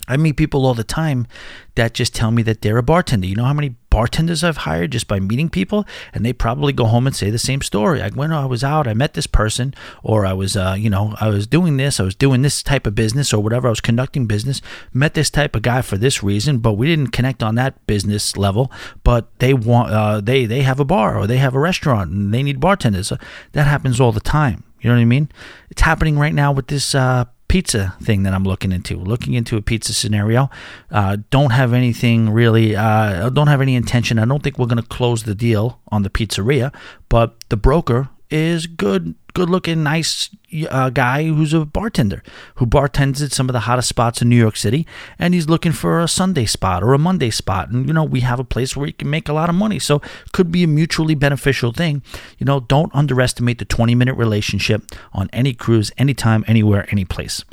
[0.09, 1.27] I meet people all the time
[1.75, 3.27] that just tell me that they're a bartender.
[3.27, 6.85] You know how many bartenders I've hired just by meeting people, and they probably go
[6.85, 8.01] home and say the same story.
[8.01, 11.15] Like when I was out, I met this person, or I was, uh, you know,
[11.21, 13.69] I was doing this, I was doing this type of business, or whatever.
[13.69, 14.61] I was conducting business,
[14.93, 18.37] met this type of guy for this reason, but we didn't connect on that business
[18.37, 18.71] level.
[19.05, 22.33] But they want, uh, they they have a bar or they have a restaurant and
[22.33, 23.13] they need bartenders.
[23.53, 24.65] That happens all the time.
[24.81, 25.31] You know what I mean?
[25.71, 28.97] It's happening right now with this uh, pizza thing that I'm looking into.
[28.97, 30.51] Looking into a pizza scenario.
[30.91, 32.77] Uh, don't have anything really.
[32.77, 34.19] Uh, don't have any intention.
[34.19, 36.75] I don't think we're going to close the deal on the pizzeria,
[37.09, 40.31] but the broker is good good looking nice
[40.71, 42.23] uh, guy who's a bartender
[42.55, 44.87] who bartends at some of the hottest spots in New York City
[45.19, 47.69] and he's looking for a Sunday spot or a Monday spot.
[47.71, 49.79] And you know we have a place where he can make a lot of money.
[49.79, 50.01] So
[50.33, 52.03] could be a mutually beneficial thing.
[52.39, 54.83] You know don't underestimate the 20 minute relationship
[55.13, 57.45] on any cruise anytime anywhere any place.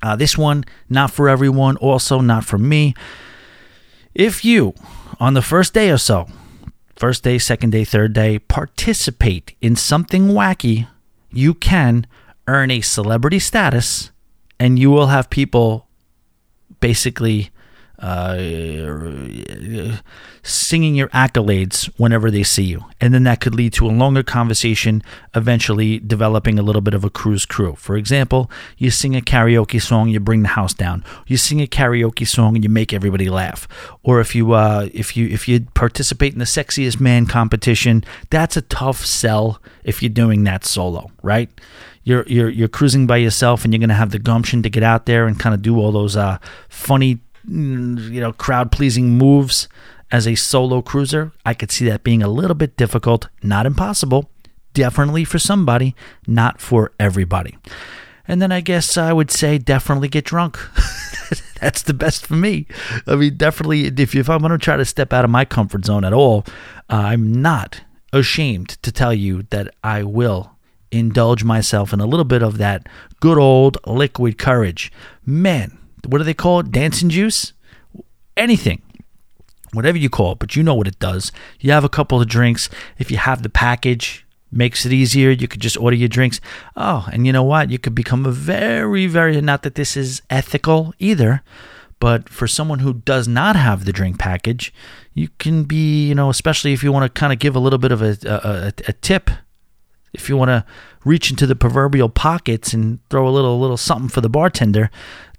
[0.00, 1.76] Uh, this one not for everyone.
[1.78, 2.94] Also not for me.
[4.14, 4.74] If you
[5.18, 6.28] on the first day or so
[6.96, 10.88] first day, second day, third day, participate in something wacky,
[11.30, 12.06] you can
[12.46, 14.10] earn a celebrity status
[14.58, 15.88] and you will have people
[16.80, 17.50] basically
[17.98, 18.36] uh,
[20.42, 22.84] singing your accolades whenever they see you.
[23.00, 25.02] And then that could lead to a longer conversation,
[25.34, 27.74] eventually developing a little bit of a cruise crew.
[27.76, 31.04] For example, you sing a karaoke song, you bring the house down.
[31.26, 33.68] You sing a karaoke song and you make everybody laugh.
[34.02, 38.56] Or if you uh, if you if you participate in the sexiest man competition, that's
[38.56, 41.48] a tough sell if you're doing that solo, right?
[42.06, 44.82] You're, you're, you're cruising by yourself and you're going to have the gumption to get
[44.82, 46.36] out there and kind of do all those uh,
[46.68, 49.68] funny you know, crowd pleasing moves
[50.10, 54.30] as a solo cruiser, I could see that being a little bit difficult, not impossible,
[54.72, 55.94] definitely for somebody,
[56.26, 57.56] not for everybody.
[58.26, 60.58] And then I guess I would say definitely get drunk.
[61.60, 62.66] That's the best for me.
[63.06, 65.84] I mean, definitely, if, if I'm going to try to step out of my comfort
[65.84, 66.44] zone at all,
[66.90, 70.52] uh, I'm not ashamed to tell you that I will
[70.90, 72.86] indulge myself in a little bit of that
[73.20, 74.92] good old liquid courage.
[75.26, 75.76] Man,
[76.06, 76.70] what do they call it?
[76.70, 77.52] Dancing juice?
[78.36, 78.82] Anything.
[79.72, 81.32] Whatever you call it, but you know what it does.
[81.58, 82.68] You have a couple of drinks.
[82.98, 84.24] If you have the package,
[84.54, 85.30] makes it easier.
[85.30, 86.40] You could just order your drinks.
[86.76, 87.70] Oh, and you know what?
[87.70, 91.42] You could become a very, very, not that this is ethical either,
[91.98, 94.72] but for someone who does not have the drink package,
[95.12, 97.78] you can be, you know, especially if you want to kind of give a little
[97.78, 99.30] bit of a, a, a tip,
[100.12, 100.64] if you want to
[101.04, 104.90] reach into the proverbial pockets and throw a little, little something for the bartender,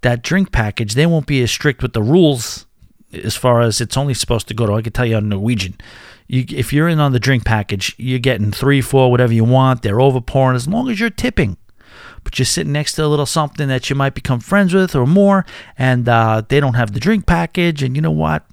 [0.05, 2.67] that drink package, they won't be as strict with the rules
[3.11, 4.73] as far as it's only supposed to go to.
[4.73, 5.75] I can tell you on Norwegian.
[6.27, 9.81] You, if you're in on the drink package, you're getting three, four, whatever you want.
[9.81, 11.57] They're over pouring as long as you're tipping.
[12.23, 15.07] But you're sitting next to a little something that you might become friends with or
[15.07, 15.45] more,
[15.77, 17.81] and uh, they don't have the drink package.
[17.81, 18.45] And you know what?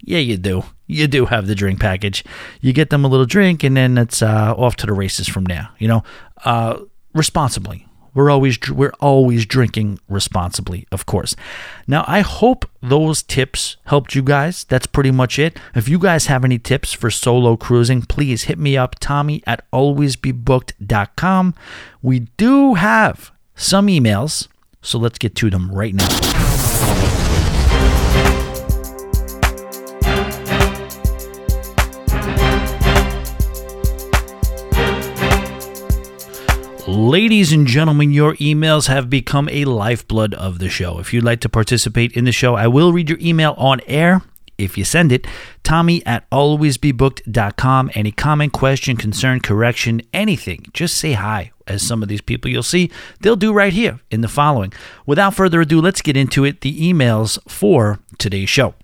[0.00, 0.64] Yeah, you do.
[0.86, 2.24] You do have the drink package.
[2.60, 5.44] You get them a little drink, and then it's uh, off to the races from
[5.44, 5.68] there.
[5.78, 6.04] You know,
[6.44, 6.78] uh,
[7.12, 7.85] responsibly.
[8.16, 11.36] We're always we're always drinking responsibly, of course.
[11.86, 14.64] Now, I hope those tips helped you guys.
[14.64, 15.58] That's pretty much it.
[15.74, 19.70] If you guys have any tips for solo cruising, please hit me up, Tommy at
[19.70, 21.54] alwaysbebooked.com.
[22.00, 24.48] We do have some emails,
[24.80, 26.65] so let's get to them right now.
[36.96, 40.98] Ladies and gentlemen, your emails have become a lifeblood of the show.
[40.98, 44.22] If you'd like to participate in the show, I will read your email on air
[44.56, 45.26] if you send it.
[45.62, 47.90] Tommy at alwaysbebooked.com.
[47.92, 51.52] Any comment, question, concern, correction, anything, just say hi.
[51.66, 52.90] As some of these people you'll see,
[53.20, 54.72] they'll do right here in the following.
[55.04, 56.62] Without further ado, let's get into it.
[56.62, 58.74] The emails for today's show.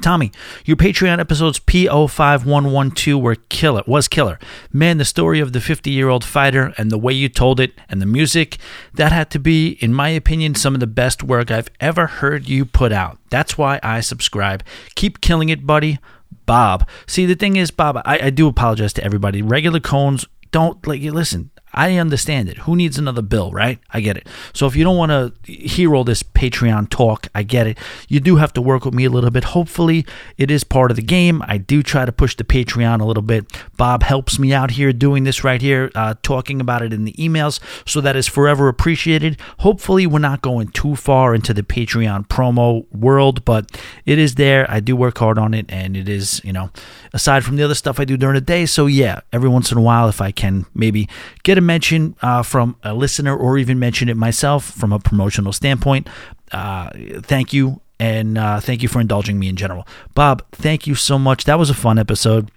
[0.00, 0.32] Tommy,
[0.64, 4.38] your Patreon episodes P05112 were killer, was killer.
[4.72, 7.74] Man, the story of the 50 year old fighter and the way you told it
[7.88, 8.56] and the music,
[8.94, 12.48] that had to be, in my opinion, some of the best work I've ever heard
[12.48, 13.18] you put out.
[13.30, 14.64] That's why I subscribe.
[14.94, 15.98] Keep killing it, buddy.
[16.46, 16.88] Bob.
[17.06, 19.42] See, the thing is, Bob, I, I do apologize to everybody.
[19.42, 22.58] Regular cones don't like you listen I understand it.
[22.58, 23.78] Who needs another bill, right?
[23.90, 24.26] I get it.
[24.52, 27.78] So if you don't want to hear all this Patreon talk, I get it.
[28.08, 29.44] You do have to work with me a little bit.
[29.44, 30.04] Hopefully,
[30.36, 31.42] it is part of the game.
[31.46, 33.46] I do try to push the Patreon a little bit.
[33.76, 37.12] Bob helps me out here doing this right here, uh, talking about it in the
[37.12, 37.60] emails.
[37.86, 39.40] So that is forever appreciated.
[39.58, 44.66] Hopefully, we're not going too far into the Patreon promo world, but it is there.
[44.68, 46.70] I do work hard on it, and it is, you know,
[47.12, 48.66] aside from the other stuff I do during the day.
[48.66, 51.08] So yeah, every once in a while, if I can maybe
[51.42, 55.52] get a mention uh, from a listener or even mention it myself from a promotional
[55.52, 56.08] standpoint,
[56.52, 57.80] uh, thank you.
[58.00, 59.86] And uh, thank you for indulging me in general.
[60.14, 61.44] Bob, thank you so much.
[61.44, 62.50] That was a fun episode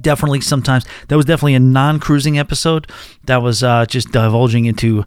[0.00, 2.88] definitely sometimes that was definitely a non-cruising episode
[3.24, 5.04] that was uh, just divulging into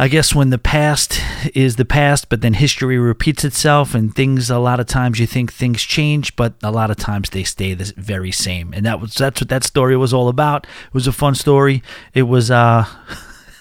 [0.00, 1.20] I guess when the past
[1.56, 5.26] is the past, but then history repeats itself, and things a lot of times you
[5.26, 8.72] think things change, but a lot of times they stay the very same.
[8.72, 10.68] And that was that's what that story was all about.
[10.86, 11.82] It was a fun story.
[12.14, 12.86] It was uh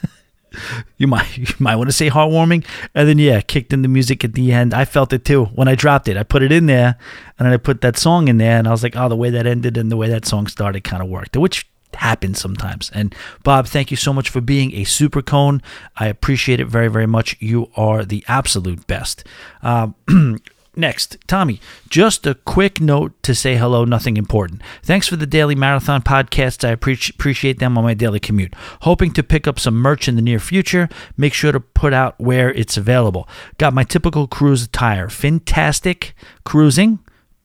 [0.97, 4.23] you might you might want to say heartwarming, and then yeah, kicked in the music
[4.23, 4.75] at the end.
[4.75, 6.17] I felt it too when I dropped it.
[6.17, 6.97] I put it in there,
[7.39, 9.31] and then I put that song in there, and I was like, oh, the way
[9.31, 12.91] that ended and the way that song started kind of worked, which happens sometimes.
[12.93, 13.13] And
[13.43, 15.61] Bob, thank you so much for being a super cone.
[15.95, 17.35] I appreciate it very, very much.
[17.39, 19.23] You are the absolute best.
[19.61, 19.89] Uh,
[20.77, 21.59] Next, Tommy,
[21.89, 24.61] just a quick note to say hello, nothing important.
[24.83, 26.63] Thanks for the daily marathon podcasts.
[26.63, 28.53] I appreciate them on my daily commute.
[28.81, 30.87] Hoping to pick up some merch in the near future.
[31.17, 33.27] Make sure to put out where it's available.
[33.57, 35.09] Got my typical cruise attire.
[35.09, 36.13] Fantastic
[36.45, 36.99] cruising.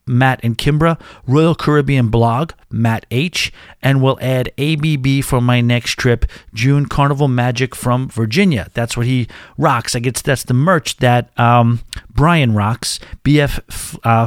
[0.06, 3.52] Matt and Kimbra, Royal Caribbean blog, Matt H,
[3.82, 8.68] and we'll add ABB for my next trip, June Carnival Magic from Virginia.
[8.74, 9.94] That's what he rocks.
[9.94, 11.80] I guess that's the merch that um,
[12.10, 14.26] Brian rocks, BF uh,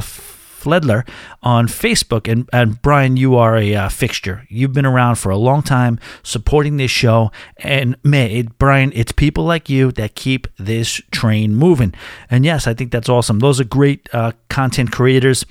[0.66, 1.08] Fledler
[1.42, 2.30] on Facebook.
[2.30, 4.44] And, and Brian, you are a uh, fixture.
[4.48, 7.30] You've been around for a long time supporting this show.
[7.58, 11.94] And man, it, Brian, it's people like you that keep this train moving.
[12.28, 13.38] And yes, I think that's awesome.
[13.38, 15.46] Those are great uh, content creators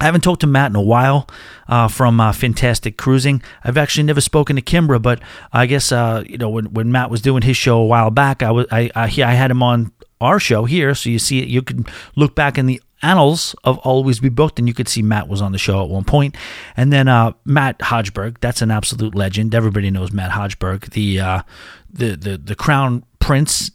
[0.00, 1.28] I haven't talked to Matt in a while
[1.68, 3.42] uh, from uh, Fantastic Cruising.
[3.64, 5.20] I've actually never spoken to Kimbra, but
[5.52, 8.42] I guess uh, you know when, when Matt was doing his show a while back,
[8.42, 11.44] I was I, I, I had him on our show here, so you see.
[11.44, 15.02] You can look back in the annals of Always Be Booked, and you could see
[15.02, 16.36] Matt was on the show at one point.
[16.76, 19.54] And then uh, Matt Hochberg, that's an absolute legend.
[19.54, 21.42] Everybody knows Matt Hochberg, the uh,
[21.90, 23.70] the the the crown prince,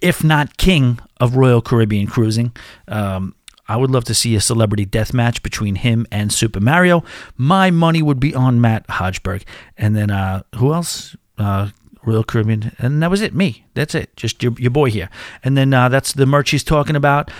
[0.00, 2.54] if not king of Royal Caribbean cruising.
[2.88, 3.34] Um,
[3.72, 7.04] I would love to see a celebrity death match between him and Super Mario.
[7.38, 9.44] My money would be on Matt Hochberg.
[9.78, 11.16] And then uh, who else?
[11.38, 11.70] Uh,
[12.04, 13.34] Royal Caribbean, and that was it.
[13.34, 13.64] Me.
[13.72, 14.14] That's it.
[14.14, 15.08] Just your, your boy here.
[15.42, 17.30] And then uh, that's the merch he's talking about.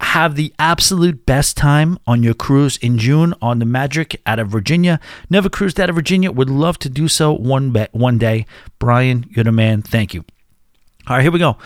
[0.00, 4.48] Have the absolute best time on your cruise in June on the Magic out of
[4.48, 5.00] Virginia.
[5.28, 6.32] Never cruised out of Virginia.
[6.32, 8.46] Would love to do so one be- one day.
[8.78, 9.82] Brian, you're the man.
[9.82, 10.24] Thank you.
[11.08, 11.58] All right, here we go.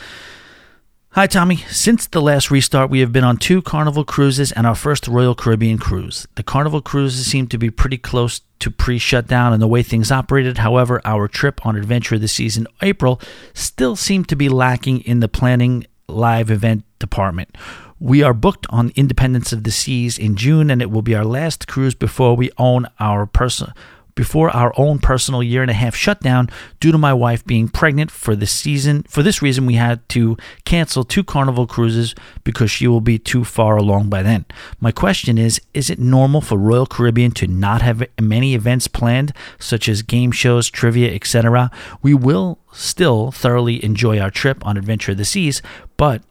[1.12, 1.56] Hi, Tommy.
[1.70, 5.34] Since the last restart, we have been on two Carnival cruises and our first Royal
[5.34, 6.28] Caribbean cruise.
[6.34, 10.12] The Carnival cruises seem to be pretty close to pre shutdown and the way things
[10.12, 10.58] operated.
[10.58, 13.22] However, our trip on Adventure this season, April,
[13.54, 17.56] still seemed to be lacking in the planning live event department.
[17.98, 21.24] We are booked on Independence of the Seas in June, and it will be our
[21.24, 23.72] last cruise before we own our personal
[24.18, 26.50] before our own personal year and a half shutdown
[26.80, 29.04] due to my wife being pregnant for this season.
[29.04, 33.44] For this reason, we had to cancel two Carnival cruises because she will be too
[33.44, 34.44] far along by then.
[34.80, 39.32] My question is Is it normal for Royal Caribbean to not have many events planned,
[39.60, 41.70] such as game shows, trivia, etc.?
[42.02, 45.62] We will still thoroughly enjoy our trip on Adventure of the Seas,
[45.96, 46.22] but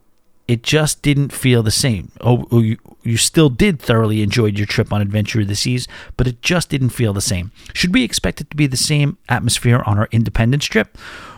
[0.48, 2.12] it just didn't feel the same.
[2.22, 5.88] Oh, oh, you, you still did thoroughly enjoy your trip on Adventure of the Seas,
[6.16, 7.52] but it just didn't feel the same.
[7.74, 10.98] Should we expect it to be the same atmosphere on our Independence trip?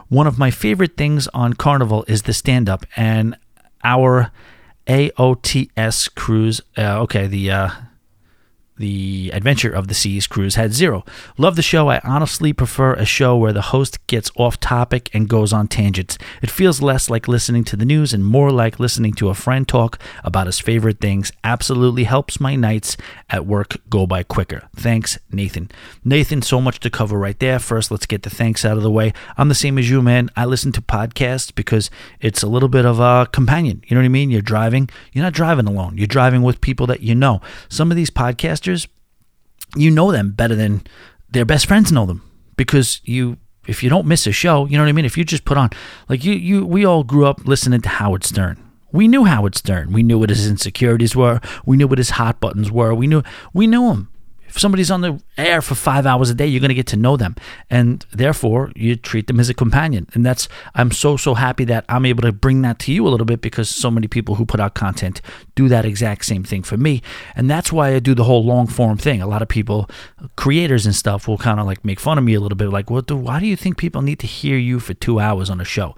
[0.09, 3.35] One of my favorite things on Carnival is the stand up, and
[3.83, 4.31] our
[4.87, 6.61] AOTS cruise.
[6.77, 7.69] Uh, okay, the uh,
[8.79, 11.05] the Adventure of the Seas cruise had zero.
[11.37, 11.89] Love the show.
[11.89, 16.17] I honestly prefer a show where the host gets off topic and goes on tangents.
[16.41, 19.67] It feels less like listening to the news and more like listening to a friend
[19.67, 21.31] talk about his favorite things.
[21.43, 22.97] Absolutely helps my nights
[23.29, 24.69] at work go by quicker.
[24.75, 25.69] Thanks, Nathan.
[26.03, 27.59] Nathan, so much to cover right there.
[27.59, 29.13] First, let's get the thanks out of the way.
[29.37, 30.29] I'm the same as you, man.
[30.35, 31.91] I listen to podcasts because
[32.21, 33.83] it's a little bit of a companion.
[33.87, 34.29] You know what I mean?
[34.29, 37.41] You're driving, you're not driving alone, you're driving with people that you know.
[37.67, 38.09] Some of these
[39.75, 40.81] you know them better than
[41.29, 42.21] their best friends know them
[42.55, 43.37] because you
[43.67, 45.05] if you don't miss a show, you know what I mean?
[45.05, 45.69] If you just put on
[46.07, 48.57] like you you we all grew up listening to Howard Stern.
[48.91, 49.93] We knew Howard Stern.
[49.93, 51.39] We knew what his insecurities were.
[51.65, 52.93] We knew what his hot buttons were.
[52.93, 53.21] We knew
[53.53, 54.09] we knew him.
[54.49, 56.97] If somebody's on the air for five hours a day, you're going to get to
[56.97, 57.35] know them.
[57.69, 60.07] And therefore, you treat them as a companion.
[60.13, 63.09] And that's, I'm so, so happy that I'm able to bring that to you a
[63.09, 65.21] little bit because so many people who put out content
[65.55, 67.01] do that exact same thing for me.
[67.35, 69.21] And that's why I do the whole long form thing.
[69.21, 69.89] A lot of people,
[70.35, 72.89] creators and stuff, will kind of like make fun of me a little bit like,
[72.89, 75.65] what why do you think people need to hear you for two hours on a
[75.65, 75.95] show?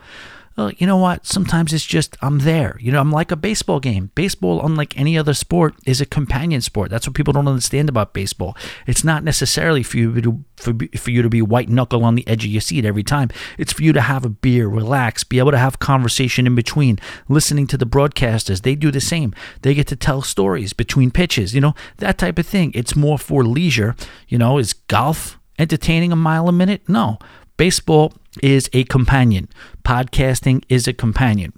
[0.61, 1.25] Well, you know what?
[1.25, 2.77] Sometimes it's just I'm there.
[2.79, 4.11] You know, I'm like a baseball game.
[4.13, 6.91] Baseball, unlike any other sport, is a companion sport.
[6.91, 8.55] That's what people don't understand about baseball.
[8.85, 12.27] It's not necessarily for you to for, for you to be white knuckle on the
[12.27, 13.29] edge of your seat every time.
[13.57, 16.99] It's for you to have a beer, relax, be able to have conversation in between,
[17.27, 18.61] listening to the broadcasters.
[18.61, 19.33] They do the same.
[19.63, 21.55] They get to tell stories between pitches.
[21.55, 22.71] You know, that type of thing.
[22.75, 23.95] It's more for leisure.
[24.27, 26.87] You know, is golf entertaining a mile a minute?
[26.87, 27.17] No.
[27.57, 29.49] Baseball is a companion.
[29.83, 31.53] Podcasting is a companion.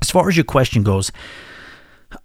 [0.00, 1.10] As far as your question goes,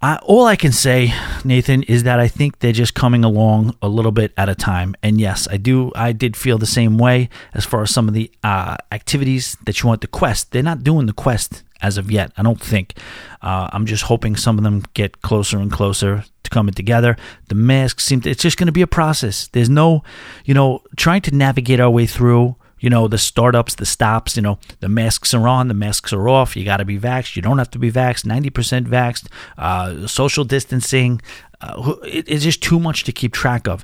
[0.01, 3.87] I, all I can say, Nathan, is that I think they're just coming along a
[3.87, 4.95] little bit at a time.
[5.01, 5.91] And yes, I do.
[5.95, 9.81] I did feel the same way as far as some of the uh, activities that
[9.81, 10.51] you want the quest.
[10.51, 12.31] They're not doing the quest as of yet.
[12.37, 12.97] I don't think.
[13.41, 17.15] Uh, I'm just hoping some of them get closer and closer to coming together.
[17.47, 19.47] The masks seem to, it's just going to be a process.
[19.47, 20.03] There's no,
[20.45, 24.41] you know, trying to navigate our way through you know, the startups, the stops, you
[24.41, 26.55] know, the masks are on, the masks are off.
[26.55, 27.35] You got to be vaxxed.
[27.35, 28.25] You don't have to be vaxxed.
[28.25, 29.27] 90% vaxxed.
[29.57, 31.21] Uh, social distancing.
[31.61, 33.83] Uh, it, it's just too much to keep track of.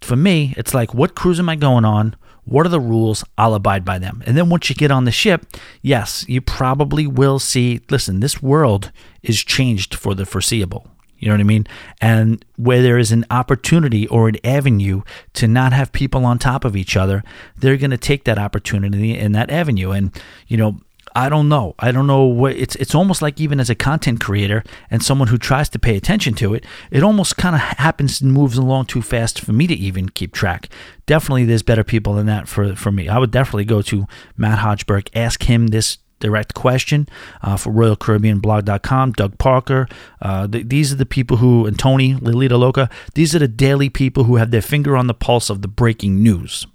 [0.00, 2.16] For me, it's like, what cruise am I going on?
[2.44, 3.24] What are the rules?
[3.36, 4.22] I'll abide by them.
[4.24, 5.44] And then once you get on the ship,
[5.82, 8.90] yes, you probably will see listen, this world
[9.22, 10.88] is changed for the foreseeable.
[11.18, 11.66] You know what I mean?
[12.00, 15.02] And where there is an opportunity or an avenue
[15.34, 17.24] to not have people on top of each other,
[17.56, 19.90] they're going to take that opportunity in that avenue.
[19.90, 20.12] And,
[20.46, 20.80] you know,
[21.14, 21.74] I don't know.
[21.78, 25.28] I don't know what it's it's almost like even as a content creator and someone
[25.28, 28.86] who tries to pay attention to it, it almost kind of happens and moves along
[28.86, 30.68] too fast for me to even keep track.
[31.06, 33.08] Definitely there's better people than that for for me.
[33.08, 37.08] I would definitely go to Matt Hochberg, ask him this direct question
[37.42, 39.12] uh, for RoyalCaribbeanBlog.com.
[39.12, 39.88] Doug Parker.
[40.20, 43.88] Uh, th- these are the people who, and Tony, Lilita Loca, these are the daily
[43.88, 46.66] people who have their finger on the pulse of the breaking news.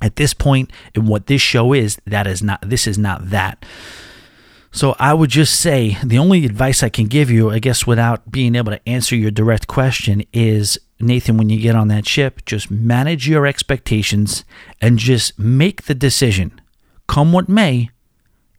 [0.00, 3.64] At this point in what this show is, that is not, this is not that.
[4.74, 8.32] So I would just say the only advice I can give you, I guess, without
[8.32, 12.44] being able to answer your direct question, is Nathan, when you get on that ship,
[12.46, 14.44] just manage your expectations
[14.80, 16.58] and just make the decision.
[17.06, 17.90] Come what may,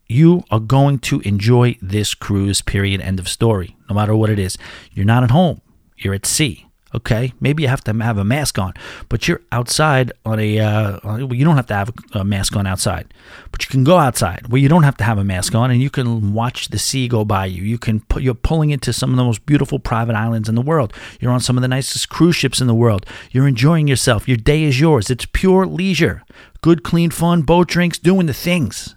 [0.08, 3.02] you are going to enjoy this cruise, period.
[3.02, 3.76] End of story.
[3.90, 4.58] No matter what it is.
[4.92, 5.62] You're not at home,
[5.98, 6.68] you're at sea.
[6.96, 8.74] Okay, maybe you have to have a mask on,
[9.10, 10.60] but you're outside on a.
[10.60, 13.12] Uh, you don't have to have a mask on outside,
[13.52, 15.82] but you can go outside where you don't have to have a mask on, and
[15.82, 17.64] you can watch the sea go by you.
[17.64, 18.22] You can put.
[18.22, 20.94] You're pulling into some of the most beautiful private islands in the world.
[21.20, 23.08] You're on some of the nicest cruise ships in the world.
[23.32, 24.28] You're enjoying yourself.
[24.28, 25.10] Your day is yours.
[25.10, 26.22] It's pure leisure,
[26.62, 28.96] good, clean fun, boat drinks, doing the things.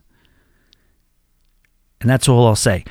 [2.07, 2.85] And that's all I'll say.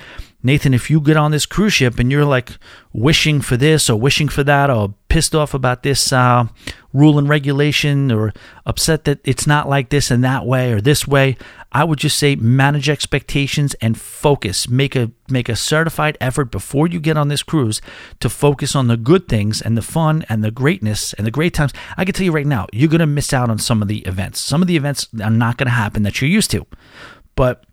[0.44, 2.58] Nathan, if you get on this cruise ship and you're like
[2.92, 6.48] wishing for this or wishing for that or pissed off about this uh,
[6.92, 8.34] rule and regulation or
[8.66, 11.38] upset that it's not like this and that way or this way,
[11.72, 14.68] I would just say manage expectations and focus.
[14.68, 17.80] Make a make a certified effort before you get on this cruise
[18.20, 21.54] to focus on the good things and the fun and the greatness and the great
[21.54, 21.72] times.
[21.96, 24.00] I can tell you right now, you're going to miss out on some of the
[24.00, 24.42] events.
[24.42, 26.68] Some of the events are not going to happen that you're used to.
[27.38, 27.66] But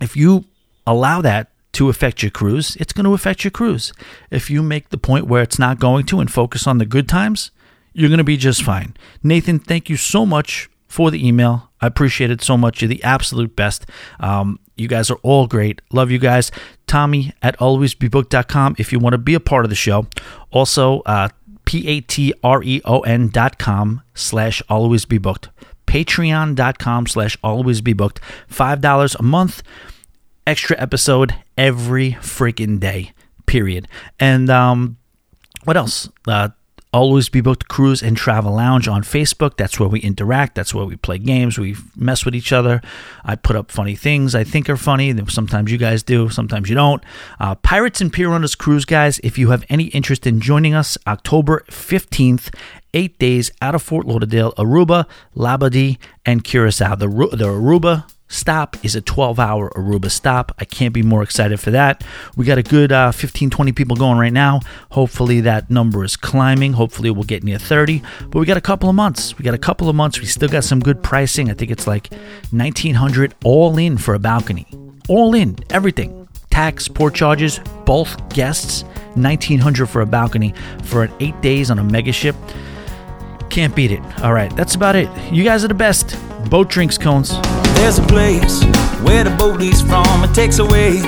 [0.00, 0.44] if you
[0.86, 3.92] allow that to affect your cruise, it's going to affect your cruise.
[4.30, 7.08] If you make the point where it's not going to and focus on the good
[7.08, 7.50] times,
[7.92, 8.96] you're going to be just fine.
[9.22, 11.70] Nathan, thank you so much for the email.
[11.80, 12.80] I appreciate it so much.
[12.80, 13.86] You're the absolute best.
[14.20, 15.80] Um, you guys are all great.
[15.92, 16.50] Love you guys.
[16.86, 20.06] Tommy at alwaysbebooked.com if you want to be a part of the show.
[20.50, 21.28] Also, uh,
[21.64, 25.48] P-A-T-R-E-O-N dot com slash alwaysbebooked.
[25.86, 28.18] Patreon.com slash alwaysbebooked.
[28.50, 29.62] $5 a month
[30.46, 33.12] extra episode every freaking day.
[33.46, 33.88] Period.
[34.18, 34.96] And um,
[35.64, 36.08] what else?
[36.26, 36.50] Uh,
[36.94, 39.56] Always Be Booked Cruise and Travel Lounge on Facebook.
[39.56, 40.54] That's where we interact.
[40.54, 41.58] That's where we play games.
[41.58, 42.80] We mess with each other.
[43.24, 45.12] I put up funny things I think are funny.
[45.26, 47.02] Sometimes you guys do, sometimes you don't.
[47.40, 51.64] Uh, Pirates and Runners Cruise, guys, if you have any interest in joining us, October
[51.68, 52.54] 15th,
[52.94, 55.06] eight days out of Fort Lauderdale, Aruba,
[55.36, 56.94] Labadee, and Curacao.
[56.94, 60.52] The, the Aruba stop is a 12 hour Aruba stop.
[60.58, 62.04] I can't be more excited for that.
[62.36, 64.60] We got a good uh, 15, 20 people going right now.
[64.90, 66.74] Hopefully that number is climbing.
[66.74, 68.02] Hopefully we'll get near 30.
[68.28, 69.38] But we got a couple of months.
[69.38, 70.20] We got a couple of months.
[70.20, 71.50] We still got some good pricing.
[71.50, 72.12] I think it's like
[72.50, 74.66] 1900 all in for a balcony.
[75.08, 76.28] All in, everything.
[76.50, 78.84] Tax, port charges, both guests.
[79.16, 82.34] 1900 for a balcony for an eight days on a mega ship.
[83.50, 84.00] Can't beat it.
[84.22, 85.08] All right, that's about it.
[85.32, 86.16] You guys are the best.
[86.50, 87.30] Boat drinks, cones.
[87.76, 88.62] There's a place
[89.02, 90.06] where the boat leaves from.
[90.22, 91.00] It takes away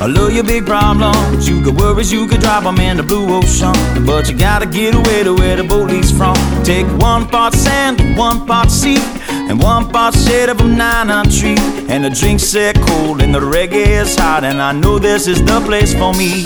[0.00, 1.48] all of your big problems.
[1.48, 3.72] You got worries, you could drop them in the blue ocean.
[4.06, 6.34] But you gotta get away to where the boat leaves from.
[6.64, 8.98] Take one part sand, one part sea,
[9.28, 11.56] and one part shade of a nine tree.
[11.88, 14.44] And the drinks set cold and the reggae is hot.
[14.44, 16.44] And I know this is the place for me.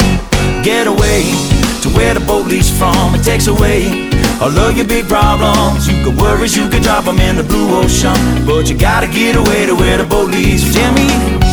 [0.63, 1.56] Get away
[1.97, 3.15] where the boat leaves from.
[3.15, 4.11] It takes away
[4.41, 5.89] all of your big problems.
[5.89, 8.15] You could worries, you can drop them in the blue ocean.
[8.47, 10.63] But you gotta get away to where the boat leads.
[10.75, 11.46] Jimmy.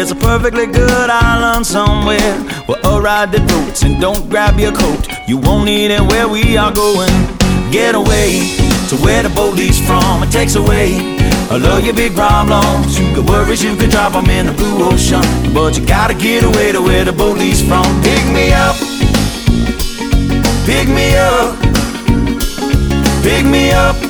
[0.00, 4.72] There's a perfectly good island somewhere where a ride the floats and don't grab your
[4.72, 5.06] coat.
[5.28, 7.12] You won't need it where we are going.
[7.70, 8.56] Get away
[8.88, 10.22] to where the boat leaves from.
[10.22, 10.96] It takes away
[11.50, 12.98] all of your big problems.
[12.98, 15.20] You got worries, you can drop them in the blue ocean.
[15.52, 17.84] But you gotta get away to where the boat leaves from.
[18.00, 18.76] Pick me up,
[20.64, 21.60] pick me up,
[23.22, 24.09] pick me up.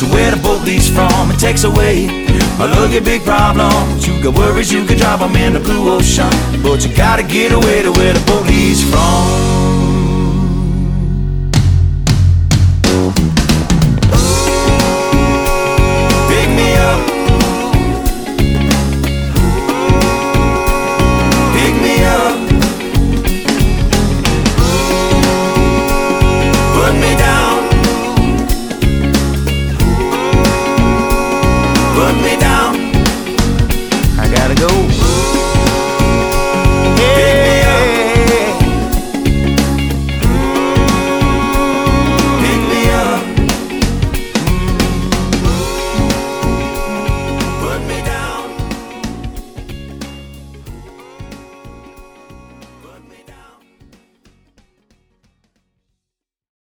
[0.00, 1.30] to where the boat leaves from.
[1.30, 2.08] It takes away
[2.58, 4.06] all of your big problems.
[4.06, 6.30] You got worries, you can drop them in the blue ocean.
[6.62, 9.49] But you gotta get away to where the boat leaves from.